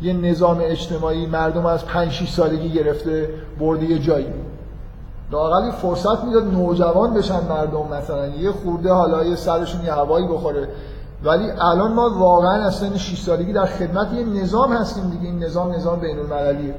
[0.03, 3.29] یه نظام اجتماعی مردم از 5 6 سالگی گرفته
[3.59, 4.27] برده یه جایی.
[5.31, 8.27] لاقل فرصت می‌داد نوجوان بشن مردم مثلا.
[8.27, 10.67] یه خورده حالا یه سرشون یه هوایی بخوره.
[11.23, 15.25] ولی الان ما واقعا از سن 6 سالگی در خدمت یه نظام هستیم دیگه.
[15.25, 16.75] این نظام نظام بین المللیه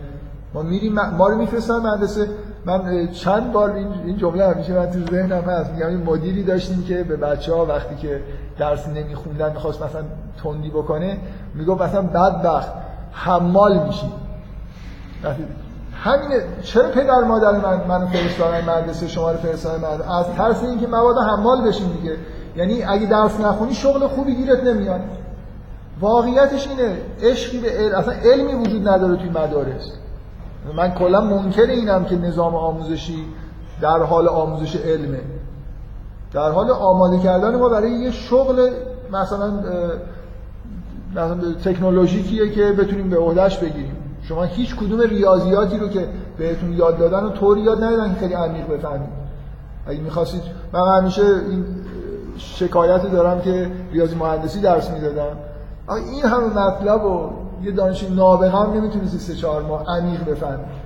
[0.54, 2.28] ما میریم ما رو میفرستن مدرسه.
[2.66, 3.70] من چند بار
[4.04, 5.70] این جمله همیشه من تو ذهنم هست.
[5.70, 8.20] میگم این مدیری داشتیم که به بچه ها وقتی که
[8.58, 10.02] درس نمیخوندن می‌خواست مثلا
[10.42, 11.18] تندی بکنه
[11.54, 12.72] می‌گفت مثلا بدبخت.
[13.14, 14.12] حمال میشی.
[16.04, 16.42] همینه.
[16.62, 21.16] چرا پدر مادر من منو فرستادن مدرسه شما رو فرستادن مدرسه؟ از ترس اینکه مواد
[21.18, 22.16] حمال بشین دیگه.
[22.56, 25.00] یعنی اگه درس نخونی شغل خوبی گیرت نمیاد.
[26.00, 26.96] واقعیتش اینه.
[27.22, 29.92] عشقی به علم اصلا علمی وجود نداره توی مدارس.
[30.76, 33.24] من کلا منکر اینم که نظام آموزشی
[33.80, 35.20] در حال آموزش علمه.
[36.32, 38.70] در حال آماده کردن ما برای یه شغل
[39.12, 39.52] مثلا
[41.64, 43.96] تکنولوژیکیه که بتونیم به عهدهش بگیریم.
[44.22, 46.08] شما هیچ کدوم ریاضیاتی رو که
[46.38, 49.08] بهتون یاد دادن و طوری یاد ندادن که خیلی عمیق بفهمید.
[49.86, 50.42] اگه می‌خواستید
[50.72, 51.64] من همیشه این
[52.38, 55.36] شکایت دارم که ریاضی مهندسی درس می‌دادم.
[55.88, 57.30] این همه مطلب و
[57.62, 60.83] یه دانش نابغه هم نمی‌تونید سه چهار ماه عمیق بفهمید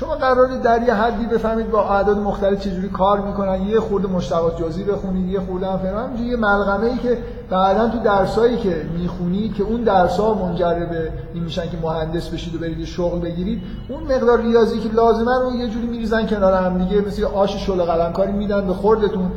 [0.00, 4.62] شما قراره در یه حدی بفهمید با اعداد مختلف چجوری کار می‌کنن یه خورده مشتقات
[4.62, 7.18] جزئی بخونید یه خورده هم فهم یه ملغمه ای که
[7.50, 12.28] بعدا تو درسایی که می‌خونید که اون درس ها منجر به این میشن که مهندس
[12.28, 16.54] بشید و برید شغل بگیرید اون مقدار ریاضی که لازمه رو یه جوری میریزن کنار
[16.54, 19.30] هم دیگه مثل آش شل قلمکاری میدن به خوردتون.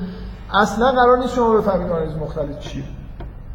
[0.53, 2.84] اصلا قرار نیست شما بفهمید آنالیز مختلف چیه.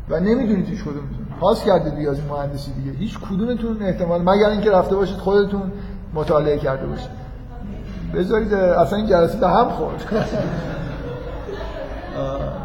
[0.09, 1.03] و نمی‌دونید هیچ کدوم
[1.41, 2.99] پاس کردید ریاضی مهندسی دیگه.
[2.99, 5.73] هیچ کدومتون احتمال مگر اینکه رفته باشید خودتون
[6.15, 7.11] مطالعه کرده باشید
[8.15, 10.05] بذارید اصلا این جلسه به هم خورد.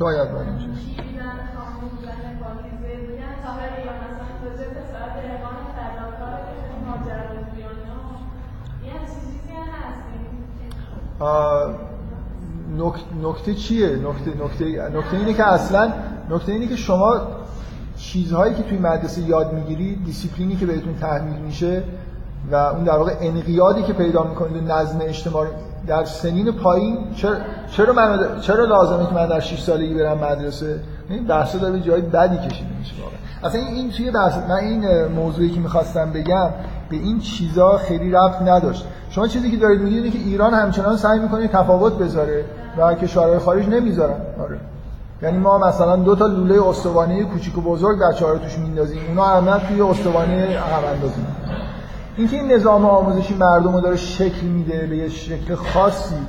[0.00, 0.48] شاید باید
[13.22, 15.92] نکته چیه؟ نکته نکته نکته اینه که اصلا
[16.30, 17.20] نکته اینه که شما
[17.96, 21.82] چیزهایی که توی مدرسه یاد می‌گیرید دیسیپلینی که بهتون تحمیل میشه
[22.50, 25.50] و اون در واقع انقیادی که پیدا می‌کنید و نظم اجتماعی
[25.86, 27.36] در سنین پایین چرا
[27.70, 32.00] چرا من چرا لازمه که من در 6 سالگی برم مدرسه؟ این بحثا داره جای
[32.00, 33.48] بدی کشیده میشه واقعا.
[33.48, 36.50] اصلا این توی بحث من این موضوعی که می‌خواستم بگم
[36.90, 38.84] به این چیزا خیلی ربط نداشت.
[39.10, 42.44] شما چیزی که دارید میگید که ایران همچنان سعی می‌کنه تفاوت بذاره
[42.78, 44.16] و کشورهای خارج نمی‌ذارن.
[44.40, 44.58] آره.
[45.22, 48.98] یعنی ما مثلا دو تا لوله استوانه کوچیک و بزرگ بچه‌ها رو توش میندازیم.
[49.08, 51.26] اونا همه توی استوانه هم اندازیم.
[52.20, 56.26] اینکه این نظام آموزشی مردم رو داره شکل میده به یه شکل خاصی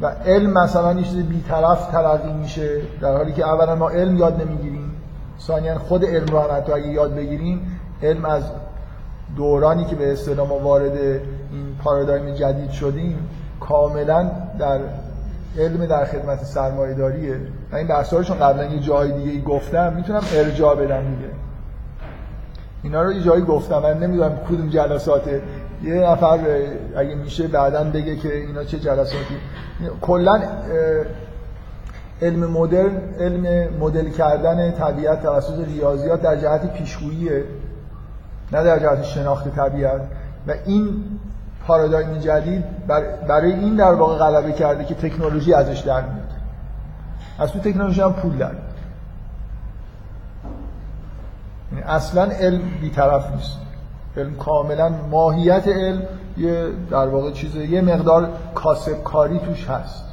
[0.00, 4.42] و علم مثلا یه چیز بیطرف تلقی میشه در حالی که اولا ما علم یاد
[4.42, 4.96] نمی‌گیریم
[5.40, 8.42] ثانیا خود علم رو هم حتی اگه یاد بگیریم علم از
[9.36, 13.28] دورانی که به اصطلاح ما وارد این پارادایم جدید شدیم
[13.60, 14.80] کاملا در
[15.58, 17.40] علم در خدمت سرمایه داریه
[17.72, 21.31] من این بحثارشون قبلا یه جای دیگه گفتم می‌تونم ارجاع بدم دیگه.
[22.82, 23.78] اینا رو یه جایی گفتم.
[23.78, 25.42] من نمی‌دونم کدوم جلساته.
[25.82, 26.38] یه نفر
[26.96, 29.36] اگه میشه بعدا بگه که اینا چه جلساتی.
[30.00, 30.42] کلا
[32.22, 37.44] علم مدرن علم مدل کردن طبیعت توسط ریاضیات در جهت پیشگوییه
[38.52, 40.00] نه در جهت شناخت طبیعت.
[40.46, 41.04] و این
[41.66, 42.64] پارادایم جدید
[43.28, 46.28] برای این در واقع غلبه کرده که تکنولوژی ازش در میاد.
[47.38, 48.58] از تو تکنولوژی هم پول در یعنی
[51.86, 53.58] اصلا علم بیطرف نیست.
[54.16, 56.02] علم کاملا ماهیت علم
[56.36, 60.04] یه در واقع چیزه یه مقدار کاسب کاری توش هست.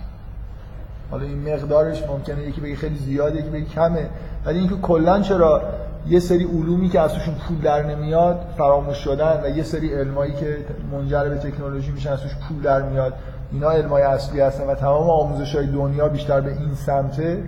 [1.11, 4.09] حالا این مقدارش ممکنه یکی بگه خیلی زیاده یکی بگه کمه.
[4.45, 5.61] ولی اینکه کلا چرا
[6.07, 10.33] یه سری علومی که از توشون پول در نمیاد فراموش شدن و یه سری علمایی
[10.33, 10.57] که
[10.91, 13.13] منجر به تکنولوژی میشن از توش پول در میاد
[13.51, 17.43] اینا علمای اصلی هستن و تمام آموزش های دنیا بیشتر به این سمته.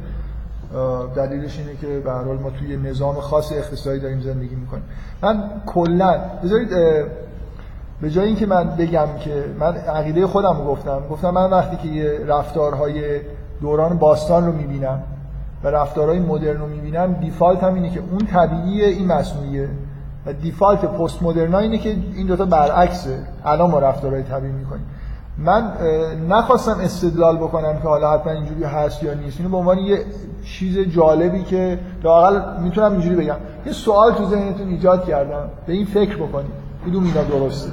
[1.15, 4.83] دلیلش اینه که به حال ما توی نظام خاص اقتصادی داریم زندگی می‌کنیم.
[5.21, 6.69] من کلا بذارید
[8.01, 11.87] به جای اینکه من بگم که من عقیده خودم رو گفتم گفتم من وقتی که
[11.87, 13.19] یه رفتارهای
[13.61, 15.03] دوران باستان رو می‌بینم
[15.63, 19.69] و رفتارهای مدرن رو می‌بینم دیفالت هم اینه که اون طبیعیه این مصنوعیه
[20.25, 23.17] و دیفالت پست مدرن اینه که این دوتا برعکسه.
[23.45, 24.85] الان ما رفتارهای طبیعی می‌کنیم.
[25.43, 25.71] من
[26.29, 29.37] نخواستم استدلال بکنم که حالا حتما اینجوری هست یا نیست.
[29.39, 30.05] اینو به عنوان یه
[30.45, 33.35] چیز جالبی که لاقل می‌تونم اینجوری بگم.
[33.65, 35.49] یه سوال تو ذهنتون ایجاد کردم.
[35.67, 36.51] به این فکر بکنید.
[36.87, 37.71] کدوم اینا درسته؟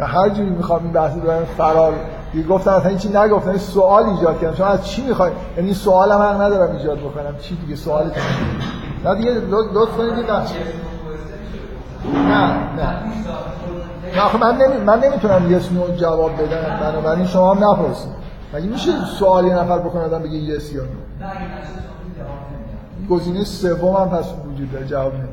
[0.00, 1.92] هر جوری می‌خوام این بحث رو فرار.
[2.34, 4.54] یه گفتم اصلا چی نگفتم سوال ایجاد کردم.
[4.54, 7.36] شما از چی می‌خواید یعنی سوال هم حق ندارم ایجاد بکنم.
[7.40, 8.10] چی دیگه؟ سوال
[9.04, 9.30] نه دیگه
[9.74, 10.12] لطف کنید
[12.14, 13.02] نه نه.
[14.16, 14.76] نه من, نمی...
[14.76, 16.78] من نمی‌تونم یس نو جواب بدم.
[16.80, 18.12] بنابراین شما هم نپرسید.
[18.54, 20.88] مگه میشه سوال یه نفر بکنه آدم بگه یس یا نو؟
[23.10, 25.28] گزینه سوم هم پس وجود داره جواب نمیده.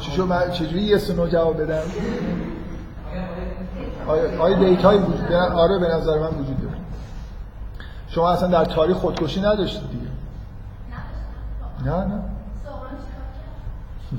[0.00, 1.82] چجوری من چجوری یه سنو جواب بدم؟
[4.06, 6.76] آیا, آیا دیتایی وجود آره به نظر من وجود داره.
[8.08, 10.08] شما اصلا در تاریخ خودکشی نداشتید دیگه؟
[11.84, 12.22] نه نه.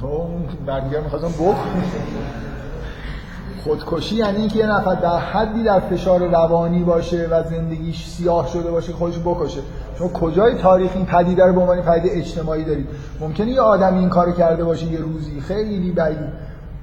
[0.02, 1.58] اون برگر می‌خواستم بخ
[3.64, 8.72] خودکشی یعنی اینکه یه نفر در حدی در فشار روانی باشه و زندگیش سیاه شده
[8.72, 9.62] باشه خودش بکشه.
[9.98, 12.88] شما کجای تاریخ این پدیده رو به عنوان پدیده اجتماعی دارید؟
[13.20, 15.42] ممکنه یه آدم این کارو کرده باشه یه روزی.
[15.42, 16.18] خیلی بعید.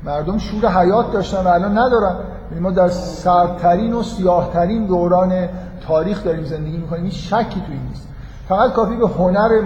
[0.04, 2.16] مردم شور حیات داشتن و الان ندارن.
[2.50, 5.48] یعنی ما در سردترین و سیاهترین دوران
[5.86, 7.04] تاریخ داریم زندگی می‌کنیم.
[7.04, 8.08] هیچ شکی توی نیست.
[8.48, 9.62] فقط کافی به هنر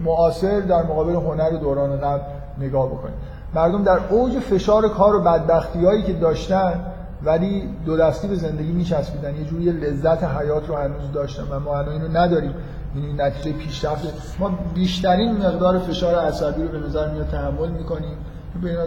[0.00, 2.20] معاصر در مقابل هنر دوران قبل
[2.58, 3.14] نگاه بکنیم
[3.54, 6.80] مردم در اوج فشار کار و بدبختی هایی که داشتن
[7.24, 9.36] ولی دو دستی به زندگی میچسبیدن.
[9.36, 12.54] یه جوری لذت حیات رو هنوز داشتن و ما الان اینو نداریم.
[12.94, 14.36] این نتیجه پیشرفت.
[14.38, 18.16] ما بیشترین مقدار فشار عصبی رو به نظر میاد تحمل می‌کنیم.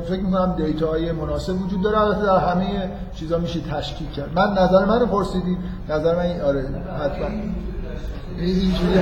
[0.08, 2.02] فکر می‌کنم دیتا های مناسب وجود داره.
[2.02, 4.30] البته در همه چیزا میشه تشکیک کرد.
[4.36, 5.58] من نظر منو پرسیدید.
[5.90, 6.66] نظر من آره
[7.06, 7.28] حتما.
[8.38, 9.00] اینجوری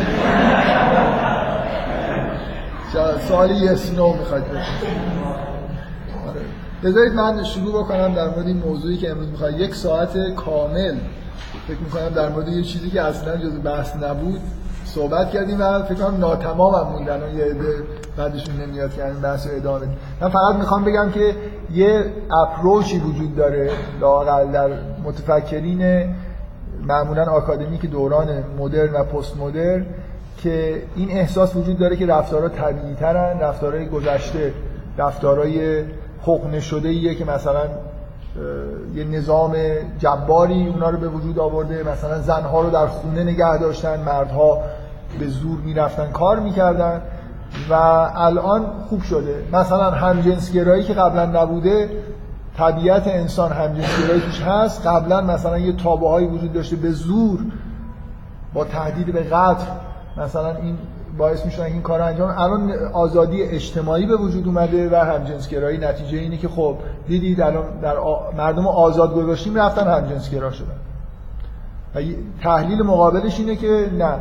[3.28, 5.49] سوالی یس نو می‌خواید آره
[6.84, 10.96] بذارید من شروع بکنم در مورد این موضوعی که امروز می‌خواد یک ساعت کامل
[11.68, 14.40] فکر می‌کنم در مورد یه چیزی که اصلا جز بحث نبود
[14.86, 17.76] صحبت کردیم و فکر کنم ناتمام هم موندن و یه عده
[18.18, 19.88] بعدشون نمیاد که بحث رو ادامه
[20.22, 21.36] من فقط می‌خوام بگم که
[21.74, 23.72] یه اپروچی وجود داره
[24.02, 24.70] لاقل در
[25.04, 26.06] متفکرین
[26.88, 29.86] معمولا آکادمیک دوران مدرن و پست مدرن
[30.38, 34.54] که این احساس وجود داره که رفتارها طبیعی ترن رفتارهای گذشته
[34.98, 35.84] رفتارهای
[36.24, 37.64] حقن شده ایه که مثلا
[38.96, 39.56] یه نظام
[40.00, 44.58] جباری اونا رو به وجود آورده مثلا زنها رو در خونه نگه داشتن مردها
[45.20, 47.02] به زور می‌رفتن کار می‌کردن
[47.70, 47.74] و
[48.16, 49.44] الان خوب شده.
[49.54, 51.90] مثلا همجنسگرایی که قبلا نبوده
[52.58, 54.88] طبیعت انسان همجنسگرایی توش هست.
[54.88, 57.40] قبلا مثلا یه تابعهایی وجود داشته به زور
[58.54, 59.66] با تهدید به قتل.
[60.18, 60.78] مثلا این
[61.20, 62.30] باعث میشن این کار انجام.
[62.30, 66.76] الان آزادی اجتماعی به وجود اومده و همجنسگرایی نتیجه اینه که خب
[67.08, 67.96] دیدید الان در
[68.38, 70.76] مردم آزاد گذاشتیم رفتن همجنسگرا شدن.
[71.96, 72.00] و
[72.44, 74.20] تحلیل مقابلش اینه که نه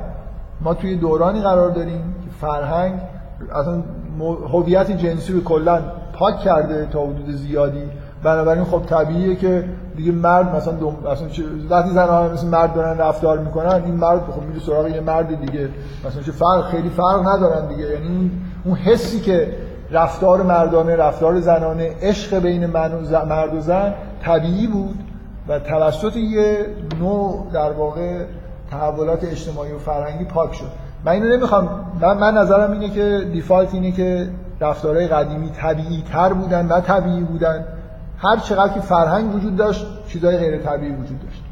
[0.61, 3.01] ما توی دورانی قرار داریم که فرهنگ
[3.53, 3.83] اصلا
[4.53, 5.83] هویت جنسی رو کلا
[6.13, 7.83] پاک کرده تا حدود زیادی.
[8.23, 9.65] بنابراین خب طبیعیه که
[9.97, 11.29] دیگه مرد مثلا دوم مثلا
[11.71, 15.41] وقتی زن ها مثل مرد دارن رفتار می‌کنن این مرد خب میره سراغ یه مرد
[15.41, 15.69] دیگه.
[16.07, 17.85] مثلا چه فرق خیلی فرق ندارن دیگه.
[17.85, 18.31] یعنی
[18.65, 19.53] اون حسی که
[19.91, 24.99] رفتار مردانه رفتار زنانه عشق بین من و مرد و زن طبیعی بود
[25.49, 26.67] و توسط یه
[27.01, 28.25] نوع در واقع
[28.71, 30.71] تحولات اجتماعی و فرهنگی پاک شد.
[31.05, 31.69] من اینو نمی‌خوام
[32.01, 34.29] من, من نظرم اینه که دیفالت اینه که
[34.61, 37.65] رفتارهای قدیمی طبیعی تر بودن و طبیعی بودن.
[38.19, 41.43] هر چقدر که فرهنگ وجود داشت چیزای غیر طبیعی وجود داشت.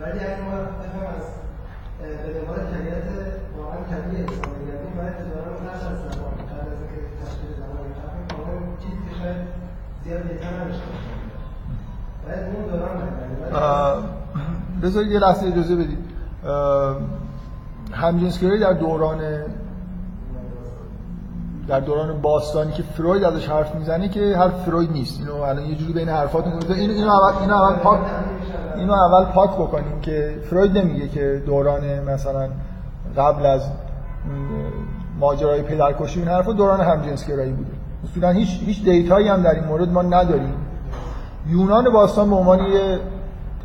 [0.00, 1.37] ولی اگه ما از
[2.00, 2.06] به
[2.40, 3.08] دنبال طبیعت
[3.58, 6.34] واقعا طبیعی انسان بگردیم باید هزاران فرش از زمان.
[6.50, 9.36] بعد از اینکه تشکیل زمان بفهمیم واقعا چیزی که شاید
[10.04, 11.16] زیاد بهتر نداشته باشیم
[12.24, 12.96] باید اون دوران
[14.82, 15.98] بذارید یه لحظه اجازه بدید.
[17.92, 19.18] همجنسگرایی در دوران
[21.68, 25.20] در دوران باستانی که فروید ازش حرف می‌زنه که حرف فروید نیست.
[25.20, 28.00] اینو الان یه جوری بین حرفاتون گذاشته اینو اینو اول اینو اول پاک
[28.78, 32.48] اینو اول پاک بکنیم که فروید نمیگه که دوران مثلا
[33.16, 33.62] قبل از
[35.20, 37.70] ماجرای پدرکشی این حرفا دوران همجنسگرایی بوده.
[38.04, 40.54] اصولا هیچ هیچ دیتایی هم در این مورد ما نداریم.
[41.46, 42.98] یونان باستان به عنوان یه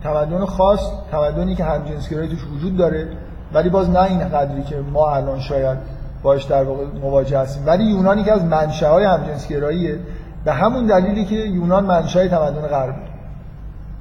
[0.03, 0.79] تمدن خاص
[1.11, 3.07] تمدنی که همجنسگرایی توش وجود داره
[3.53, 5.77] ولی باز نه این قدری که ما الان شاید
[6.23, 7.63] باش در واقع مواجه هستیم.
[7.67, 9.99] ولی یونانی که از منشأهای همجنسگراییه
[10.45, 13.12] به همون دلیلی که یونان منشأ تمدن غربی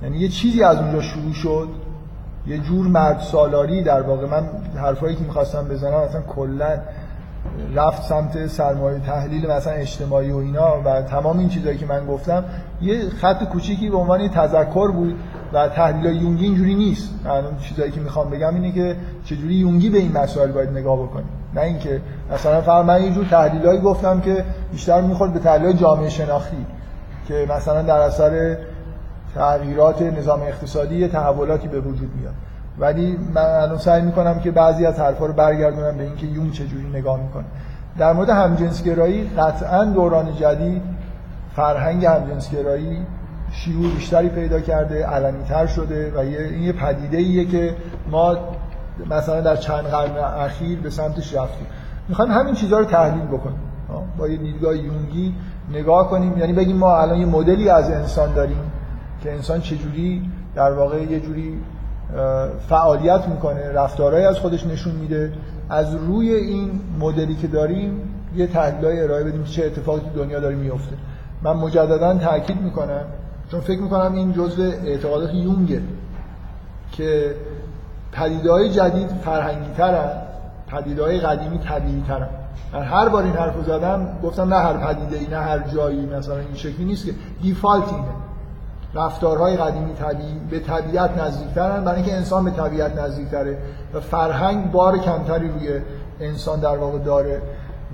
[0.03, 1.69] یعنی یه چیزی از اونجا شروع شد.
[2.47, 4.27] یه جور مرد سالاری در واقع.
[4.27, 4.43] من
[4.77, 6.79] حرفایی که می‌خواستم بزنم اصلا کلا
[7.75, 12.45] رفت سمت سرمایه تحلیل مثلا اجتماعی و اینا و تمام این چیزهایی که من گفتم
[12.83, 15.15] یه خط کوچیکی به عنوان تذکر بود
[15.53, 17.11] و تحلیل یونگی اینجوری نیست.
[17.25, 21.29] من چیزایی که می‌خوام بگم اینه که چجوری یونگی به این مسائل باید نگاه بکنیم.
[21.55, 22.01] نه اینکه
[22.33, 26.67] مثلا فقط من یه تحلیلایی گفتم که بیشتر می‌خورد به تحلیل جامعه شناختی
[27.29, 28.57] که مثلا در اثر
[29.35, 32.35] تغییرات نظام اقتصادی تحولاتی به وجود میاد.
[32.79, 36.91] ولی من الان سعی می‌کنم که بعضی از حرفا رو برگردونم به اینکه یون چجوری
[36.93, 37.45] نگاه می‌کنه.
[37.99, 40.83] در مورد همجنسگرایی قطعا دوران جدید
[41.57, 43.07] فرهنگ همجنسگرایی
[43.53, 47.75] شیوع بیشتری پیدا کرده علنیتر شده و این یه پدیده ایه که
[48.11, 48.37] ما
[49.11, 51.67] مثلا در چند قرن اخیر به سمتش رفتیم.
[52.09, 53.61] می‌خوایم همین چیزها رو تحلیل بکنیم.
[54.19, 55.35] با یه دیدگاه یونگی
[55.71, 56.39] نگاه کنیم.
[56.39, 58.72] یعنی بگیم ما الان یه مدلی از انسان داریم
[59.23, 61.59] که انسان چجوری در واقع یه جوری
[62.69, 65.33] فعالیت می‌کنه رفتارهایی از خودش نشون میده.
[65.71, 68.01] از روی این مدلی که داریم
[68.37, 70.97] یه تحلیلای ارائه بدیم چه اتفاقی تو دنیا داره میفته
[71.43, 73.05] من مجددا تاکید می‌کنم
[73.51, 75.83] چون فکر می‌کنم این جزء اعتقادات یونگه
[76.93, 77.35] که
[78.13, 80.11] پدیدهای جدید فرهنگی ترن
[80.67, 82.29] پدیدهای قدیمی طبیعی ترن
[82.73, 86.39] من هر بار این حرف زدم گفتم نه هر پدیده ای نه هر جایی مثلا
[86.39, 87.13] این شکلی نیست که.
[87.43, 88.05] دیفالت اینه.
[88.95, 93.59] رفتارهای قدیمی طبیعی به طبیعت نزدیکترن برای اینکه انسان به طبیعت نزدیکتره.
[93.95, 95.81] و فرهنگ بار کمتری روی
[96.21, 97.43] انسان در واقع داره.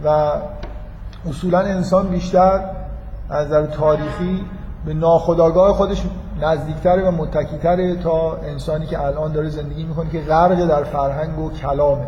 [0.05, 0.33] و
[1.29, 2.61] اصولا انسان بیشتر
[3.31, 4.45] از نظر تاریخی
[4.87, 6.03] به ناخودآگاه خودش
[6.41, 11.51] نزدیکتره و متکیتره تا انسانی که الان داره زندگی می‌کنه که غرق در فرهنگ و
[11.51, 12.07] کلامه.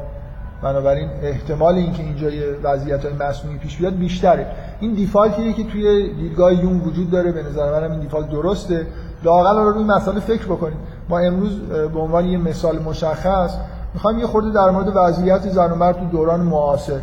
[0.62, 4.46] بنابراین احتمال اینکه اینجا یه وضعیت های مصنوعی پیش بیاد بیشتره.
[4.80, 8.86] این دیفالتیه که توی دیدگاه یون وجود داره به نظر منم این دیفالت درسته.
[9.24, 10.78] لاقل رو روی مسئله فکر بکنیم
[11.08, 11.60] ما امروز
[11.92, 13.56] به عنوان یه مثال مشخص
[13.94, 17.00] می‌خوایم یه خورده در مورد وضعیت زن و مرد تو دوران معاصر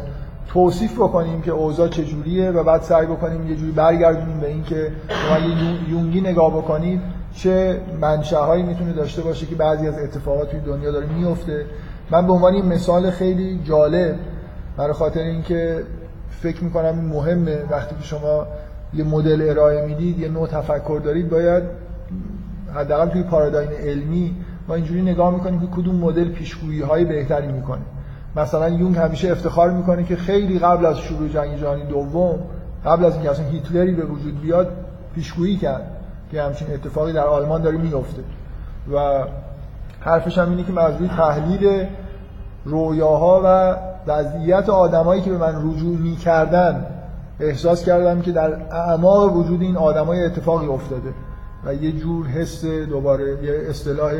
[0.48, 5.38] توصیف بکنیم که اوضاع چجوریه و بعد سعی بکنیم یه جوری برگردونیم به اینکه شما
[5.40, 7.02] یه یونگی نگاه بکنید
[7.36, 11.66] چه منشأهایی می‌تونه داشته باشه که بعضی از اتفاقات توی دنیا داره میفته
[12.12, 14.16] من به عنوان مثال خیلی جالب
[14.78, 15.84] برای خاطر اینکه
[16.30, 18.48] فکر می‌کنم این مهمه وقتی که شما
[18.94, 21.64] یه مدل ارائه می‌دید یه نوع تفکر دارید باید
[22.76, 24.36] حداقل توی پارادایم علمی
[24.68, 27.82] ما اینجوری نگاه می‌کنیم که کدوم مدل پیشگویی های بهتری می‌کنه.
[28.36, 32.40] مثلا یونگ همیشه افتخار می‌کنه که خیلی قبل از شروع جنگ جهانی دوم
[32.86, 34.72] قبل از اینکه اصلا هیتلری به وجود بیاد
[35.16, 35.92] پیشگویی کرد
[36.32, 38.22] که همچین اتفاقی در آلمان داره میفته
[38.94, 39.24] و
[40.08, 41.88] حرفش هم اینه که مجبوری تحلیل
[42.66, 43.78] رویاها و
[44.12, 46.86] وضعیت آدمایی که به من رجوع می‌کردن
[47.40, 51.14] احساس کردم که در اعماق وجود این آدمای اتفاقی افتاده
[51.66, 54.14] و یه جور حس دوباره یه اصطلاح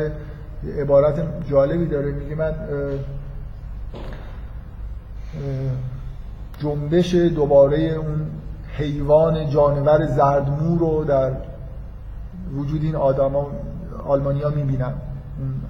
[0.78, 1.14] عبارت
[1.50, 2.12] جالبی داره.
[2.12, 2.52] میگه من
[6.58, 8.26] جنبش دوباره اون
[8.76, 11.30] حیوان جانور زردمو رو در
[12.56, 13.46] وجود این آدما
[14.08, 14.92] آلمانیا می‌بینم.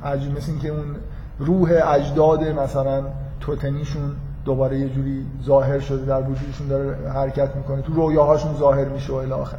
[0.05, 0.97] عجیب مثل اینکه اون
[1.39, 3.03] روح اجداد مثلا
[3.41, 9.13] توتنیشون دوباره یه جوری ظاهر شده در وجودشون داره حرکت می‌کنه تو رویاهاشون ظاهر میشه
[9.13, 9.59] و الاخر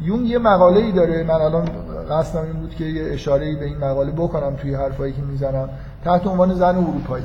[0.00, 1.68] یون یه مقاله ای داره من الان
[2.10, 5.68] قصدم این بود که یه اشاره به این مقاله بکنم توی حرفایی که می‌زنم
[6.04, 7.24] تحت عنوان زن اروپایی.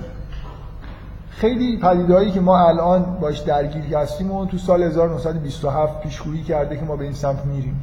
[1.29, 6.85] خیلی پدیدهایی که ما الان باش درگیر هستیم و تو سال 1927 پیشگویی کرده که
[6.85, 7.79] ما به این سمت میریم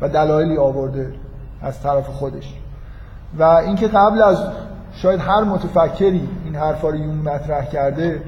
[0.00, 1.12] و دلایلی آورده
[1.62, 2.54] از طرف خودش.
[3.38, 4.38] و اینکه قبل از
[4.92, 8.22] شاید هر متفکری این حرفا رو یون مطرح کرده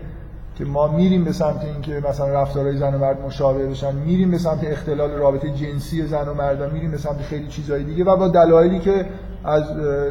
[0.59, 4.39] که ما میریم به سمت اینکه مثلا رفتارهای زن و مرد مشابه بشن میریم به
[4.39, 8.29] سمت اختلال رابطه جنسی زن و مرد میریم به سمت خیلی چیزهای دیگه و با
[8.29, 9.07] دلایلی که
[9.45, 9.65] از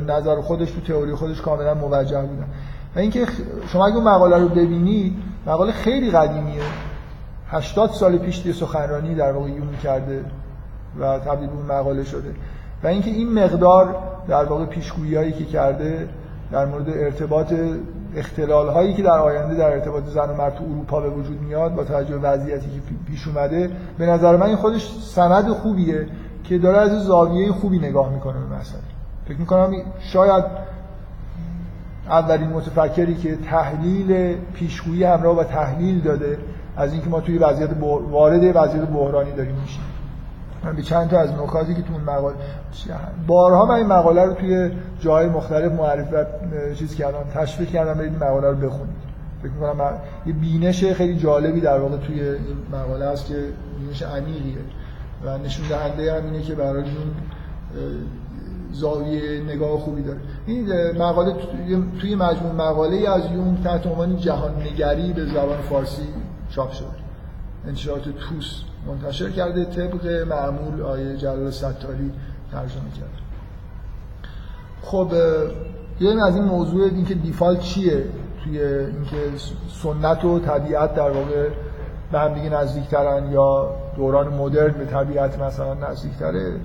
[0.07, 2.47] نظر خودش تو تئوری خودش کاملا موجه بودن
[2.95, 3.25] و اینکه
[3.67, 5.13] شما اگه مقاله رو ببینید
[5.47, 6.61] مقاله خیلی قدیمیه.
[7.49, 10.25] 80 سال پیش یه سخنرانی در واقع یون کرده
[10.99, 12.35] و تبدیل به مقاله شده.
[12.83, 13.95] و اینکه این مقدار
[14.27, 16.09] در واقع پیشگویی که کرده
[16.51, 17.53] در مورد ارتباط
[18.15, 21.75] اختلال هایی که در آینده در ارتباط زن و مرد تو اروپا به وجود میاد
[21.75, 26.07] با توجه به وضعیتی که پیش اومده به نظر من این خودش سند خوبیه
[26.43, 28.81] که داره از زاویه خوبی نگاه می‌کنه به مسئله.
[29.27, 30.43] فکر می‌کنم شاید
[32.09, 36.37] اولین متفکری که تحلیل پیشگویی همراه و تحلیل داده
[36.77, 37.69] از اینکه ما توی وضعیت
[38.11, 39.83] وارد وضعیت بحرانی داریم میشیم.
[40.67, 42.35] من به چند تا از نکاتی که تو اون مقاله
[43.27, 46.15] بارها من این مقاله رو توی جای مختلف معرفی
[46.75, 48.95] چیز کردم تشویق کردم برید مقاله رو بخونید.
[49.43, 53.35] فکر می‌کنم یه بینش خیلی جالبی در واقع توی این مقاله هست که
[53.79, 54.57] بینش عمیقیه.
[55.25, 57.13] و نشون دهنده همینه که برای این
[58.71, 60.19] زاویه نگاه خوبی داره.
[60.45, 60.67] این
[60.97, 61.33] مقاله
[62.01, 66.07] توی مجموع مقاله از یون تحت عنوان جهان نگری به زبان فارسی
[66.49, 67.06] چاپ شد
[67.67, 72.11] انتشارات توس منتشر کرده طبق معمول آیه جلال ستاری
[72.51, 73.27] ترجمه کرده.
[74.81, 75.13] خب
[75.99, 78.03] یه از این موضوع اینکه دیفالت چیه؟
[78.43, 79.17] توی اینکه
[79.69, 81.49] سنت و طبیعت در واقع
[82.11, 86.59] به هم دیگه نزدیکترن یا دوران مدرن به طبیعت مثلا نزدیکتره؟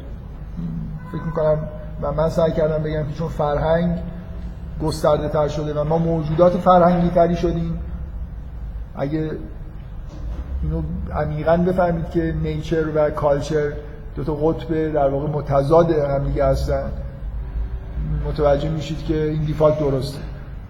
[1.12, 1.68] فکر می‌کنم
[2.02, 3.98] و من سعی کردم بگم که چون فرهنگ
[4.82, 7.80] گسترده تر شده و ما موجودات فرهنگی تری شدیم
[8.96, 9.30] اگه
[10.62, 10.82] اینو
[11.14, 13.72] عمیقا بفهمید که نیچر و کالچر
[14.16, 16.90] دو تا قطب در واقع متضاد هم دیگه هستن.
[18.28, 20.18] متوجه میشید که این دیفالت درسته.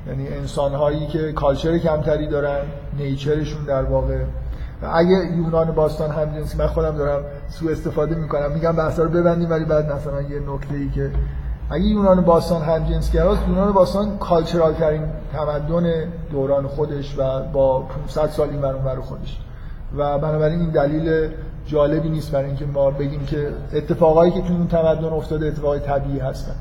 [0.06, 2.60] یعنی انسان هایی که کالچر کمتری دارن
[2.98, 4.18] نیچرشون در واقع.
[4.82, 8.52] و اگه یونان باستان هم جنسی من خودم دارم سو استفاده می‌کنم.
[8.52, 11.10] میگم بحثا رو ببندیم ولی بعد مثلا یه نکته ای که
[11.70, 15.02] اگه یونان باستان هم جنس یونان باستان کالچرال ترین
[15.32, 19.38] تمدن دوران خودش و با 500 سال این بر خودش.
[19.96, 21.28] و بنابراین این دلیل
[21.66, 26.18] جالبی نیست برای اینکه ما بگیم که اتفاقایی که تو اون تمدن افتاده اتفاقای طبیعی
[26.18, 26.54] هستن.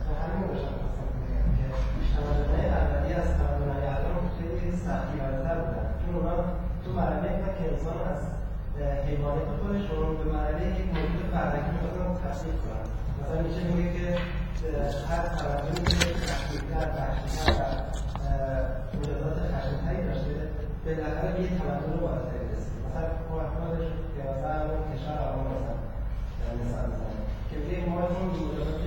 [27.49, 28.81] که به ما این مجازات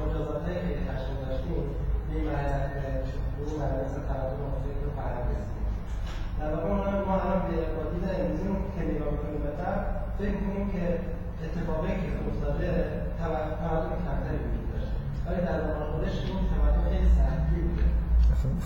[0.00, 1.64] مجازات خیلی خشم داشتیم
[2.08, 2.26] به این
[3.60, 5.26] مدرسه تقدم آفرین رو پرم
[6.40, 6.68] در واقع
[7.06, 9.74] ما الان به بادید امروزی که نگاه می‌کنیم بهتر
[10.18, 10.82] فکر می‌کنیم که
[11.44, 12.68] اتفاقی که افتاده
[13.18, 14.90] تمدن کمتری وجود داشت
[15.26, 17.86] ولی در واقع خودش این تمدن خیلی سختگیر بوده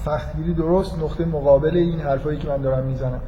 [0.05, 3.21] سختگیری درست نقطه مقابل این حرفایی که من دارم می‌زنم.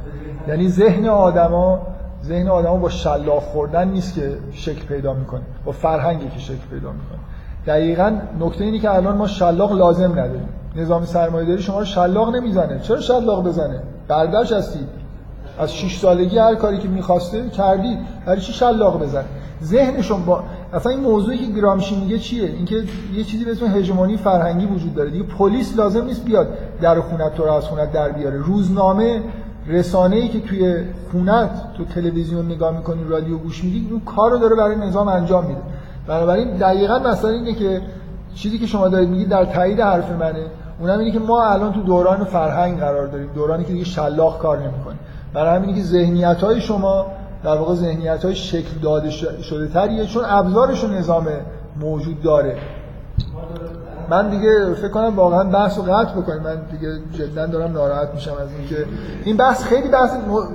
[0.49, 1.87] یعنی ذهن آدما
[2.25, 6.93] ذهن آدما با شلاق خوردن نیست که شکل پیدا می‌کنه با فرهنگی که شکل پیدا
[6.93, 7.19] می‌کنه.
[7.67, 10.49] دقیقا نکته اینی که الان ما شلاق لازم نداریم.
[10.77, 12.81] نظام سرمایه‌داری شما رو شلاق نمی‌زنه.
[12.81, 14.89] چرا شلاق بزنه؟ برداشت هستید
[15.59, 19.25] از 6 سالگی هر کاری که می‌خواسته کردی برای چی شلاق بزن
[19.63, 20.43] ذهنشون با
[20.73, 22.75] اصلا این موضوعی که گرامشی میگه چیه؟ اینکه
[23.15, 25.11] یه چیزی به اسم هژمونی فرهنگی وجود داره.
[25.11, 26.49] دیگه پلیس لازم نیست بیاد
[26.81, 28.37] در خونت تو رو از خونت در بیاره.
[28.37, 29.23] روزنامه
[29.69, 34.39] رسانه ای که توی خونت تو تلویزیون نگاه می‌کنی رادیو گوش میدی اون کار رو
[34.39, 35.61] داره برای نظام انجام میده.
[36.07, 37.81] بنابراین دقیقا مثلا اینه که
[38.35, 40.47] چیزی که شما دارید میگید در تایید حرف منه.
[40.81, 44.59] اونم اینه که ما الان تو دوران فرهنگ قرار داریم دورانی که دیگه شلاق کار
[44.59, 44.97] نمی‌کنه.
[45.35, 47.07] برای همینه که ذهنیت های شما
[47.45, 51.27] در واقع ذهنیت های شکل داده شده تریه چون ابزارش نظام
[51.81, 52.57] موجود داره.
[54.11, 56.43] من دیگه فکر کنم واقعا بحث رو قطع بکنیم.
[56.43, 58.87] من دیگه جدا دارم ناراحت میشم از اینکه
[59.25, 60.11] این بحث خیلی بحث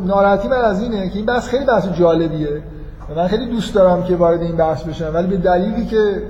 [0.05, 2.63] ناراحتی من از اینه که این بحث خیلی بحث جالبیه
[3.09, 5.11] و من خیلی دوست دارم که وارد این بحث بشم.
[5.13, 6.23] ولی به دلیلی که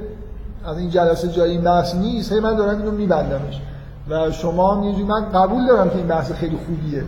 [0.65, 3.61] از این جلسه جای این بحث نیست هی من دارم اینو میبندمش.
[4.09, 7.03] و شما هم من قبول دارم که این بحث خیلی خوبیه.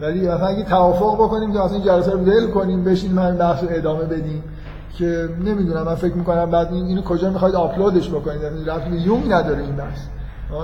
[0.00, 3.62] ولی مثلا اگه توافق بکنیم که اصلا این جلسه رو ول کنیم بشینیم همین بحث
[3.62, 4.42] رو ادامه بدیم.
[4.98, 9.62] که نمی‌دونم من فکر می‌کنم بعد اینو کجا می‌خواید آپلودش بکنید؟ یعنی به یونگ نداره
[9.62, 9.98] این بحث.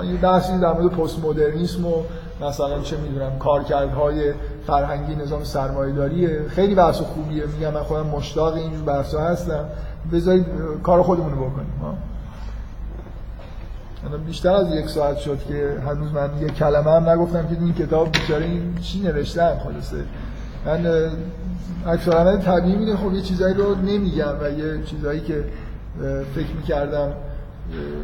[0.03, 2.03] این بحثی در مورد پست مدرنیسم و
[2.41, 4.33] مثلا چه می‌دونم کارکردهای
[4.67, 6.41] فرهنگی نظام سرمایه‌داریه.
[6.47, 7.43] خیلی بحث خوبیه.
[7.45, 9.65] میگم من خودم مشتاق این بحثا هستم.
[10.13, 10.45] بذارید
[10.83, 11.67] کار خودمون رو بکنیم
[14.25, 18.11] بیشتر از یک ساعت شد که هنوز من یه کلمه هم نگفتم که این کتاب
[18.11, 19.97] بیچاره این چی نوشتم خلاصه.
[20.65, 21.09] من
[21.85, 25.45] اکثر طبیعی میده خب یه چیزایی رو نمیگم و یه چیزایی که
[26.35, 27.13] فکر می‌کردم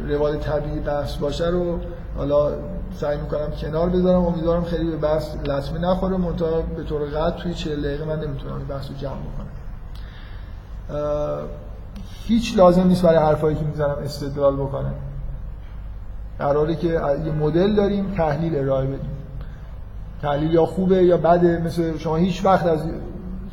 [0.08, 1.78] روال طبیعی بحث باشه رو
[2.16, 2.50] حالا
[2.94, 4.24] سعی می‌کنم کنار بذارم.
[4.24, 6.16] امیدوارم خیلی به بحث لطمه نخوره.
[6.16, 9.48] منتها به طور قطع توی 40 دقیقه من نمی‌تونم این بحث رو جمع بکنم.
[12.24, 14.94] هیچ لازم نیست برای حرفایی که می‌زنم استدلال بکنم.
[16.38, 19.10] قراره که یه مدل داریم تحلیل ارائه بدیم.
[20.22, 21.62] تحلیل یا خوبه یا بده.
[21.64, 22.80] مثل شما هیچ وقت از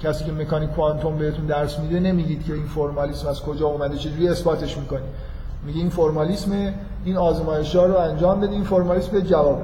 [0.03, 4.29] کسی که مکانیک کوانتوم بهتون درس میده نمیگید که این فرمالیسم از کجا اومده چجوری
[4.29, 5.07] اثباتش می‌کنی؟
[5.65, 6.51] میگه این فرمالیسم
[7.05, 9.61] این آزمایش ها رو انجام بده این فرمالیسم به جواب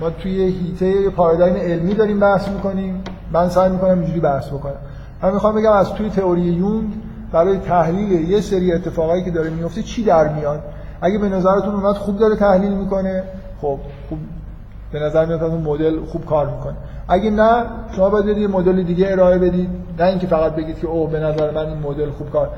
[0.00, 3.04] ما توی هیته پارادایم علمی داریم بحث می‌کنیم.
[3.32, 4.76] من سعی می‌کنم اینجوری بحث بکنم.
[5.22, 6.92] من می‌خوام بگم از توی تئوری یونگ
[7.32, 10.62] برای تحلیل یه سری اتفاقایی که داره میفته چی در میاد؟
[11.00, 13.24] اگه به نظرتون اومد خوب داره تحلیل می‌کنه
[13.60, 13.78] خب
[14.08, 14.18] خوب.
[14.94, 16.74] به نظر میاد اون مدل خوب کار می‌کنه.
[17.08, 17.64] اگه نه
[17.96, 19.68] شما باید یه مدل دیگه ارائه بدید.
[19.98, 22.48] نه اینکه فقط بگید که اوه به نظر من این مدل خوب کار.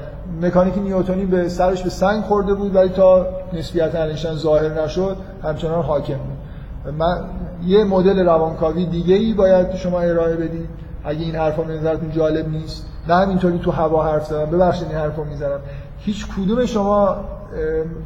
[0.42, 5.82] مکانیک نیوتنی به سرش به سنگ خورده بود ولی تا نسبیت انیشتین ظاهر نشد همچنان
[5.82, 6.94] حاکم بود.
[6.94, 7.24] من
[7.66, 10.68] یه مدل روانکاوی دیگه ای باید شما ارائه بدید.
[11.04, 12.86] اگه این حرفا به نظرتون جالب نیست.
[13.08, 14.50] نه همینطوری تو هوا حرف زدم.
[14.50, 15.60] ببخشید این حرفو می‌زنم.
[15.98, 17.16] هیچ کدوم شما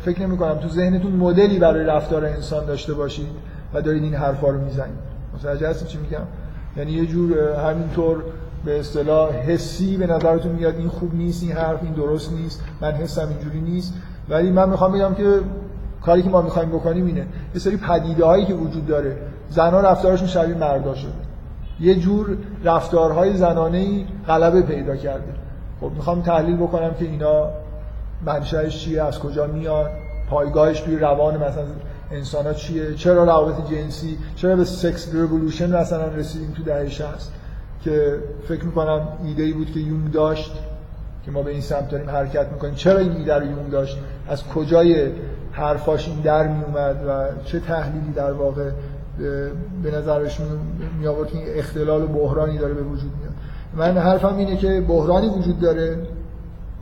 [0.04, 3.26] فکر نمی کنم تو ذهنتون مدلی برای رفتار انسان داشته باشید.
[3.74, 4.98] و دارید این حرفا رو می‌زنید
[5.34, 6.22] متوجه هستید چی میگم؟
[6.76, 8.22] یعنی یه جور همینطور
[8.64, 12.92] به اصطلاح حسی به نظرتون میاد این خوب نیست این حرف این درست نیست من
[12.92, 13.94] حسم اینجوری نیست.
[14.28, 15.40] ولی من می‌خوام بگم که
[16.02, 19.16] کاری که ما می‌خوایم بکنیم اینه یه سری پدیده هایی که وجود داره
[19.48, 21.12] زنها رفتارشون شبیه مردا شده.
[21.80, 25.32] یه جور رفتارهای زنانه ای غلبه پیدا کرده.
[25.80, 27.50] خب می‌خوام تحلیل بکنم که اینا
[28.26, 29.90] منشأش چیه از کجا میاد
[30.30, 31.64] پایگاهش توی روان مثلا
[32.10, 37.32] انسان ها چیه؟ چرا روابط جنسی چرا به سکس ریولوشن مثلا رسیدیم تو دهه 60
[37.84, 38.18] که
[38.48, 40.52] فکر می‌کنم ایده ای بود که یونگ داشت
[41.24, 42.74] که ما به این سمت داریم حرکت می‌کنیم.
[42.74, 45.12] چرا این ایده رو یونگ داشت؟ از کجای
[45.52, 48.70] حرفاش این در میومد و چه تحلیلی در واقع
[49.82, 50.40] به نظرش
[51.00, 53.34] می آورد که اختلال و بحرانی داره به وجود میاد؟
[53.76, 55.98] من حرفم اینه که بحرانی وجود داره.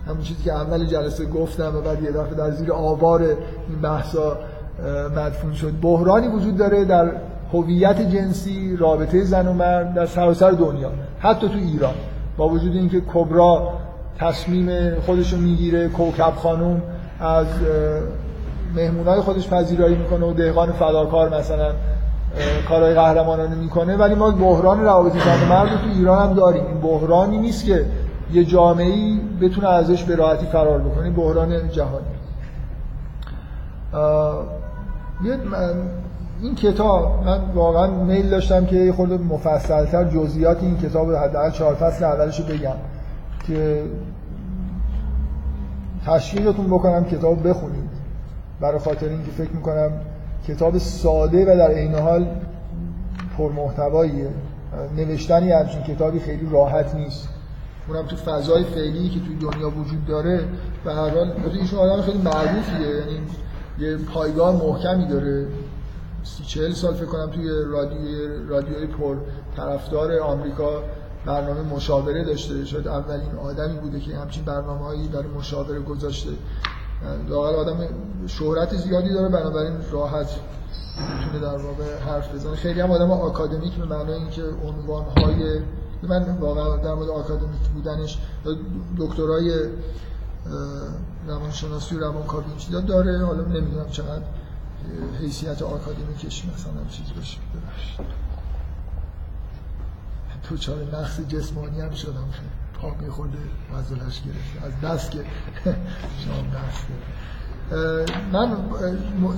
[0.06, 3.22] همون چیزی که اول جلسه گفتم و بعد یه دفعه در زیر آوار
[3.68, 4.38] این بحثا
[5.16, 5.72] مدفون شد.
[5.82, 7.10] بحرانی وجود داره در
[7.52, 11.94] هویت جنسی رابطه زن و مرد در سراسر دنیا حتی تو ایران.
[12.36, 13.70] با وجود اینکه کبرا
[14.18, 16.82] تصمیم خودش رو می‌گیره کوکب خانوم
[17.20, 17.46] از
[18.74, 21.72] مهمونای خودش پذیرایی می‌کنه و دهقان فداکار مثلا
[22.68, 23.96] کارهای قهرمانانه می‌کنه.
[23.96, 26.66] ولی ما بحران روابط زن و مرد تو ایران هم داریم.
[26.66, 27.84] این بحرانی نیست که
[28.32, 31.10] یه جامعه ای بتونه ازش به راحتی فرار بکنه.
[31.10, 32.05] بحران جهانی.
[36.43, 42.05] این کتاب من واقعا میل داشتم که خود مفصلتر جزئیات این کتاب حداقل چهار فصل
[42.05, 42.74] اولش رو بگم
[43.47, 43.82] که
[46.07, 47.90] تشویقتون بکنم کتاب بخونید
[48.61, 49.90] برای خاطر اینکه فکر می‌کنم
[50.49, 52.27] کتاب ساده و در عین حال
[53.39, 54.28] پرمحتواییه.
[54.97, 57.28] نوشتنی همچین کتابی خیلی راحت نیست.
[57.89, 60.40] اونم تو فضای فعلی که توی دنیا وجود داره
[60.85, 62.89] و هر حال ایشون آدم خیلی معروفیه.
[62.89, 63.20] یعنی
[63.80, 65.46] یه پایگاه محکمی داره.
[66.24, 69.16] سی چهل سال فکر کنم توی رادیوی رادیوی پر
[69.56, 70.82] طرفدار آمریکا
[71.26, 72.64] برنامه مشاوره داشته.
[72.64, 76.30] شاید اولین آدمی بوده که همچین برنامه هایی برای مشاوره گذاشته.
[77.28, 77.78] لاقل آدم
[78.26, 80.30] شهرت زیادی داره بنابراین راحت
[81.18, 82.56] می‌تونه در واقع حرف بزنه.
[82.56, 85.60] خیلی هم آدم آکادمیک به معنای اینکه عنوان های
[86.02, 88.18] من واقعا در مورد آکادمیک بودنش
[88.98, 89.52] دکترای
[91.27, 93.24] روانشناسی و روانکاوی چیزا داره.
[93.24, 94.23] حالا نمی‌دونم چقدر
[95.20, 97.39] حیثیت آکادمیکش مثلا چیز بشه
[100.43, 102.24] تو چاره نقص جسمانی هم شدم.
[102.82, 103.39] پا میخورده
[103.73, 104.66] مزولش گرفته.
[104.66, 105.19] از دست که
[106.19, 106.86] شام دست
[108.32, 108.56] من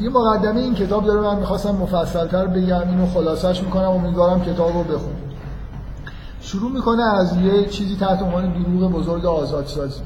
[0.00, 2.88] یه مقدمه این کتاب داره من می‌خواستم مفصلتر بگم.
[2.88, 3.88] اینو خلاصش می‌کنم.
[3.88, 5.30] امیدوارم کتاب رو بخونید.
[6.40, 10.02] شروع می‌کنه از یه چیزی تحت عنوان دروغ بزرگ آزادسازی.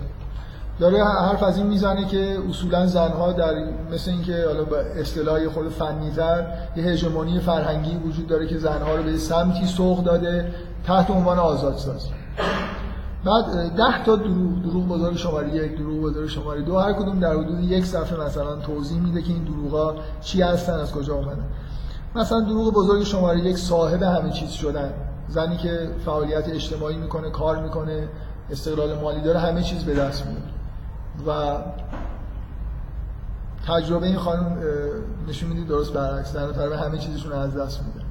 [0.81, 3.55] داره حرف از این می‌زنه که اصولا زنها در
[3.93, 6.47] مثل اینکه حالا با اصطلاح خود فنیتر
[6.77, 10.55] یه هژمونی فرهنگی وجود داره که زنها رو به سمتی سوق داده
[10.87, 12.11] تحت عنوان آزادسازی
[13.25, 17.33] بعد ده تا دروغ دروغ بزرگ شماره یک دروغ بزرگ شماره دو هر کدوم در
[17.33, 21.45] حدود یک صفحه مثلا توضیح میده که این دروغا چی هستن از کجا اومدن.
[22.15, 24.93] مثلا دروغ بزرگ شماره یک صاحب همه چیز شدن.
[25.29, 28.09] زنی که فعالیت اجتماعی می‌کنه کار می‌کنه
[28.51, 30.53] استقلال مالی داره همه چیز به دست میاد.
[31.27, 31.57] و
[33.66, 34.59] تجربه این خانم
[35.28, 38.07] نشون میده درست برعکس در طرف همه چیزشون از دست میده.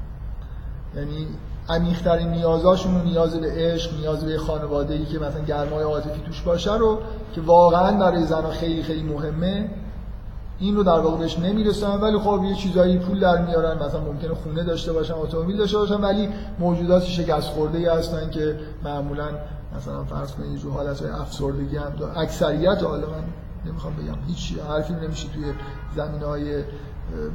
[0.95, 1.27] یعنی
[1.69, 6.75] عمیق‌ترین نیازاشون نیاز به عشق نیاز به خانواده ای که مثلا گرمای عاطفی توش باشه
[6.75, 6.99] رو
[7.35, 9.69] که واقعا برای زنها خیلی خیلی مهمه
[10.59, 14.33] این رو در واقع بهش نمی‌رسن ولی خب یه چیزایی پول در میارن مثلا ممکنه
[14.33, 19.29] خونه داشته باشن اتومبیل داشته باشن ولی موجودات شکست خورده ای هستن که معمولا
[19.77, 22.17] مثلا فرض کنید جو حالت افسردگی هم داره.
[22.17, 23.23] اکثریت حالا من
[23.65, 25.43] نمی‌خوام بگم هیچ حرفی نمیشه توی
[25.95, 26.63] زمینه های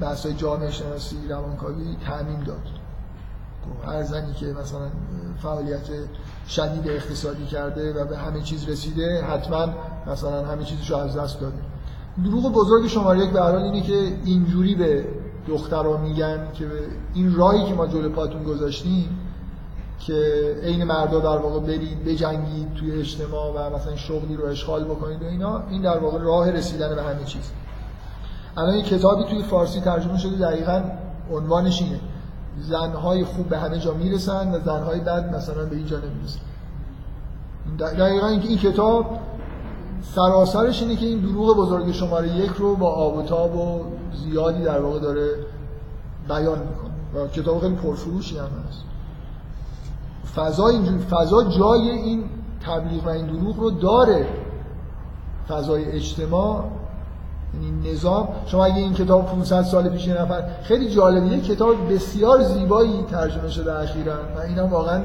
[0.01, 2.62] بحث های جامعه شناسی روانکاوی تعمین داد.
[3.65, 4.90] خب، هر زنی که مثلا
[5.43, 5.89] فعالیت
[6.48, 9.69] شدید اقتصادی کرده و به همه چیز رسیده حتما
[10.06, 11.59] مثلا همه چیزشو از دست داده.
[12.24, 15.05] دروغ بزرگ شماره یک به اینه که اینجوری به
[15.48, 16.66] دخترها میگن که
[17.15, 19.19] این راهی که ما جلو پاتون گذاشتیم
[20.01, 25.23] که عین مردا در واقع برید بجنگید توی اجتماع و مثلا شغلی رو اشغال بکنید
[25.23, 27.51] و اینا این در واقع راه رسیدن به همه چیز.
[28.57, 30.83] الان این کتابی توی فارسی ترجمه شده دقیقا
[31.33, 32.01] عنوانش اینه.
[32.61, 36.41] زنهای خوب به همه جا می‌رسن و زنهای بد مثلا به اینجا نمی‌رسن.
[37.79, 39.19] دقیقا این کتاب
[40.15, 43.85] سراسرش اینه که این دروغ بزرگ شماره یک رو با آب و تاب و
[44.16, 45.29] زیادی در واقع داره
[46.29, 47.25] بیان می‌کنه.
[47.25, 48.88] و کتاب خیلی پرفروشی هم هست.
[50.37, 50.73] فضا
[51.11, 52.25] فضا جای این
[52.67, 54.27] تبلیغ و این دروغ رو داره.
[55.49, 56.65] فضای اجتماع
[57.55, 58.29] یعنی نظام.
[58.47, 63.49] شما اگه این کتاب 500 سال پیش نفر خیلی جالبه یه کتاب بسیار زیبایی ترجمه
[63.49, 64.15] شده اخیرا.
[64.37, 65.03] و اینا واقعا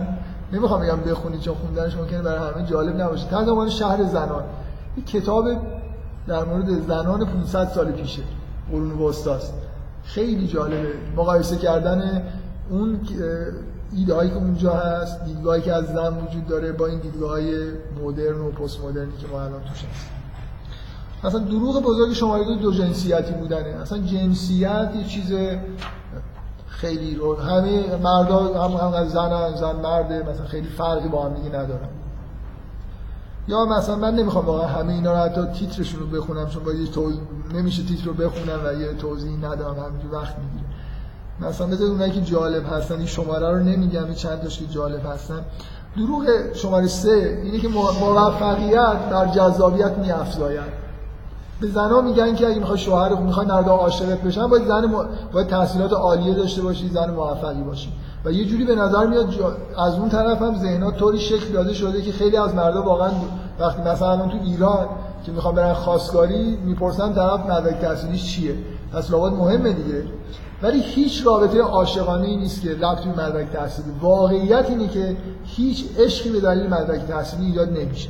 [0.54, 3.28] نمی‌خوام بگم بخونید چون خوندنش ممکنه برای همه جالب نباشه.
[3.28, 4.44] تحت شهر زنان.
[4.96, 5.46] این کتاب
[6.28, 8.22] در مورد زنان 500 سال پیشه.
[8.72, 9.54] قرون وسطاست.
[10.04, 10.94] خیلی جالبه.
[11.18, 12.24] مقایسه کردن
[12.70, 13.00] اون
[13.96, 17.72] ایده هایی که اونجا هست دیدگاهی که از زن وجود داره با این دیدگاه های
[18.04, 20.10] مدرن و پست مدرنی که ما الان توش هست
[21.24, 23.70] اصلا دروغ بزرگ شماره دو, دو جنسیتی بودنه.
[23.82, 25.34] اصلا جنسیت یه چیز
[26.68, 31.50] خیلی رو همه مردا هم, هم زن زن مرده مثلا خیلی فرقی با هم دیگه
[31.50, 31.88] ندارن.
[33.48, 36.88] یا مثلا من نمی‌خوام واقعا همه اینا رو حتی تیترشون رو بخونم چون با یه
[36.88, 37.20] توضیح
[37.54, 40.36] نمیشه تیتر رو بخونم و یه توضیح ندارم همینجوری وقت
[41.42, 45.06] مثلا مثل اونایی که جالب هستن این شماره رو نمیگم این چند تاش که جالب
[45.06, 45.42] هستن.
[45.98, 50.84] دروغ شماره سه اینه که موفقیت در جذابیت میافزاید.
[51.62, 55.06] به زنا میگن که اگه می‌خوای شوهر می‌خوای نردا عاشقت بشن باید زن م...
[55.34, 57.94] باید تحصیلات عالیه داشته باشی زن موفقی باشی.
[58.26, 59.28] و یه جوری به نظر میاد
[59.78, 63.12] از اون طرف هم ذهنها طوری شکل داده شده که خیلی از مردا واقعا
[63.60, 64.88] وقتی مثلا تو ایران
[65.26, 68.56] که می‌خوان برن خواستگاری می‌پرسن طرف مدرک تحصیلیش چیه؟
[68.94, 70.04] پس لابد مهمه دیگه.
[70.62, 73.90] ولی هیچ رابطه عاشقانه ای نیست که ربطی به مدرک تحصیلی.
[74.02, 78.10] واقعیت اینه که هیچ عشقی به دلیل مدرک تحصیلی ایجاد نمیشه.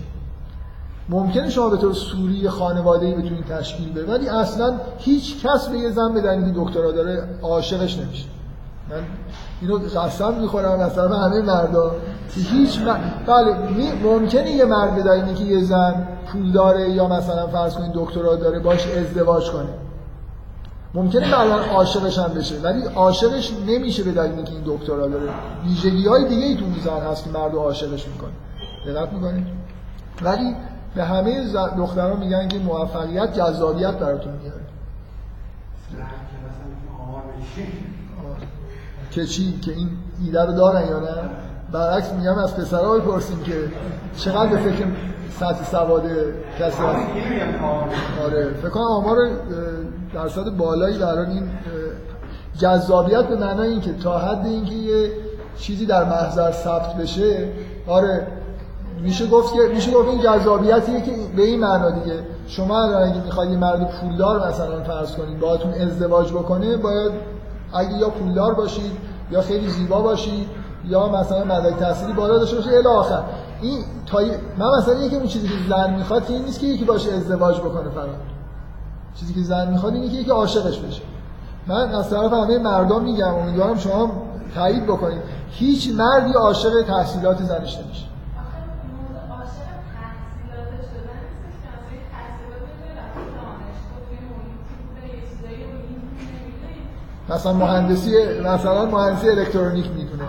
[1.10, 5.78] ممکنه شما به طور سوری خانواده ای بتونید تشکیل بدید ولی اصلا هیچ کس به
[5.78, 8.26] یه زن به دلیل دکترا داره عاشقش نمیشه.
[8.90, 9.04] من
[9.62, 11.92] اینو قسم می‌خورم از طرف همه مردا.
[12.36, 12.98] که هیچ م...
[13.28, 13.56] بله
[14.04, 18.60] ممکنه یه مرد بدونی که یه زن پول داره یا مثلا فرض کنید دکترا داره
[18.60, 19.83] باش ازدواج کنه.
[20.94, 25.30] ممکنه بعدا عاشقش هم بشه ولی عاشقش نمیشه به دلیل اینکه این دکترا داره.
[25.66, 28.32] ویژگی های دیگه ای تو زن هست که مرد عاشقش می‌کنه
[28.88, 29.48] دقت می‌کنید؟
[30.22, 30.56] ولی
[30.96, 34.62] به همه دختران میگن که موفقیت جذابیت براتون میاره.
[39.12, 39.90] که چی؟ که این
[40.26, 41.30] ایده رو دارن یا نه؟
[41.72, 43.72] برعکس میگم از پسرها بپرسیم که
[44.18, 44.86] چقدر به فکر
[45.40, 46.04] سطح سواد
[46.60, 47.08] کسی هست.
[48.26, 48.54] آره.
[48.62, 49.18] فکر کنم آمار
[50.14, 51.50] درصد بالایی در این
[52.58, 55.12] جذابیت به معنای اینکه تا حد اینکه یه
[55.58, 57.48] چیزی در محضر ثبت بشه
[57.88, 58.28] آره
[59.02, 62.20] میشه گفت که میشه گفت این جذابیتیه که به این معنا دیگه.
[62.48, 67.12] شما اگه می‌خواید یه مرد پولدار مثلا فرض کنید باهاتون ازدواج بکنه باید
[67.74, 68.92] اگه یا پولدار باشید
[69.32, 70.48] یا خیلی زیبا باشید
[70.86, 73.24] یا مثلا مدرک تحصیلی بالا داشته باشید الی آخر.
[73.62, 74.20] این تا
[74.58, 77.90] من مثلا یکی اون چیزی که زن می‌خواد این نیست که یکی باشه ازدواج بکنه
[77.90, 78.08] فقط.
[79.20, 81.02] چیزی که زن می‌خواد اینه که یکی عاشقش بشه.
[81.68, 84.12] من از طرف همه مردم میگم امیدوارم شما
[84.56, 85.22] تایید بکنید.
[85.50, 88.06] هیچ مردی عاشق تحصیلات زنش نمیشه.
[97.34, 100.24] مثلا مهندسی مثلا مهندسی الکترونیک می‌دونه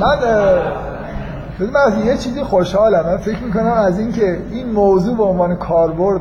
[0.00, 3.06] من من یه چیزی خوشحالم.
[3.06, 6.20] من فکر می‌کنم از اینکه این موضوع به عنوان کاربرد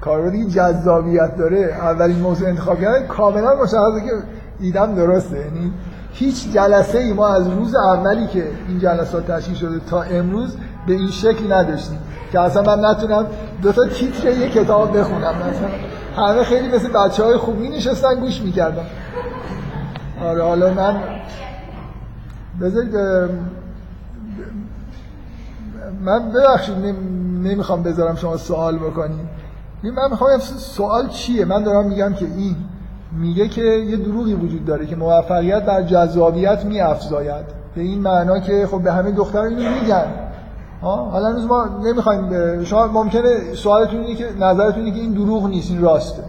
[0.00, 4.12] کاربردی جذابیت داره اولین موضوع انتخاب کردن کاملا مشخصه که
[4.60, 5.38] ایدم درسته.
[5.38, 5.72] یعنی
[6.12, 10.92] هیچ جلسه ای ما از روز اولی که این جلسات تشکیل شده تا امروز به
[10.92, 11.98] این شکل نداشتیم
[12.32, 13.26] که اصلا من نتونم
[13.62, 15.34] دو تا تیتر یه کتاب بخونم.
[15.34, 15.68] مثلا
[16.16, 18.84] همه خیلی مثل بچه های خوب می نشستن گوش می‌کردن.
[20.24, 20.96] آره حالا من
[22.60, 22.96] بذارید
[26.00, 26.74] من ببخشید
[27.42, 29.26] نمی‌خوام بذارم شما سوال بکنید.
[29.82, 32.56] من می‌خوام سوال چیه؟ من دارم میگم که این
[33.12, 37.44] میگه که یه دروغی وجود داره که موفقیت در جذابیت میافزاید.
[37.74, 40.04] به این معنا که خب به همه دختران اینو میگن.
[40.82, 45.82] حالا هنوز ما نمی‌خوایم شما ممکنه سوالتون اینه که نظرتون که این دروغ نیست این
[45.82, 46.22] راسته.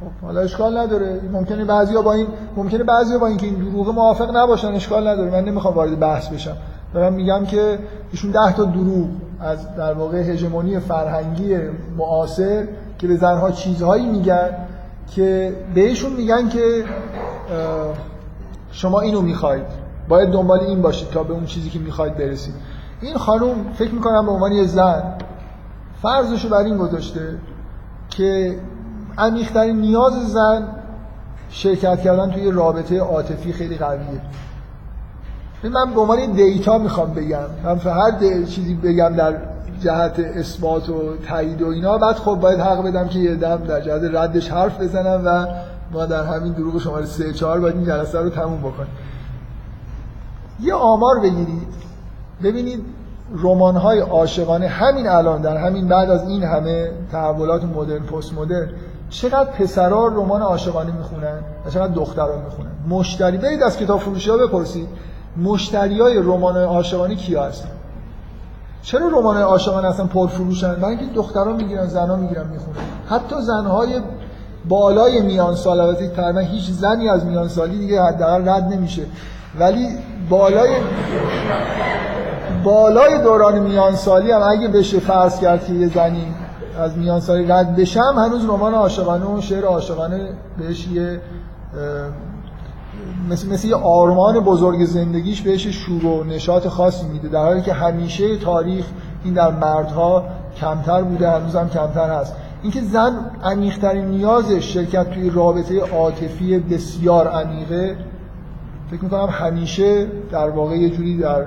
[0.00, 1.20] خب حالا اشکال نداره.
[1.32, 2.26] ممکنه بعضیا با این
[2.56, 5.30] ممکنه بعضیا با اینکه این دروغ موافق نباشن اشکال نداره.
[5.30, 6.56] من نمی‌خوام وارد بحث بشم.
[6.94, 7.78] دارم میگم که
[8.12, 9.08] ایشون ده تا دروغ
[9.40, 11.56] از در واقع هژمونی فرهنگی
[11.96, 12.66] معاصر
[12.98, 14.50] که به زنها چیزهایی میگن
[15.10, 16.84] که بهشون میگن که
[18.72, 19.83] شما اینو می‌خواید.
[20.08, 22.54] باید دنبال این باشید تا به اون چیزی که می‌خواید برسید.
[23.00, 25.02] این خانم فکر می‌کنم به عنوان یه زن
[26.02, 27.38] فرضشو بر این گذاشته
[28.10, 28.58] که
[29.18, 30.68] عمیقترین نیاز زن
[31.50, 34.20] شرکت کردن توی رابطه عاطفی خیلی قویه.
[35.64, 37.38] من به عنوان دیتا می‌خوام بگم.
[37.64, 39.34] من هر چیزی بگم در
[39.80, 41.98] جهت اثبات و تایید و اینا.
[41.98, 45.46] بعد خب باید حق بدم که یه دم در جهت ردش حرف بزنم و
[45.92, 48.90] ما در همین دروغ شماره 3 4 باید این جلسه رو تموم بکنیم.
[50.60, 51.68] یه آمار بگیرید
[52.42, 52.84] ببینید
[53.42, 58.68] رمان های عاشقانه همین الان در همین بعد از این همه تحولات مدرن پست مدرن
[59.10, 62.70] چقدر پسرا رمان عاشقانه می‌خونن و چقدر دختران می‌خونن.
[62.88, 64.88] مشتری برید از کتاب فروشی ها بپرسید
[65.42, 67.68] مشتری های رمان عاشقانه کیا هستن؟
[68.82, 72.76] چرا رمان عاشقانه اصلا پرفروشن؟ برای اینکه دختران می‌گیرن زنا می‌گیرن می‌خونن.
[73.08, 74.00] حتی زنهای
[74.68, 79.02] بالای میان سال البته تقریبا هیچ زنی از میان سالی دیگه حداقل رد نمیشه.
[79.58, 79.88] ولی
[80.28, 80.70] بالای
[82.64, 86.26] بالای دوران میانسالی هم اگه بشه فرض کرد که یه زنی
[86.78, 90.28] از میانسالی رد بشم هنوز رمان عاشقانه و شعر عاشقانه
[90.58, 91.20] بهش یه
[93.30, 97.72] مثل, مثل یه آرمان بزرگ زندگیش بهش شور و نشاط خاصی میده در حالی که
[97.72, 98.84] همیشه تاریخ
[99.24, 100.24] این در مردها
[100.60, 102.36] کمتر بوده هنوز هم کمتر هست.
[102.62, 103.12] اینکه زن
[103.44, 107.96] عمیقترین نیازش شرکت توی رابطه عاطفی بسیار عمیقه
[108.94, 111.46] فکر می‌کنم همیشه در واقع یه جوری در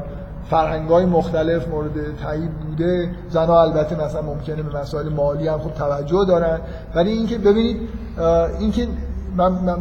[0.49, 1.91] فرهنگ های مختلف مورد
[2.23, 3.09] تایید بوده.
[3.29, 6.59] زنها البته مثلا ممکنه به مسائل مالی هم خوب توجه دارن.
[6.95, 7.89] ولی اینکه ببینید
[8.59, 8.87] اینکه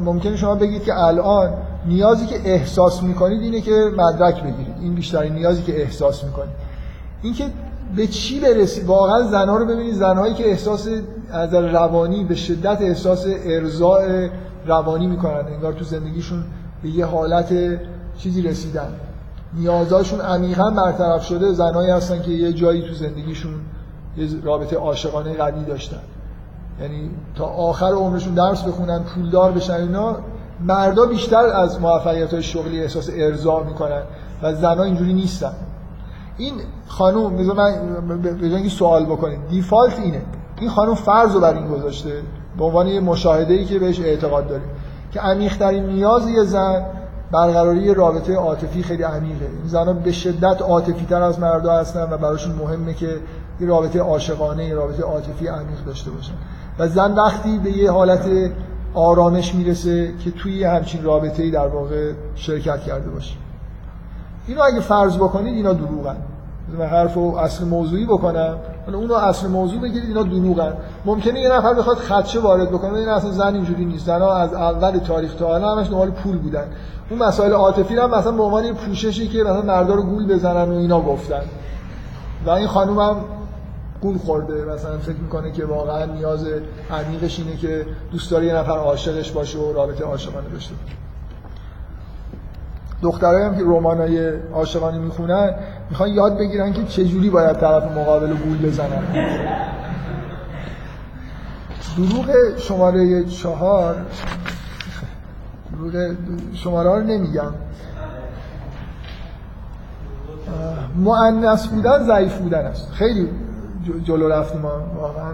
[0.04, 1.50] ممکنه شما بگید که الان
[1.86, 4.74] نیازی که احساس می‌کنید اینه که مدرک بگیرید.
[4.80, 6.54] این بیشترین نیازی که احساس می‌کنید.
[7.22, 7.44] اینکه
[7.96, 10.88] به چی برسید؟ واقعا زنها رو ببینید زنهایی که احساس
[11.30, 14.28] از روانی به شدت احساس ارضاء
[14.66, 16.44] روانی می‌کنن انگار تو زندگیشون
[16.82, 17.52] به یه حالت
[18.18, 18.88] چیزی رسیدن.
[19.54, 23.54] نیازاشون عمیقا برطرف شده زنایی هستن که یه جایی تو زندگیشون
[24.16, 26.00] یه رابطه عاشقانه قوی داشتن.
[26.80, 30.16] یعنی تا آخر عمرشون درس بخونن پولدار بشن اینا
[30.60, 34.02] مردا بیشتر از موفقیت های شغلی احساس ارضا می‌کنن
[34.42, 35.52] و زنها اینجوری نیستن.
[36.38, 36.54] این
[37.38, 40.22] بذار من به سوال بکنید دیفالت اینه.
[40.60, 42.22] این خانوم فرض رو بر این گذاشته
[42.58, 44.62] به عنوان یه مشاهده ای که بهش اعتقاد داره
[45.16, 46.84] که عمیق‌ترین نیاز یه زن
[47.32, 49.44] برقراری رابطه عاطفی خیلی عمیقه.
[49.44, 53.16] این زنها به شدت عاطفی تر از مردا هستن و براشون مهمه که
[53.60, 56.32] یه رابطه عاشقانه یه رابطه عاطفی عمیق داشته باشن
[56.78, 58.28] و زن وقتی به یه حالت
[58.94, 63.34] آرامش می‌رسه که توی همچین رابطه ای در واقع شرکت کرده باشه.
[64.46, 66.16] اینو اگه فرض بکنید اینا دروغن.
[66.90, 68.56] حرف و اصل موضوعی بکنم.
[68.86, 70.72] حالا اونو اصل موضوع بگیرید اینا دروغن.
[71.04, 74.06] ممکنه یه نفر بخواد خدشه وارد بکنه این اصلا زن اینجوری نیست.
[74.06, 76.64] زنها از اول تاریخ تا الان همش دنبال پول بودن.
[77.10, 80.74] اون مسائل عاطفی هم مثلا به عنوان پوششی که مثلا مردا رو گول بزنن و
[80.74, 81.42] اینا گفتن.
[82.46, 83.16] و این خانم هم
[84.00, 84.64] گول خورده.
[84.64, 86.46] مثلا فکر می‌کنه که واقعا نیاز
[86.90, 91.05] عمیقش اینه که دوست داره یه نفر عاشقش باشه و رابطه عاشقانه داشته باشه.
[93.02, 95.54] دخترایی هم که رمانای عاشقانه می‌خونن
[95.90, 99.02] می‌خوان یاد بگیرن که چجوری باید طرف مقابل رو گول بزنن.
[101.96, 103.96] دروغ شماره چهار
[105.72, 106.14] دروغ
[106.54, 107.52] شماره رو نمیگم.
[110.96, 112.92] مؤنث بودن ضعیف بودن است.
[112.92, 113.28] خیلی
[114.04, 114.64] جلو رفتیم
[115.00, 115.30] واقعا.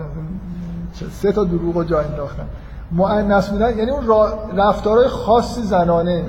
[1.10, 2.44] سه تا دروغ رو جا انداختن.
[2.92, 4.06] مؤنث بودن یعنی اون
[4.56, 6.24] رفتارهای خاص زنانه.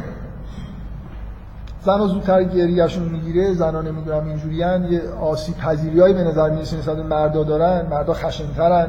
[1.85, 7.43] زن زودتر گریهشون می‌گیره زنا نمی‌دونم اینجوریان یه آسیب پذیریایی به نظر می‌رسه نسبت مردا
[7.43, 8.87] دارن مردا خشنترن.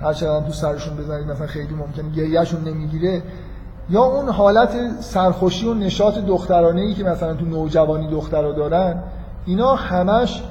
[0.00, 3.22] هر چقدر تو سرشون بزنید مثلا خیلی ممکنه گریهشون نمی‌گیره.
[3.90, 9.02] یا اون حالت سرخوشی و نشاط دخترانه ای که مثلا تو نوجوانی دخترها دارن
[9.46, 10.42] اینا همش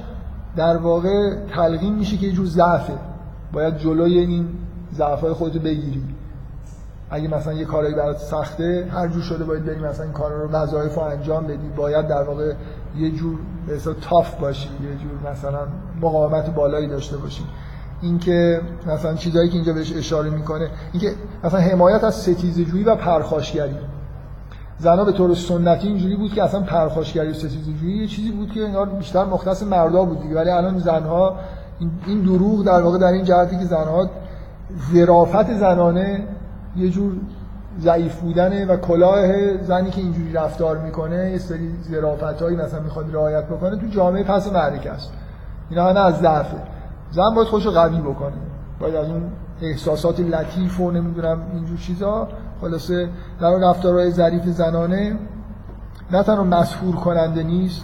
[0.56, 2.92] در واقع تلقین میشه که یه جور ضعفه.
[3.52, 4.48] باید جلوی این
[4.94, 6.02] ضعفای خودتو بگیری.
[7.10, 10.48] اگه مثلا یه کارایی برات سخته هر جور شده باید بریم مثلا این کارا رو
[10.48, 11.68] وظایف رو انجام بدی.
[11.76, 12.52] باید در واقع
[12.98, 13.38] یه جور
[13.74, 15.58] مثلا تاف باشی یه جور مثلا
[16.00, 17.44] مقاومت بالایی داشته باشی.
[18.02, 21.12] اینکه مثلا چیزایی که اینجا بهش اشاره می‌کنه اینکه
[21.44, 23.76] مثلا حمایت از ستیزه جویی و پرخاشگری.
[24.78, 28.50] زنها به طور سنتی اینجوری بود که اصلا پرخاشگری و ستیزه جویی یه چیزی بود
[28.52, 30.34] که انگار بیشتر مختص مردا بود دیگه.
[30.34, 31.36] ولی الان زنها
[32.06, 34.10] این دروغ در واقع در این جهتی که زنها
[34.92, 36.24] ظرافت زنانه
[36.76, 37.12] یه جور
[37.80, 43.14] ضعیف بودنه و کلاه زنی که اینجوری رفتار می‌کنه یه سری ظرافت هایی مثلا می‌خواد
[43.14, 45.12] رعایت بکنه تو جامعه پس معرکه است.
[45.70, 46.56] اینا همه از ضعفه.
[47.10, 48.36] زن باید خودشو قوی بکنه.
[48.80, 49.22] باید از اون
[49.62, 52.28] احساسات لطیف و نمی‌دونم اینجور چیزا
[52.60, 53.08] خلاصه
[53.40, 55.18] در اون رفتارهای ظریف زنانه
[56.10, 57.82] نه تنها مسهور کننده نیست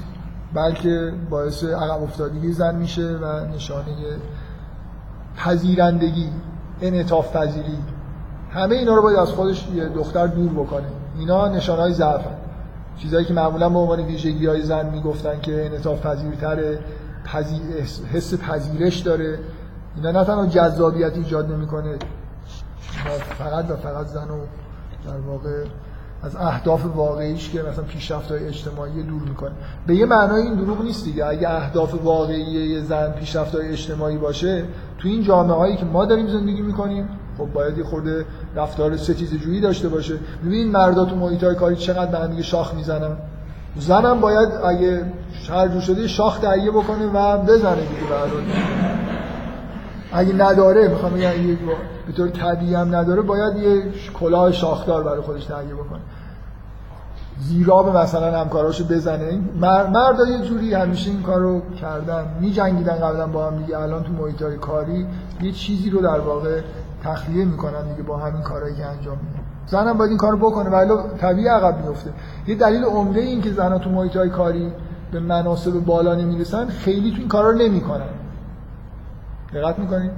[0.54, 3.92] بلکه باعث عقب افتادگی زن میشه و نشانه
[5.36, 6.28] پذیرندگی
[6.82, 7.78] انعطاف پذیری.
[8.54, 10.86] همه اینا رو باید از خودش یه دختر دور بکنه.
[11.18, 12.24] اینا نشانه های ضعف
[12.98, 16.78] چیزایی که معمولا به عنوان ویژگی های زن می‌گفتن که انعطاف پذیرتره
[18.12, 19.38] حس پذیرش داره.
[19.96, 21.96] اینا نه تنها جذابیت ایجاد نمی‌کنه
[23.38, 24.38] فقط و فقط زن و
[25.06, 25.64] در واقع
[26.22, 29.50] از اهداف واقعیش که مثلا پیشرفت های اجتماعی دور می‌کنه.
[29.86, 31.26] به یه معنای این دروغ نیست دیگه.
[31.26, 34.64] اگه اهداف واقعی یه زن پیشرفت های اجتماعی باشه
[34.98, 37.08] تو این جامعه هایی که ما داریم زندگی می‌کنیم
[37.38, 38.26] خب باید یه خورده
[38.56, 40.14] رفتار ستیز جویی داشته باشه.
[40.46, 43.16] ببین مردا تو محیط های کاری چقدر به هم شاخ می‌زنن.
[43.76, 45.12] زنم باید اگه
[45.50, 49.01] هر شده شاخ تهیه بکنه و بزنه دیگه
[50.12, 51.30] اگه نداره می‌خوام بگم
[52.06, 53.82] به طور طبیعی هم نداره باید یه
[54.20, 56.00] کلاه شاخدار برای خودش تهیه بکنه.
[57.40, 59.40] زیرا مثلا همکاراشو بزنه.
[59.60, 62.24] مردا یه جوری همیشه این کارو کردن.
[62.40, 63.78] می جنگیدن قبلا با هم دیگه.
[63.78, 65.06] الان تو محیط های کاری
[65.42, 66.60] یه چیزی رو در واقع
[67.04, 69.42] تخلیه می‌کنن دیگه با همین کارهایی که انجام میدن.
[69.66, 72.10] زنم باید این کارو بکنه ولی طبیعی عقب میفته
[72.46, 74.72] یه دلیل عمده این که زنها تو محیط های کاری
[75.12, 78.08] به مناسب بالا نمی‌رسن خیلی تو این کارا رو نمی‌کنن.
[79.54, 80.10] دقت می‌کنید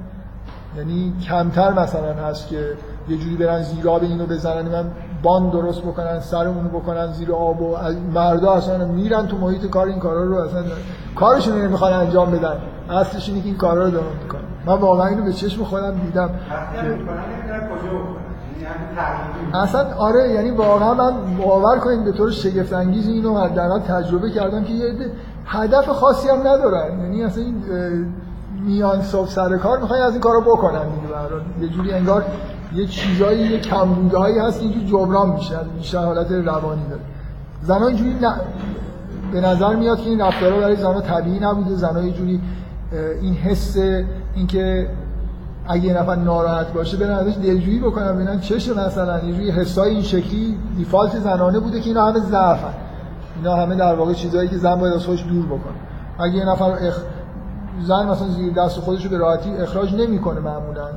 [0.77, 2.73] یعنی کمتر مثلا هست که
[3.09, 4.85] یه جوری برن زیر آب اینو بزنن من
[5.23, 7.77] باند درست بکنن سرمونو بکنن زیر آب و
[8.15, 10.63] مردا اصلا میرن تو محیط کار این کارا رو اصلا
[11.17, 12.57] کارشون نمی‌خوان انجام بدن.
[12.91, 14.41] اصلش اینه که این کارا رو دارن می‌کنن.
[14.67, 16.31] من واقعا اینو به چشم خودم دیدم.
[19.55, 24.65] اصلا آره یعنی واقعا من باور کنید به طور شگفت انگیز اینو حداقل تجربه کردم
[24.65, 24.93] که یه
[25.47, 27.01] هدف خاصی هم ندارن.
[27.01, 27.63] یعنی اصلا این
[28.67, 32.25] میان صبح سر کار می‌خوان از این کارو بکنن دیگه یه جوری انگار
[32.75, 37.01] یه چیزایی یه کمبودهایی هست اینجوری جبران میشه بیشتر حالت روانی داره.
[37.63, 38.35] زنها اینجوری ن...
[39.33, 41.75] به نظر میاد که این رفتارها برای زنها طبیعی نبوده.
[41.75, 42.41] زنها یه جوری
[43.23, 43.77] این حس
[44.35, 44.89] اینکه
[45.69, 49.19] اگه یه نفر ناراحت باشه برن ازش دلجویی بکنن ببینن چشه مثلا.
[49.19, 52.75] یه جوری حسای این شکلی دیفالت زنانه بوده که اینا همه ضعفن.
[53.37, 55.75] اینا همه در واقع چیزایی که زن باید از خودش دور بکنه.
[56.19, 56.93] اگه یه نفر.
[57.83, 60.89] زن مثلا زیر دست خودش رو به راحتی اخراج نمی‌کنه معمولا.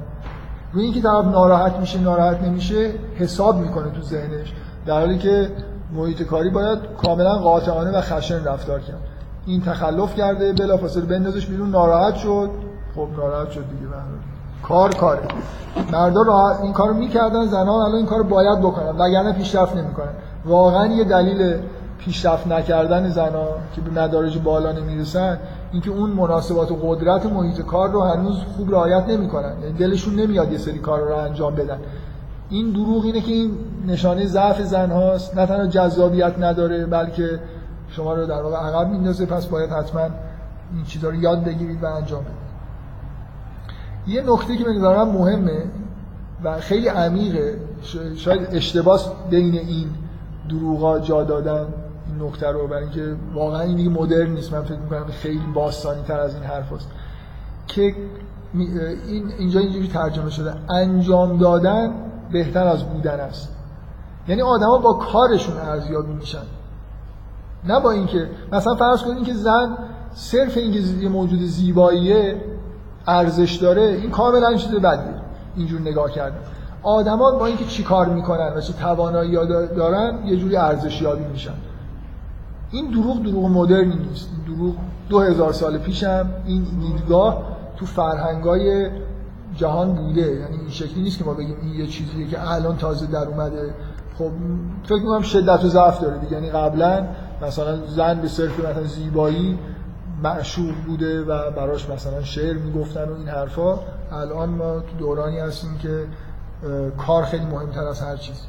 [0.73, 4.53] روی اینکه طرف ناراحت میشه ناراحت نمیشه حساب می‌کنه تو ذهنش.
[4.85, 5.51] در حالی که
[5.93, 8.99] محیط کاری باید کاملا قاطعانه و خشن رفتار کرد.
[9.45, 12.49] این تخلف کرده بلافاصله بندازش بیرون ناراحت شد.
[12.95, 13.91] خب ناراحت شد دیگه
[14.63, 15.21] کار کاره.
[15.91, 20.11] مردا را این کارو می‌کردن زنها الان این کارو باید بکنن وگرنه پیشرفت نمی‌کنن.
[20.45, 21.55] واقعا یه دلیل
[21.99, 25.39] پیشرفت نکردن زنها که به مدارج بالا نمی‌رسن
[25.71, 29.53] اینکه اون مناسبات و قدرت محیط کار رو هنوز خوب رعایت نمی‌کنن.
[29.61, 31.77] یعنی دلشون نمیاد یه سری کار رو انجام بدن.
[32.49, 33.51] این دروغ اینه که این
[33.87, 37.39] نشانه ضعف زن هاست نه تنها جذابیت نداره بلکه
[37.89, 41.85] شما رو در واقع عقب میندازه پس باید حتما این چیزا رو یاد بگیرید و
[41.85, 42.47] انجام بدید.
[44.07, 45.63] یه نکته که نظرم مهمه
[46.43, 47.55] و خیلی عمیقه.
[48.15, 49.87] شاید اشتباس بین این
[50.49, 51.65] دروغا جا دادن.
[52.17, 54.53] این نکته رو برای اینکه واقعا این دیگه مدرن نیست.
[54.53, 56.87] من فکر می‌کنم خیلی باستانی تر از این حرف هست.
[57.67, 57.95] که
[58.53, 60.53] این اینجا اینجوری ترجمه شده.
[60.69, 61.91] انجام دادن
[62.31, 63.55] بهتر از بودن است.
[64.27, 66.43] یعنی آدما با کارشون ارزیابی میشن.
[67.67, 69.77] نه با اینکه مثلا فرض کنید که زن
[70.11, 72.41] صرف اینکه یه موجود زیباییه
[73.07, 75.21] ارزش داره این کاملا چیز بدیه.
[75.55, 76.39] اینجور نگاه کردن.
[76.83, 79.31] آدما با اینکه چی کار می‌کنن و چه توانایی
[79.75, 81.53] دارن یه جوری ارزشیابی میشن.
[82.71, 84.29] این دروغ دروغ مدرنی نیست.
[84.47, 84.75] دروغ
[85.09, 87.43] دو هزار سال پیشم این دیدگاه
[87.77, 88.89] تو فرهنگای
[89.55, 90.21] جهان بوده.
[90.21, 93.73] یعنی این شکلی نیست که ما بگیم این یه چیزیه که الان تازه در اومده.
[94.17, 94.31] خب
[94.83, 96.33] فکر می‌کنم شدت و ضعف داره دیگه.
[96.33, 97.07] یعنی قبلا
[97.41, 99.59] مثلا زن به صرف مثلا زیبایی
[100.23, 103.79] معشوق بوده و براش مثلا شعر می‌گفتن و این حرفا.
[104.11, 106.05] الان ما تو دورانی هستیم که
[107.07, 108.41] کار خیلی مهمتر از هر چیز.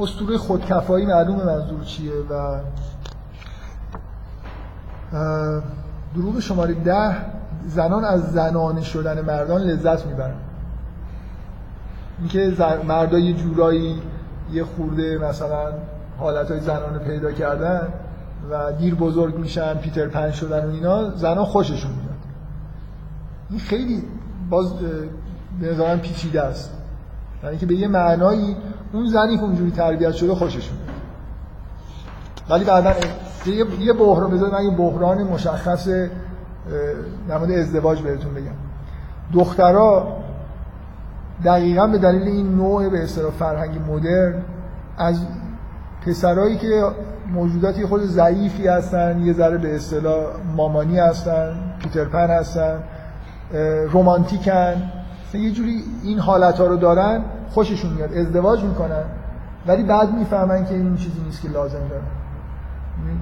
[0.00, 2.60] اسطوره خودکفایی معلوم منظور چیه و
[6.14, 7.16] دروغ شماره ده
[7.66, 10.34] زنان از زنانه شدن مردان لذت می‌برن.
[12.18, 12.52] اینکه
[12.88, 14.02] مردا یه جورایی
[14.52, 15.72] یه خورده مثلا
[16.18, 17.88] حالت های زنانه پیدا کردن
[18.50, 22.16] و دیر بزرگ میشن پیتر پن شدن و اینا زنها خوششون میاد.
[23.50, 24.02] این خیلی
[24.50, 24.74] باز
[25.60, 26.72] به نظرم پیچیده است.
[27.44, 28.56] یعنی که به یه معنایی
[28.92, 30.96] اون زنی که اونجوری تربیت شده خوششون میاد.
[32.50, 32.92] ولی بعدا
[33.54, 35.88] یه بحران بذار من یه بحران مشخص
[37.28, 38.56] نماد ازدواج بهتون بگم.
[39.32, 40.16] دخترها
[41.44, 44.42] دقیقا به دلیل این نوع به اصطلاح فرهنگ مدرن
[44.98, 45.20] از
[46.06, 46.84] پسرایی که
[47.32, 50.24] موجوداتی خود ضعیفی هستن یه ذره به اصطلاح
[50.56, 52.78] مامانی هستن پیترپن هستن
[53.90, 54.82] رومانتیکن
[55.34, 57.20] یه جوری این حالت ها رو دارن
[57.50, 59.04] خوششون میاد ازدواج می‌کنن
[59.66, 62.02] ولی بعد می‌فهمن که این چیزی نیست که لازم دارن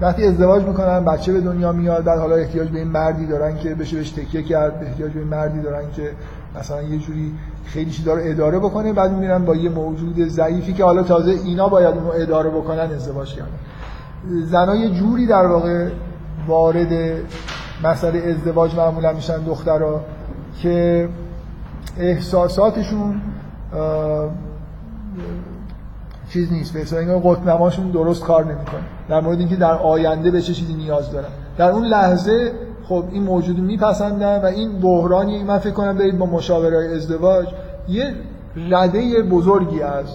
[0.00, 3.74] وقتی ازدواج می‌کنن بچه به دنیا میاد بعد حالا احتیاج به این مردی دارن که
[3.74, 6.10] بشه بهش تکیه کرد احتیاج به این مردی دارن که
[6.58, 7.32] مثلا یه جوری
[7.64, 11.68] خیلی چیزا رو اداره بکنه بعد می‌بینن با یه موجود ضعیفی که حالا تازه اینا
[11.68, 13.48] باید اونو اداره بکنن ازدواج کردن.
[14.44, 15.88] زنها یه جوری در واقع
[16.46, 17.18] وارد
[17.84, 20.00] مسئله ازدواج معمولا میشن دخترها
[20.62, 21.08] که
[21.98, 23.20] احساساتشون
[26.34, 26.72] چیز نیست.
[26.72, 28.80] به حساب قطب درست کار نمی‌کنه.
[29.08, 31.28] در مورد اینکه در آینده به چه چیزی نیاز دارن.
[31.56, 32.52] در اون لحظه
[32.88, 37.46] خب این موجود میپسندن و این بحرانی من فکر کنم برید با مشاوره ازدواج
[37.88, 38.14] یه
[38.70, 40.06] رده بزرگی از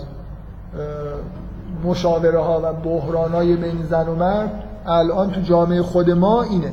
[1.84, 6.72] مشاوره ها و بحران های بین زن و مرد الان تو جامعه خود ما اینه.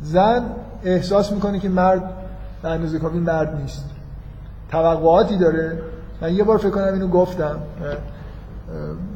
[0.00, 0.44] زن
[0.84, 2.10] احساس می‌کنه که مرد
[2.62, 3.90] در اندازه کافی مرد نیست.
[4.70, 5.78] توقعاتی داره.
[6.22, 7.56] من یه بار فکر کنم اینو گفتم.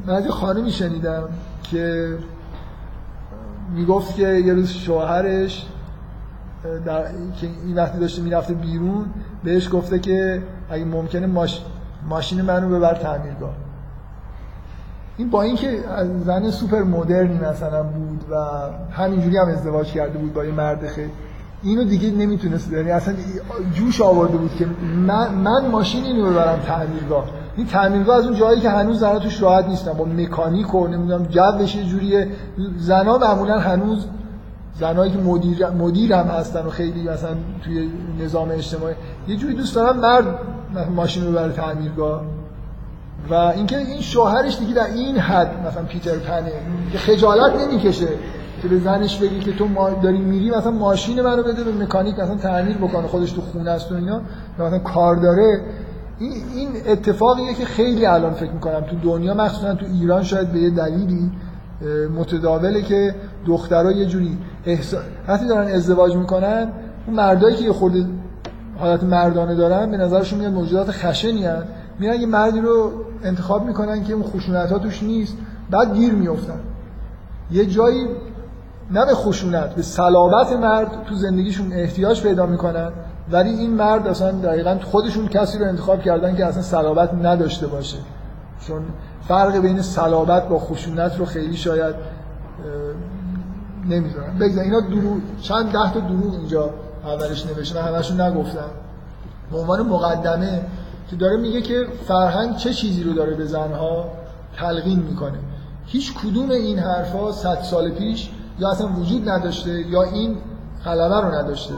[0.07, 1.23] من از یه خانمی شنیدم
[1.63, 2.17] که
[3.75, 5.67] می‌گفت که یه روز شوهرش
[6.85, 7.03] در...
[7.41, 9.05] که این وقتی داشته می‌رفته بیرون
[9.43, 11.61] بهش گفته که اگه ممکنه ماش...
[12.09, 13.53] ماشین منو ببر تعمیرگاه.
[15.17, 15.79] این با اینکه
[16.25, 18.35] زن سوپر مدرنی مثلا بود و
[18.91, 21.11] همینجوری هم ازدواج کرده بود با یه مرد خیلی
[21.63, 23.13] اینو دیگه نمی‌تونست یعنی اصلا
[23.73, 24.65] جوش آورده بود که
[25.07, 27.38] من, من ماشین اینو ببرم تعمیرگاه.
[27.59, 29.93] این تعمیرگاه از اون جایی که هنوز زنها توش راحت نیستن.
[29.93, 32.27] با مکانیک و نمی‌دونم جوش یه جوریه.
[32.77, 34.05] زنا معمولا هنوز
[34.79, 37.29] زنایی که مدیر مدیر هم هستن و خیلی مثلا
[37.63, 37.89] توی
[38.23, 38.95] نظام اجتماعی.
[39.27, 40.25] یه جوری دوست دارن مرد
[40.95, 42.21] ماشین رو ببره تعمیرگاه.
[43.29, 46.51] و اینکه این شوهرش دیگه در این حد مثلا پیتر پنه
[46.91, 48.07] که خجالت نمی‌کشه
[48.61, 52.19] که به زنش بگی که تو ما داری میری مثلا ماشین منو بده به مکانیک
[52.19, 54.21] مثلا تعمیر بکنه خودش تو خونه است و اینا
[54.59, 55.61] مثلا کار داره.
[56.19, 60.69] این اتفاقیه که خیلی الان فکر می‌کنم تو دنیا مخصوصا تو ایران شاید به یه
[60.69, 61.31] دلیلی
[62.19, 63.15] متداوله که
[63.47, 64.97] دخترها یه جوری احسا...
[65.27, 66.71] وقتی دارن ازدواج می‌کنن
[67.07, 68.05] اون مردایی که یه خورده
[68.77, 71.63] حالت مردانه دارن به نظرشون میاد موجودات خشنی هن.
[71.99, 72.91] میرن یه مردی رو
[73.23, 75.37] انتخاب می‌کنن که اون خشونت توش نیست
[75.71, 76.59] بعد گیر میفتن
[77.51, 78.07] یه جایی
[78.91, 82.91] نه به خشونت به صلابت مرد تو زندگیشون احتیاج پیدا می‌کنن
[83.31, 87.97] ولی این مرد اصلا دقیقا خودشون کسی رو انتخاب کردن که اصلا صلابت نداشته باشه.
[88.67, 88.81] چون
[89.27, 91.95] فرق بین صلابت با خشونت رو خیلی شاید
[93.89, 94.37] نمی‌دونم.
[94.39, 96.69] بگذار اینا دروغ چند ده تا دروغ اینجا
[97.05, 98.69] اولش نوشته همشون نگفتم
[99.51, 100.61] به عنوان مقدمه
[101.09, 104.05] که داره میگه که فرهنگ چه چیزی رو داره به زنها
[104.57, 105.37] تلقین می‌کنه.
[105.85, 108.29] هیچ کدوم این حرفا صد سال پیش
[108.59, 110.37] یا اصلا وجود نداشته یا این
[110.85, 111.73] غلبه رو نداشته.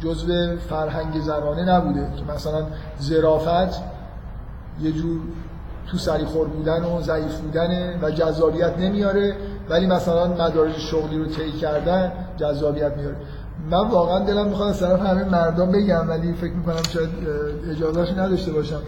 [0.00, 2.66] جزء فرهنگ زنانه نبوده که مثلا
[2.98, 3.82] زرافت
[4.80, 5.20] یه جور
[5.90, 9.36] تو سریخور بودن و ضعیف بودن و جذابیت نمیاره
[9.68, 13.16] ولی مثلا مدارج شغلی رو طی کردن جذابیت میاره.
[13.70, 17.10] من واقعا دلم می‌خواد از طرف همه مردم بگم ولی فکر می‌کنم شاید
[17.70, 18.80] اجازهش نداشته باشم.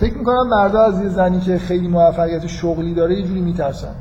[0.00, 3.94] فکر می‌کنم مردا از یه زنی که خیلی موفقیت شغلی داره یه جوری میترسن.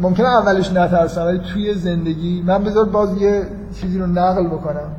[0.00, 4.90] ممکنه اولش نترسم ولی توی زندگی من بذار باز یه چیزی رو نقل بکنم.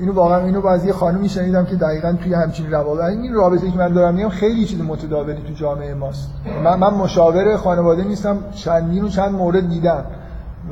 [0.00, 3.78] اینو واقعا اینو باز یه خانومی شنیدم که دقیقا توی همچین روابط این رابطه که
[3.78, 6.30] من دارم میگم خیلی چیز متداولی تو جامعه ماست.
[6.64, 10.04] من, من مشاور خانواده نیستم چندین و چند مورد دیدم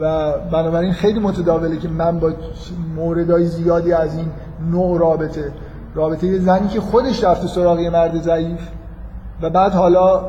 [0.01, 2.33] و بنابراین خیلی متداوله که من با
[2.97, 4.27] موردهای زیادی از این
[4.71, 5.53] نوع رابطه
[5.95, 8.61] رابطه یه زنی که خودش رفته سراغ یه مرد ضعیف
[9.43, 10.21] و بعد حالا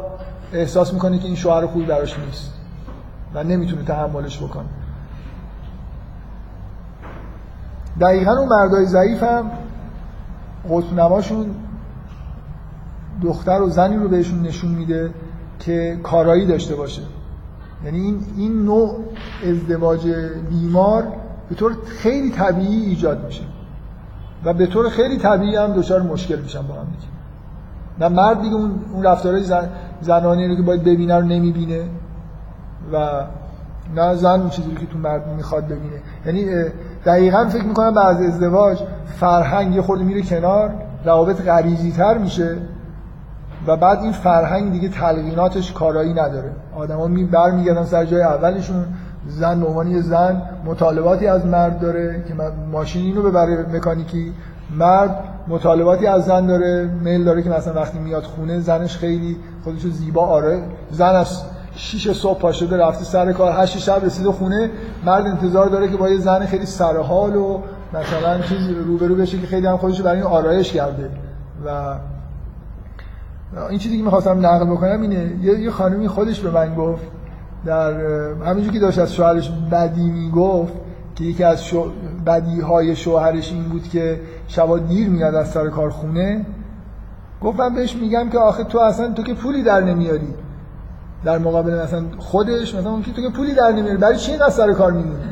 [0.54, 2.54] احساس می‌کنه که این شوهر خوبی براش نیست
[3.34, 4.66] و نمی‌تونه تحملش بکنه.
[8.02, 9.52] دقیقا اون مردای ضعیف هم
[10.98, 11.56] نماشون
[13.24, 15.14] دختر و زنی رو بهشون نشون میده
[15.60, 17.02] که کارایی داشته باشه.
[17.86, 19.04] یعنی این, این نوع
[19.44, 20.08] ازدواج
[20.50, 21.08] بیمار
[21.50, 23.44] به طور خیلی طبیعی ایجاد میشه
[24.46, 27.08] و به طور خیلی طبیعی هم دچار مشکل میشن با هم دیگه.
[28.00, 29.70] نه مرد دیگه اون, اون رفتارهای زن،
[30.02, 31.84] زنانی رو که باید ببینه رو نمی‌بینه
[32.94, 33.24] و
[33.96, 36.02] نه زن اون چیزی که تو مرد می‌خواد ببینه.
[36.26, 36.70] یعنی
[37.06, 40.74] دقیقا فکر می‌کنم بعد از ازدواج فرهنگ یه خورده میره کنار
[41.06, 42.58] روابط غریزی تر میشه
[43.68, 46.52] و بعد این فرهنگ دیگه تلقیناتش کارایی نداره.
[46.76, 48.86] آدما می برمیگردن سر جای اولشون
[49.28, 52.34] زن به عنوان یه زن مطالباتی از مرد داره که
[52.72, 54.34] ماشین اینو ببره مکانیکی
[54.72, 59.90] مرد مطالباتی از زن داره میل داره که مثلا وقتی میاد خونه زنش خیلی خودشو
[59.90, 61.42] زیبا آره زن از
[61.76, 64.70] شیش صبح پا شده رفته سر کار هشت شب رسیده خونه
[65.06, 67.62] مرد انتظار داره که با یه زن خیلی سرحال و
[67.94, 71.10] مثلا چیز روبرو بشه که خیلی هم خودشو برای این آرایش کرده.
[71.66, 71.96] و
[73.70, 77.04] این چیزی که می‌خواستم نقل بکنم اینه یه خانمی خودش به من گفت
[77.66, 77.92] در
[78.46, 80.74] همینجور که داشت از شوهرش بدی می‌گفت
[81.16, 81.92] که یکی از شو...
[82.26, 86.46] بدی های شوهرش این بود که شبا دیر میاد از سر کار خونه
[87.42, 90.34] گفتم بهش میگم که آخه تو اصلا تو که پولی در نمیاری.
[91.26, 94.50] در مقابل مثلا خودش مثلا اون که تو که پولی در نمیاری برای چی اینقدر
[94.50, 95.24] سر کار میمونی؟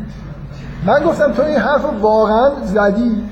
[0.86, 3.24] من گفتم تو این حرف واقعا زدی.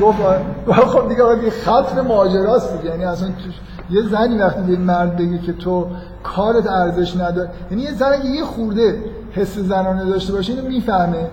[0.00, 0.18] گفت
[0.92, 2.90] خب دیگه ختم ماجراست دیگه.
[2.90, 3.28] یعنی اصلا
[3.90, 5.86] یه زنی وقتی به مرد بگه که تو
[6.22, 11.30] کارت ارزش نداره یعنی یه زن اگه یه خورده حس زنانه داشته باشه اینو می‌فهمه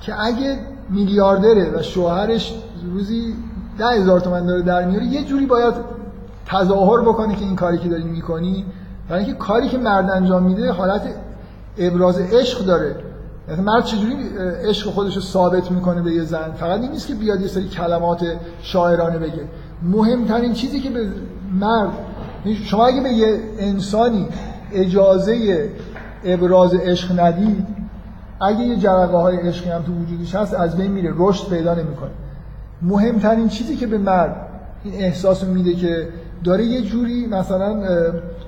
[0.00, 0.58] که اگه
[0.90, 2.54] میلیاردره و شوهرش
[2.92, 3.34] روزی
[3.78, 5.74] ده هزار تومن داره در میاره یه جوری باید
[6.46, 8.64] تظاهر بکنه که این کاری که داری می‌کنی
[9.08, 11.02] برای اینکه کاری که مرد انجام میده حالت
[11.78, 12.96] ابراز عشق داره.
[13.48, 14.16] یعنی مرد چجوری
[14.64, 17.68] عشق خودش رو ثابت می‌کنه به یه زن؟ فقط این نیست که بیاد یه سری
[17.68, 18.24] کلمات
[18.62, 19.44] شاعرانه بگه.
[19.82, 21.08] مهمترین چیزی که به
[21.52, 21.90] مرد.
[22.64, 24.26] شما اگه به یه انسانی
[24.72, 25.68] اجازه
[26.24, 27.66] ابراز عشق ندید
[28.40, 32.10] اگه یه جرقه های عشقی هم تو وجودش هست از بین میره رشد پیدا نمی‌کنه.
[32.82, 34.36] مهمترین چیزی که به مرد
[34.84, 36.08] این احساس میده که
[36.44, 37.82] داره یه جوری مثلا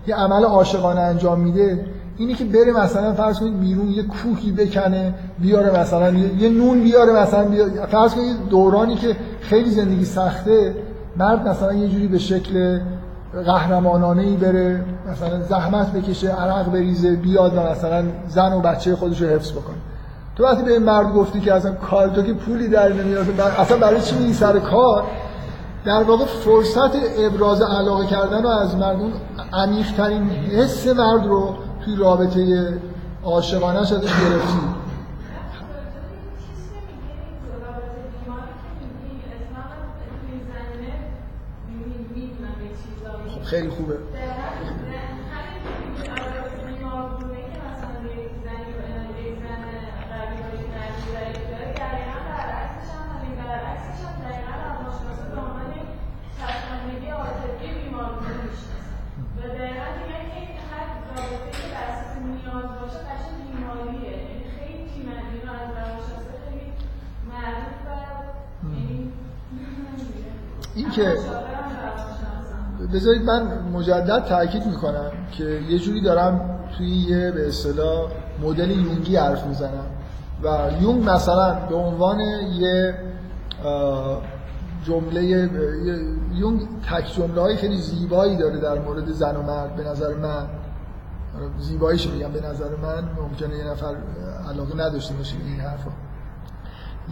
[0.07, 1.85] یه عمل عاشقانه انجام میده
[2.19, 7.13] اینی که بره مثلا فرض کنید بیرون یه کوهی بکنه بیاره مثلا یه نون بیاره
[7.13, 10.75] مثلا بیاره فرض کنید دورانی که خیلی زندگی سخته
[11.19, 12.81] مرد مثلا یه جوری به شکل
[13.47, 19.23] قهرمانانه ای بره مثلا زحمت بکشه عرق بریزه بیاد و مثلا زن و بچه خودش
[19.23, 19.77] رو حفظ بکنه.
[20.37, 23.77] تو وقتی به این مرد گفتی که اصلا کار تو که پولی در نمیاد اصلا
[23.77, 25.05] برای چی میری سر کار؟
[25.85, 29.13] در واقع فرصت ابراز علاقه کردن رو از مرد اون
[29.53, 31.55] عمیق‌ترین حس مرد رو
[31.85, 32.75] توی رابطه
[33.25, 34.79] عاشقانه ازش گرفتی
[43.29, 43.99] خب خیلی خوبه.
[70.75, 71.17] این که
[72.95, 73.43] بذارید من
[73.73, 78.11] مجدد تاکید می‌کنم که یه جوری دارم توی یه به اصطلاح
[78.43, 79.87] مدل یونگی حرف می‌زنم.
[80.43, 82.21] و یونگ مثلا به عنوان
[82.61, 82.95] یه
[84.85, 85.25] جمله
[86.35, 86.61] یونگ
[86.91, 90.47] تک جمله های خیلی زیبایی داره در مورد زن و مرد به نظر من.
[91.59, 93.95] زیباییش میگم به نظر من ممکنه یه نفر
[94.49, 95.91] علاقه نداشته باشه این حرفا.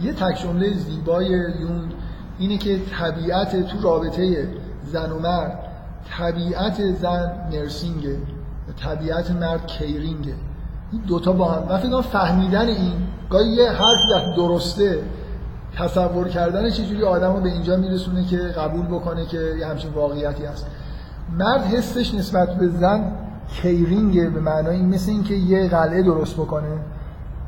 [0.01, 1.25] یه تک جمله زیبای
[1.59, 1.93] یونگ
[2.39, 4.47] اینه که طبیعت تو رابطه
[4.83, 5.66] زن و مرد
[6.09, 8.17] طبیعت زن نرسینگه
[8.83, 10.33] طبیعت مرد کیرینگه.
[10.91, 12.93] این دوتا با هم من فکر فهمیدن این
[13.29, 14.99] گاهی یه حرفی درسته
[15.77, 20.45] تصور کردن چجوری آدم رو به اینجا میرسونه که قبول بکنه که یه همچین واقعیتی
[20.45, 20.67] هست.
[21.37, 23.11] مرد حسش نسبت به زن
[23.61, 26.79] کیرینگه به معنای این مثل اینکه یه قلعه درست بکنه.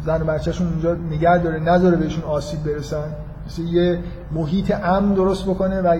[0.05, 3.15] زن و بچهشون اونجا نگه داره نذاره بهشون آسیب برسن.
[3.47, 3.99] مثل یه
[4.31, 5.99] محیط امن درست بکنه و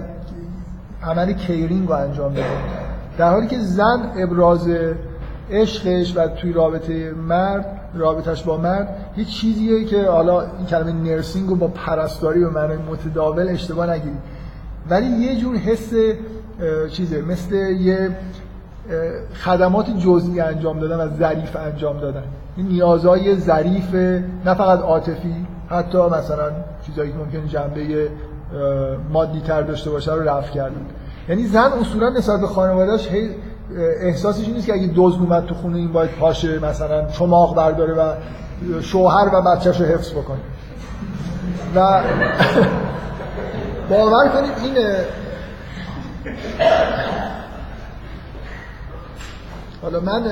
[1.04, 2.44] عمل کیرینگ رو انجام بده.
[3.18, 4.70] در حالی که زن ابراز
[5.52, 7.66] عشقش و توی رابطه مرد
[7.96, 12.78] رابطش با مرد یه چیزیه که حالا این کلمه نرسینگ رو با پرستاری و معنای
[12.78, 14.20] متداول اشتباه نگیرید.
[14.90, 15.94] ولی یه جور حس
[16.92, 18.10] چیزه مثل یه
[19.44, 22.24] خدمات جزئی انجام دادن و ظریف انجام دادن.
[22.58, 23.94] این نیازهای ظریف
[24.46, 26.52] نه فقط عاطفی حتی مثلا
[26.86, 28.10] چیزایی که ممکنه جنبه
[29.10, 30.86] مادی تر داشته باشه رو رفع کردن.
[31.30, 33.08] یعنی زن اصولا نسبت به خانواده‌اش
[34.02, 38.14] احساسش نیست که اگه دوز اومد تو خونه این باید پاشه مثلا چماق برداره و
[38.82, 40.40] شوهر و بچهش رو حفظ بکنه.
[41.76, 41.80] و
[43.90, 44.78] باور کنید این
[49.82, 50.24] حالا من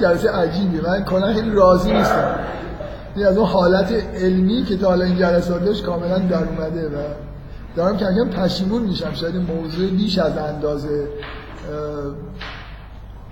[0.00, 0.80] جلسه عجیبیه.
[0.80, 2.38] من کلا خیلی راضی نیستم.
[3.16, 7.00] این از اون حالت علمی که تا حالا این جلسات داشت کاملا در اومده و
[7.76, 9.12] دارم کم کم پشیمون میشم.
[9.12, 11.08] شاید این موضوع بیش از اندازه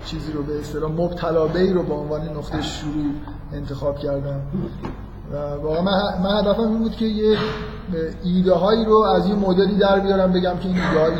[0.05, 3.05] چیزی رو به اصطلاح مبتلا رو به عنوان نقطه شروع
[3.53, 4.41] انتخاب کردم.
[5.33, 7.37] و واقعا من, هدفم این بود که یه
[8.23, 11.15] ایده هایی رو از یه مدلی در بیارم بگم که این ایده هایی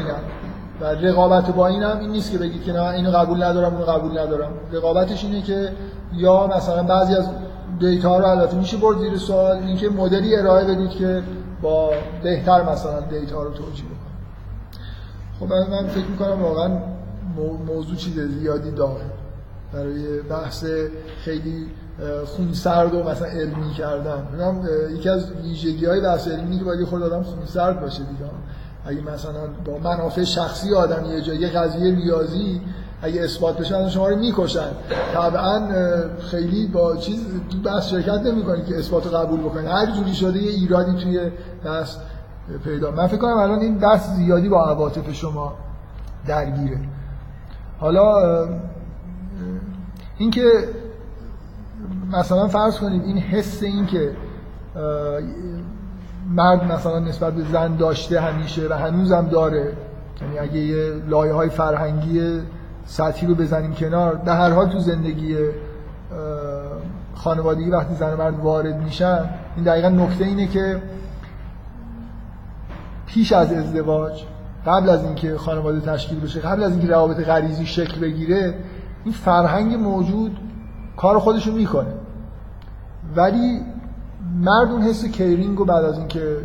[0.82, 4.20] و رقابت با اینم این نیست که بگید که نه اینو قبول ندارم اونو قبول
[4.20, 4.52] ندارم.
[4.72, 5.72] رقابتش اینه که
[6.14, 7.30] یا مثلا بعضی از
[7.80, 9.58] دیتا رو البته میشه برد زیر سوال.
[9.58, 11.24] اینکه مدلی ارائه بدید که
[11.62, 11.92] با
[12.24, 14.06] بهتر مثلا دیتا رو توجیه بکنه
[15.40, 16.80] خب من فکر می‌کنم واقعا
[17.68, 19.06] موضوع چیز زیادی داره.
[19.74, 20.66] برای بحث
[21.24, 21.68] خیلی
[22.26, 24.28] خونسرد و مثلا علمی کردن.
[24.92, 28.32] یکی از ویژگی های بحث علمی که باید خود آدم خونسرد باشه دیگه.
[28.86, 32.62] اگه مثلا با منافع شخصی آدم یه جایی یه قضیه ریاضی
[33.06, 34.70] اگه اثبات بشه شما رو می‌کشن.
[35.14, 35.68] طبعا
[36.20, 37.26] خیلی با چیز
[37.66, 41.32] بحث شرکت نمی‌کنید که اثبات قبول بکنید هر جوری شده یه ایرادی توی
[41.66, 41.98] بحث
[42.64, 42.92] پیدا.
[42.92, 45.54] من فکر کنم الان این بحث زیادی با عواطف شما
[46.28, 46.80] درگیره.
[47.80, 48.14] حالا
[50.18, 50.44] اینکه
[52.12, 54.12] مثلا فرض کنید این حس این که
[56.30, 59.74] مرد مثلا نسبت به زن داشته همیشه و هنوزم داره
[60.22, 62.42] یعنی اگه یه لایه های فرهنگی
[62.86, 65.38] سطحی رو بزنیم کنار به هر حال تو زندگی
[67.16, 70.82] خانوادگی وقتی زن و مرد وارد میشن این دقیقا نکته اینه که
[73.06, 74.24] پیش از ازدواج
[74.66, 78.54] قبل از اینکه خانواده تشکیل بشه قبل از اینکه روابط غریزی شکل بگیره
[79.04, 80.38] این فرهنگ موجود
[80.98, 81.94] کار خودشو می‌کنه.
[83.16, 83.62] ولی
[84.40, 86.38] مرد اون حس کیرینگ رو بعد از اینکه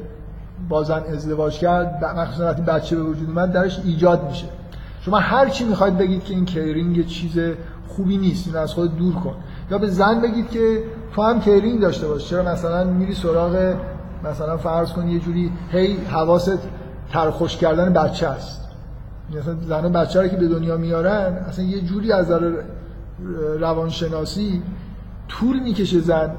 [0.69, 4.47] بازن ازدواج کرد مخصوصا وقتی بچه به وجود اومد درش ایجاد میشه.
[5.01, 7.39] شما هر چی می‌خواید بگید که این کیرینگ چیز
[7.89, 9.35] خوبی نیست این از خود دور کن.
[9.71, 10.83] یا به زن بگید که
[11.13, 12.29] تو هم کیرینگ داشته باش.
[12.29, 13.75] چرا مثلا میری سراغ
[14.25, 16.59] مثلا فرض کن یه جوری هی حواست
[17.13, 18.69] ترخوش کردن بچه است.
[19.31, 22.53] مثلا زن و بچه رو که به دنیا میارن اصلا یه جوری از نظر
[23.61, 24.63] روانشناسی
[25.29, 26.31] طول می‌کشه زن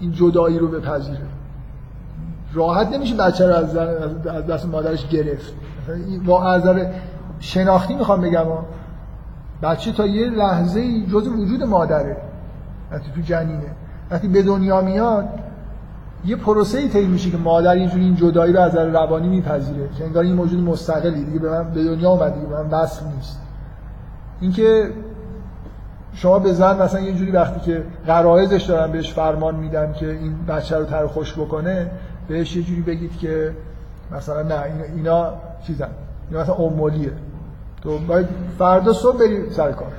[0.00, 1.26] این جدایی رو بپذیره.
[2.54, 5.52] راحت نمیشه بچه رو از دست مادرش گرفت.
[6.26, 6.66] با از
[7.42, 8.44] شناختی می‌خوام بگم
[9.62, 12.16] بچه تا یه لحظه جز وجود مادره.
[12.90, 13.70] وقتی تو جنینه.
[14.10, 15.28] وقتی به دنیا میاد
[16.24, 19.88] یه پروسه ای طی میشه که مادر اینجوری این جدایی رو از نظر روانی میپذیره.
[19.98, 21.24] که انگار این موجود مستقلی.
[21.24, 23.40] دیگه به من به دنیا اومد دیگه به من وصل نیست.
[24.40, 24.90] اینکه
[26.14, 30.46] شما به زن مثلا یه جوری وقتی که غرایزش دارن بهش فرمان میدن که این
[30.48, 31.90] بچه رو تر خوش بکنه
[32.28, 33.52] بهش یه جوری بگید که
[34.12, 34.62] مثلا نه
[34.96, 35.32] اینا
[35.66, 35.88] چیزن.
[36.30, 37.12] اینا مثلا امولیه
[37.82, 38.26] تو باید
[38.58, 39.92] فردا صبح بری سر کار.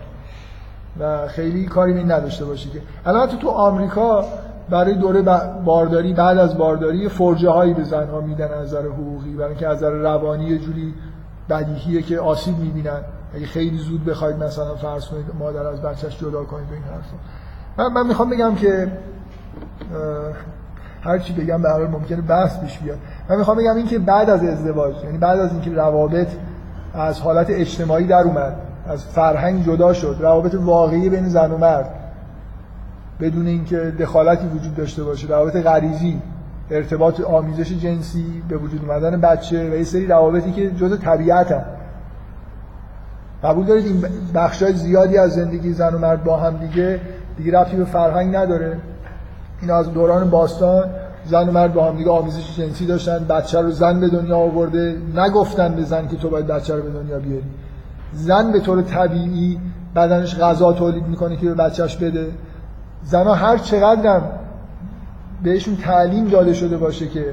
[1.00, 2.82] و خیلی کاری می نداشته باشی که.
[3.06, 4.26] الان تو آمریکا
[4.70, 5.22] برای دوره
[5.66, 9.34] بارداری بعد از بارداری فرجه هایی به زنها میدن از نظر حقوقی.
[9.34, 10.94] برای اینکه از نظر روانی یه جوری
[11.50, 13.02] بدیهیه که آسیب می‌بینن.
[13.36, 17.16] اگه خیلی زود بخواید مثلا فرض کنید مادر از بچهش جدا کنید به این حرفا.
[17.78, 18.92] من, من می‌خوام بگم که
[21.02, 22.98] هر چی بگم به هر ممکنه بحث پیش بیاد.
[23.30, 26.28] من می‌خوام بگم این که بعد از ازدواج یعنی بعد از اینکه روابط
[26.94, 28.56] از حالت اجتماعی در اومد.
[28.88, 30.18] از فرهنگ جدا شد.
[30.20, 31.90] روابط واقعی بین زن و مرد.
[33.20, 35.28] بدون اینکه دخالتی وجود داشته باشه.
[35.28, 36.22] روابط غریزی.
[36.72, 41.64] ارتباط آمیزش جنسی به وجود اومدن بچه و یه سری روابطی که جز طبیعت هم.
[43.44, 44.04] قبول دارید این
[44.36, 47.00] بخشای زیادی از زندگی زن و مرد با هم دیگه؟
[47.38, 48.78] دیگه رفتی به فرهنگ نداره.
[49.62, 50.90] این از دوران باستان.
[51.26, 54.98] زن و مرد با هم دیگه آمیزش جنسی داشتن بچه رو زن به دنیا آورده.
[55.16, 57.44] نگفتن به زن که تو باید بچه رو به دنیا بیاری.
[58.14, 59.60] زن به طور طبیعی
[59.96, 62.28] بدنش غذا تولید می‌کنه که به بچهش بده.
[63.04, 64.24] زنها هر چقدرم
[65.44, 67.26] بهشون تعلیم داده شده باشه که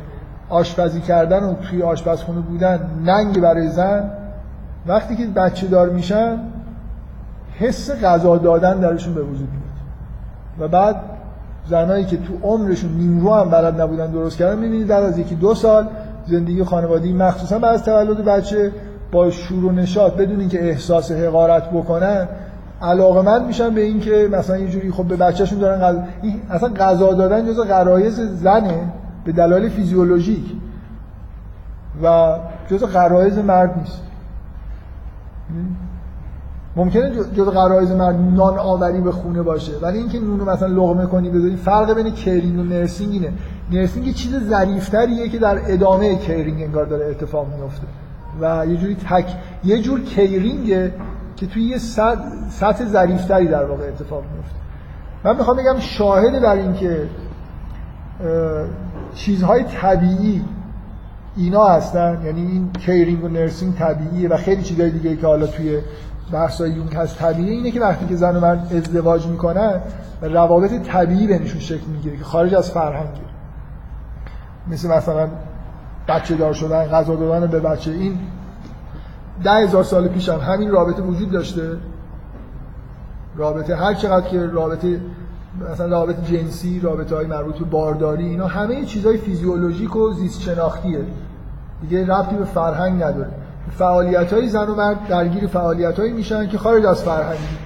[0.48, 4.10] آشپزی کردن و توی آشپزخونه بودن ننگ برای زن
[4.86, 6.38] وقتی که بچه دار میشن
[7.58, 9.70] حس غذا دادن درشون به وجود میاد.
[10.58, 10.96] و بعد
[11.68, 15.54] زنایی که تو عمرشون نیمرو هم بلد نبودن درست کردن می‌بینید در از یکی دو
[15.54, 15.88] سال
[16.26, 18.72] زندگی خانوادگی مخصوصا بعد از تولد بچه
[19.12, 22.28] با شور و نشاط بدون اینکه احساس حقارت بکنن
[22.82, 26.02] علاقه من میشن به اینکه مثلا یه جوری خب به بچهشون دارن غذا
[26.50, 28.92] اصلا غذا دادن جز غرایز زنه
[29.24, 30.44] به دلایل فیزیولوژیک
[32.02, 32.36] و
[32.70, 34.02] جز غرایز مرد نیست.
[36.76, 41.30] ممکنه جز غرایز مرد نان آوری به خونه باشه ولی اینکه نونو مثلا لغمه کنی
[41.30, 43.32] بذاری فرق بین کیرینگ و نرسینگ اینه.
[43.70, 47.86] nursing یه چیز ظریفتریه که در ادامه caring انگار داره اتفاق میفته.
[48.40, 49.26] و یه جوری تک
[49.64, 50.92] یه جور caring ه
[51.36, 51.78] که توی یه
[52.50, 54.56] سطح ظریفتری در واقع اتفاق میفته.
[55.24, 57.08] من می‌خوام بگم شاهد بر اینکه
[59.14, 60.44] چیزهای طبیعی
[61.36, 62.22] اینا هستن.
[62.24, 65.78] یعنی این caring و nursing طبیعیه و خیلی چیزهای دیگه که حالا توی
[66.32, 67.18] بحثای یونگ هست.
[67.18, 69.80] طبیعی اینه که وقتی که زن و مرد ازدواج می‌کنن
[70.22, 73.20] روابط طبیعی بینشون شکل می‌گیره که خارج از فرهنگه
[74.68, 75.28] مثل مثلا
[76.08, 77.90] بچه دار شدن غذا دادن به بچه.
[77.90, 78.18] این
[79.44, 81.76] ده هزار سال پیش هم همین رابطه وجود داشته.
[83.36, 85.00] رابطه هر چقدر که رابطه
[85.72, 91.04] مثلا رابطه جنسی رابطه های مربوط به بارداری اینا همه چیزهای فیزیولوژیک و زیست شناختیه
[91.82, 93.30] دیگه ربطی به فرهنگ نداره.
[93.70, 97.58] فعالیت های زن و مرد درگیر فعالیت هایی میشن که خارج از فرهنگی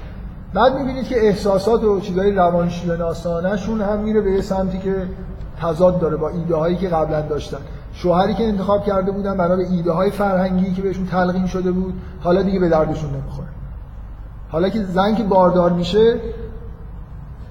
[0.54, 4.94] بعد می‌بینید که احساسات و چیزهای روانشناسانهشون هم میره به یه سمتی که
[5.60, 7.58] تضاد داره با ایده هایی که قبلا داشتن.
[7.92, 12.42] شوهری که انتخاب کرده بودن برای ایده های فرهنگی که بهشون تلقین شده بود حالا
[12.42, 13.48] دیگه به دردشون نمی‌خوره.
[14.48, 16.20] حالا که زن که باردار میشه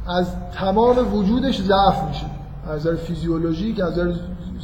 [0.08, 2.26] از تمام وجودش ضعف میشه.
[2.68, 4.14] از نظر فیزیولوژیک از نظر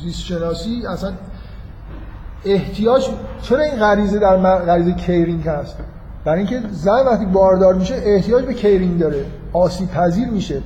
[0.04, 1.12] زیست شناسی اصلا
[2.46, 3.10] احتیاج
[3.42, 5.78] چرا این غریزه در غریزه کیرینگ هست؟
[6.26, 9.26] برای اینکه زن وقتی باردار میشه احتیاج به کیرینگ داره.
[9.54, 10.62] آسیب پذیر میشه.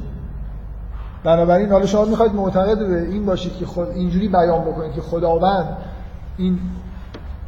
[1.24, 5.78] بنابراین حالا شما می‌خواید معتقد به این باشید که خود اینجوری بیان بکنید که خداوند
[6.38, 6.60] این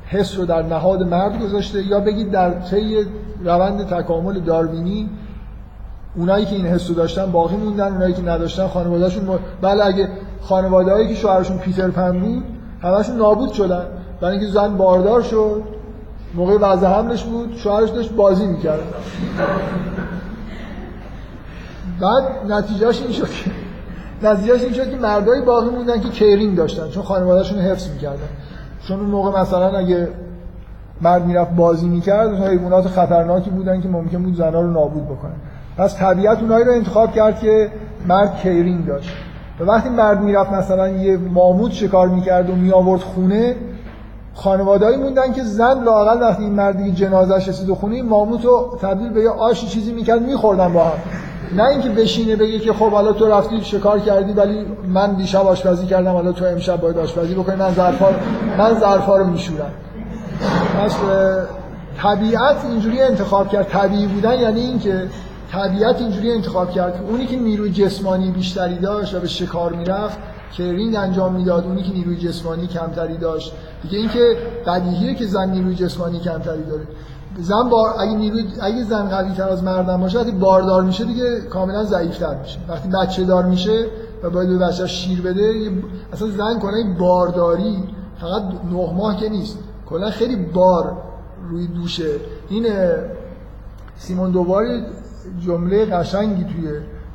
[0.05, 3.05] حس رو در نهاد مرد گذاشته یا بگید در طی
[3.43, 5.09] روند تکامل داروینی
[6.15, 9.39] اونایی که این حس رو داشتن باقی موندن اونایی که نداشتن خانوادهشون.
[9.61, 10.09] بله اگه
[10.41, 12.43] خانوادهایی که شوهرشون پیتر پن بود
[12.81, 13.85] همشون نابود شدن.
[14.21, 15.63] برای اینکه زن باردار شد
[16.35, 18.79] موقع وضع حملش بود شوهرش داشت بازی می‌کرد.
[22.01, 23.51] بعد نتیجهش این شد که
[24.23, 28.29] نتیجهش این شد که مردایی باقی موندن که کیرینگ داشتن چون خانوادهشون حفظ می‌کردن.
[28.87, 30.07] چون اون موقع مثلا اگه
[31.01, 35.35] مرد می‌رفت بازی می‌کرد حیوانات خطرناکی بودن که ممکن بود زنها رو نابود بکنن.
[35.77, 37.71] پس طبیعت اونایی رو انتخاب کرد که
[38.07, 39.09] مرد کیرینگ داشت.
[39.59, 43.55] و وقتی مرد می‌رفت مثلا یه ماموت شکار می‌کرد و میآورد خونه
[44.35, 48.45] خانوادهایی موندن که زن لاقل وقتی این مرد دیگه جنازش رسید و خونه این ماموت
[48.45, 50.91] رو تبدیل به یه آشی چیزی می‌کرد میخوردن با هم.
[51.55, 55.85] نه اینکه بشینه بگه که خب حالا تو رفتی شکار کردی ولی من دیشب آشپزی
[55.85, 58.09] کردم حالا تو امشب باید آشپزی بکنی من ظرفا
[58.57, 59.71] من ظرفا رو میشورم.
[60.79, 60.95] پس
[61.97, 63.67] طبیعت اینجوری انتخاب کرد.
[63.67, 65.07] طبیعی بودن یعنی اینکه
[65.51, 70.17] طبیعت اینجوری انتخاب کرد اونی که نیروی جسمانی بیشتری داشت و به شکار می‌رفت
[70.57, 73.53] کرینگ انجام می‌داد اونی که نیروی جسمانی کمتری داشت.
[73.83, 74.37] دیگه اینکه
[74.67, 76.87] بدیهیه که زن نیروی جسمانی کمتری داره.
[77.39, 81.41] زن بار اگه نیروی اگه زن قوی تر از مردم باشه وقتی باردار میشه دیگه
[81.41, 82.59] کاملا ضعیفتر میشه.
[82.69, 83.85] وقتی بچه دار میشه
[84.23, 85.71] و باید به بچه شیر بده
[86.13, 87.83] اصلا زن کنه بارداری
[88.17, 88.41] فقط
[88.71, 89.59] نه ماه که نیست.
[89.89, 90.97] کلا خیلی بار
[91.49, 92.15] روی دوشه.
[92.49, 92.65] این
[93.95, 94.65] سیمون دوبار
[95.45, 96.67] جمله قشنگی توی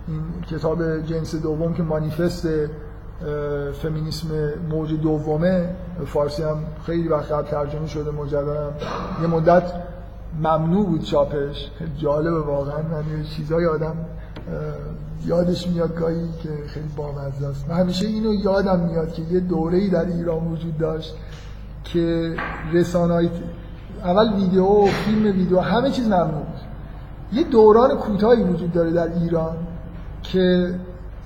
[0.09, 2.49] این کتاب جنس دوم که مانیفست
[3.73, 4.29] فمینیسم
[4.71, 5.71] موج دومه.
[6.07, 8.73] فارسی هم خیلی وقت ترجمه شده مجددا.
[9.23, 9.73] یه مدت
[10.39, 11.71] ممنوع بود چاپش.
[11.99, 12.83] جالب واقعا.
[12.83, 13.95] من چیزای آدم
[15.27, 17.69] یادش میاد گاهی که خیلی بامزه است.
[17.69, 21.15] من همیشه اینو یادم میاد که یه دوره‌ای در ایران وجود داشت
[21.85, 22.35] که
[22.73, 23.31] رسانه‌های
[24.05, 26.61] اول ویدیو فیلم ویدیو همه چیز ممنوع بود.
[27.33, 29.57] یه دوران کوتاهی وجود داره در ایران
[30.23, 30.75] که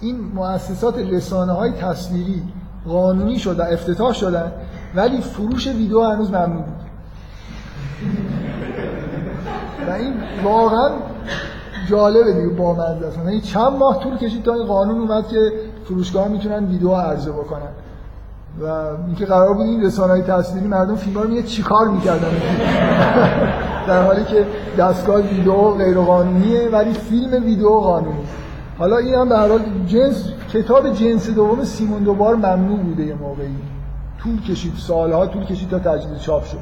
[0.01, 2.43] این مؤسسات رسانه های تصویری
[2.89, 4.53] قانونی شده افتتاح شدن
[4.95, 6.85] ولی فروش ویدیو هنوز ممنوع بود.
[9.89, 10.15] و این
[10.45, 10.91] واقعا
[11.89, 13.19] جالبه دیگه با است.
[13.19, 15.53] یعنی چند ماه طول کشید تا این قانون اومد که
[15.85, 17.69] فروشگاه می‌تونن ویدیو عرضه بکنن.
[18.62, 18.66] و
[19.07, 22.29] اینکه قرار بود این رسانه های تصویری مردم فیلم رو چیکار می‌کردن؟
[23.87, 24.47] در حالی که
[24.79, 28.25] دستگاه ویدیو غیر قانونیه ولی فیلم ویدیو قانونی.
[28.79, 33.15] حالا این هم به هر حال جنس کتاب جنس دوم سیمون دوبار ممنوع بوده یه
[33.15, 33.57] موقعی.
[34.23, 36.59] طول کشید سالها طول کشید تا تجدید چاپ شد.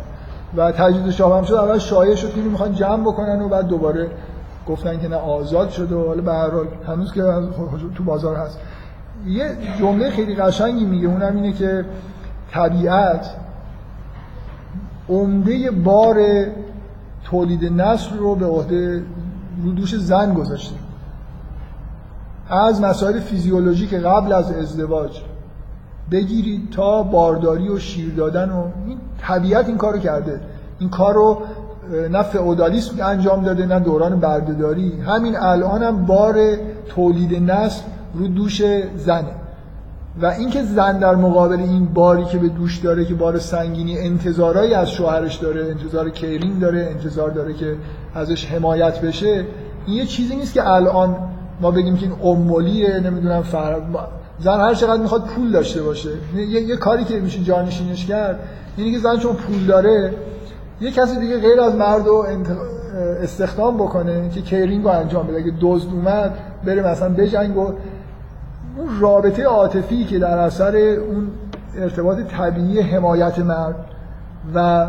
[0.57, 4.11] و تجدید چاپ هم شد اول شایع شد که می‌خوان جمع بکنن و بعد دوباره
[4.69, 7.23] گفتن که نه آزاد شده و حالا به هر حال هنوز که
[7.95, 8.59] تو بازار هست.
[9.27, 11.85] یه جمله خیلی قشنگی میگه اونم اینه که
[12.51, 13.27] طبیعت
[15.09, 16.17] عمده بار
[17.25, 19.03] تولید نسل رو به عهده
[19.65, 20.75] رو دوش زن گذاشته.
[22.51, 25.21] از مسائل فیزیولوژیک قبل از ازدواج
[26.11, 30.41] بگیرید تا بارداری و شیر دادن و این طبیعت این کارو کرده.
[30.79, 31.39] این کار رو
[32.11, 35.01] نه فئودالیسم انجام داده نه دوران بردهداری.
[35.01, 36.35] همین الان هم بار
[36.89, 37.83] تولید نسل
[38.15, 38.63] رو دوش
[38.97, 39.43] زنه.
[40.21, 44.75] و اینکه زن در مقابل این باری که به دوش داره که بار سنگینی انتظارایی
[44.75, 47.77] از شوهرش داره انتظار کیرین داره انتظار داره که
[48.15, 49.47] ازش حمایت بشه
[49.87, 51.17] این یه چیزی نیست که الان
[51.63, 53.81] ما بگیم که این امولیه نمی‌دونم فر...
[54.41, 56.11] زن هر چقدر می‌خواد پول داشته باشه.
[56.37, 58.41] یه, یه کاری که میشه جانشینش کرد
[58.77, 60.15] اینی که زن چون پول داره
[60.81, 62.27] یه کسی دیگه غیر از مرد رو
[63.23, 65.37] استخدام بکنه که کیرینگ رو انجام بده.
[65.37, 66.35] اگه دزد اومد
[66.65, 71.31] بره مثلا بجنگ و اون رابطه عاطفی که در اثر اون
[71.77, 73.75] ارتباط طبیعی حمایت مرد
[74.55, 74.87] و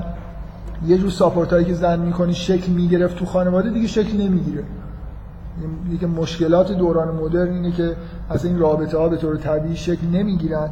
[0.87, 4.63] یه جور ساپورت هایی که زن می‌کنی شکل می‌گرفت تو خانواده دیگه شکل نمی‌گیره.
[5.91, 7.95] یکی مشکلات دوران مدرن اینه که
[8.29, 10.69] اصلا این رابطه ها به طور طبیعی شکل نمی‌گیرن.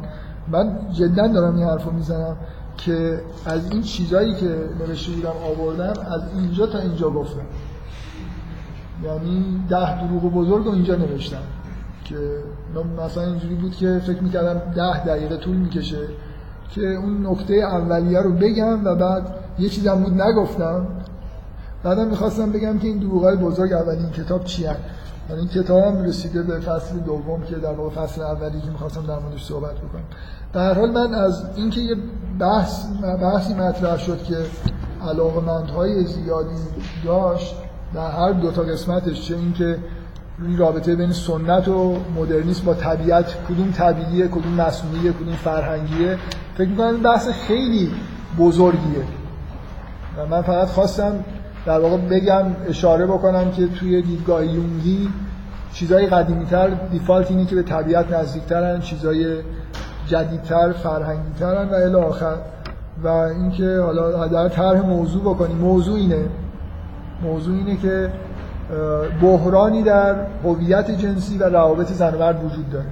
[0.52, 2.36] من جدا دارم این حرفو می‌زنم
[2.76, 7.46] که از این چیزایی که نوشته بودم آوردم از اینجا تا اینجا گفتم
[9.04, 11.42] یعنی ده دروغ بزرگ رو اینجا نوشتم
[12.04, 12.16] که
[13.04, 16.08] مثلا اینجوری بود که فکر می‌کردم ده دقیقه طول می‌کشه
[16.70, 20.86] که اون نکته اولیه رو بگم و بعد یه چیزم بود نگفتم.
[21.84, 24.80] بعدم می‌خواستم بگم که این دروغای بزرگ اولین کتاب چی هست
[25.30, 29.18] این کتاب هم رسیده به فصل دوم که در واقع فصل اولی که می‌خواستم در
[29.18, 30.02] موردش صحبت بکنم.
[30.52, 31.96] در حال من از اینکه یه
[32.38, 32.86] بحث
[33.22, 34.36] بحثی مطرح شد که
[35.08, 36.56] علاقمندهای زیادی
[37.04, 37.54] داشت
[37.94, 39.78] در هر دو تا قسمتش چه اینکه
[40.42, 46.18] این رابطه بین سنت و مدرنیسم با طبیعت کدوم طبیعیه کدوم مصنوعیه کدوم فرهنگیه
[46.54, 47.90] فکر می‌کنم بحث خیلی
[48.38, 49.04] بزرگیه.
[50.18, 51.24] و من فقط خواستم
[51.66, 55.08] در واقع بگم اشاره بکنم که توی دیدگاه یونگی
[55.72, 59.36] چیزای قدیمیتر دیفالت اینه که به طبیعت نزدیکترن چیزای
[60.06, 62.36] جدیدتر فرهنگیترن و الی آخر.
[63.04, 65.56] و اینکه حالا در طرح موضوع بکنیم.
[65.56, 66.24] موضوع اینه.
[67.22, 68.10] موضوع اینه که
[69.22, 70.14] بحرانی در
[70.44, 72.86] هویت جنسی و روابط زن و مرد وجود داره.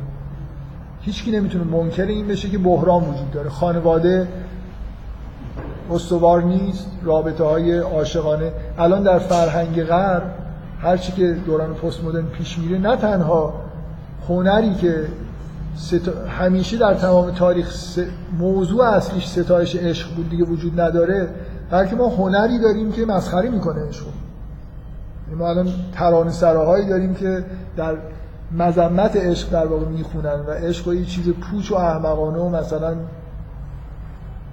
[1.01, 3.51] هیچکی نمی‌تونه منکر این بشه که بحران وجود داره.
[3.51, 4.29] خانواده
[5.93, 8.53] استوار نیست رابطه های عاشقانه.
[8.79, 10.23] الان در فرهنگ غرب
[10.83, 13.55] هرچی که دوران پست مدرن پیش میره نه تنها
[14.29, 15.07] هنری که
[16.29, 17.99] همیشه در تمام تاریخ
[18.39, 21.29] موضوع اصلیش ستایش عشق بود دیگه وجود نداره
[21.71, 24.05] بلکه ما هنری داریم که مسخره می‌کنه عشق
[25.27, 27.45] یعنی ما الان ترانه سراهایی داریم که
[27.77, 27.97] در
[28.53, 32.95] مذمت عشق در واقع می‌خونن و عشق یه چیز پوچ و احمقانه و مثلا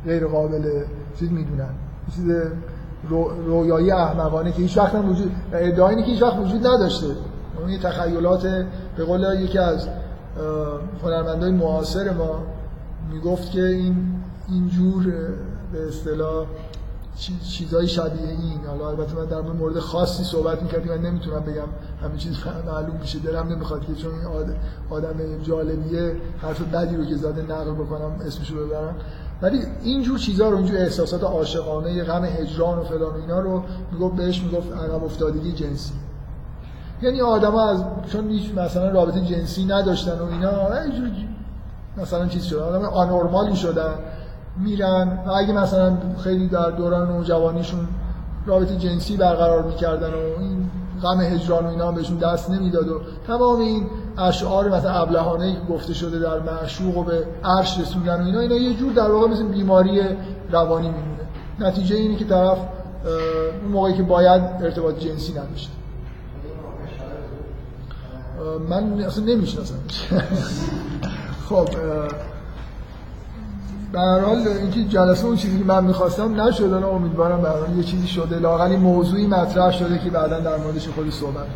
[0.05, 0.83] غیر قابل
[1.19, 1.69] چیز می‌دونن.
[2.15, 2.25] چیز
[3.45, 7.07] رویایی احمقانه که هیچ وقت وجود ادعای اینه که هیچ وقت وجود نداشته.
[7.59, 8.65] اون یه تخیلات
[8.97, 9.87] به قول یکی از
[11.03, 12.43] هنرمندای معاصر ما
[13.11, 13.95] می‌گفت که این
[14.49, 15.03] اینجور
[15.73, 16.45] به اصطلاح
[17.57, 18.59] چیزای شبیه این.
[18.67, 21.67] حالا البته من در مورد خاصی صحبت می‌کردم من نمی‌تونم بگم
[22.03, 22.33] همه چیز
[22.65, 23.19] معلوم میشه.
[23.19, 24.25] دلم نمی‌خواد که چون این
[24.89, 28.95] آدم جالبیه حرف بدی رو که زده نقل بکنم اسمشو ببرم.
[29.41, 34.15] ولی اینجور چیزها رو اونجور احساسات عاشقانه غم هجران و فلان و اینا رو می‌گفت
[34.15, 35.93] بهش می‌گفت عقب افتادگی جنسی.
[37.01, 41.09] یعنی آدما از چون هیچ مثلا رابطه جنسی نداشتن و اینا اینجور
[41.97, 43.93] مثلا چیز شدن آدم آنورمالی شدن
[44.57, 47.87] میرن و اگه مثلا خیلی در دوران نوجوانیشون
[48.45, 50.69] رابطه جنسی برقرار می‌کردن و این
[51.03, 55.93] غم هجران و اینا بهشون دست نمی‌داد و تمام این اشعار مثلا ابلهانه که گفته
[55.93, 59.43] شده در معشوق و به عرش رسوندن و اینا اینا یه جور در واقع مثل
[59.43, 60.01] بیماری
[60.51, 61.27] روانی میمونه.
[61.59, 62.57] نتیجه اینه که طرف
[63.63, 65.71] اون موقعی که باید ارتباط جنسی نداشته.
[68.69, 69.75] من اصلا نمی‌شناسم.
[71.49, 71.69] خب
[73.91, 78.07] به هر حال اینکه جلسه اون چیزی که من می‌خواستم نشد امیدوارم به یه چیزی
[78.07, 78.39] شده.
[78.39, 81.47] لاغلی موضوعی مطرح شده که بعدا در موردش خودی صحبت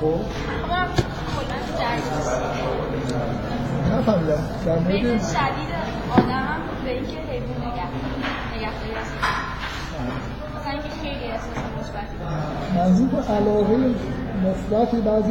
[0.00, 0.20] خب
[3.98, 5.70] نفهمیدم در مورد شدید
[6.16, 7.86] آدم هم به اینکه حیوان نگه
[8.56, 9.12] نگهداری است.
[10.56, 12.16] مثلا اینکه خیلی احساس مثبتی.
[12.76, 13.76] منظور علاقه
[14.44, 15.28] مثبتی بعضی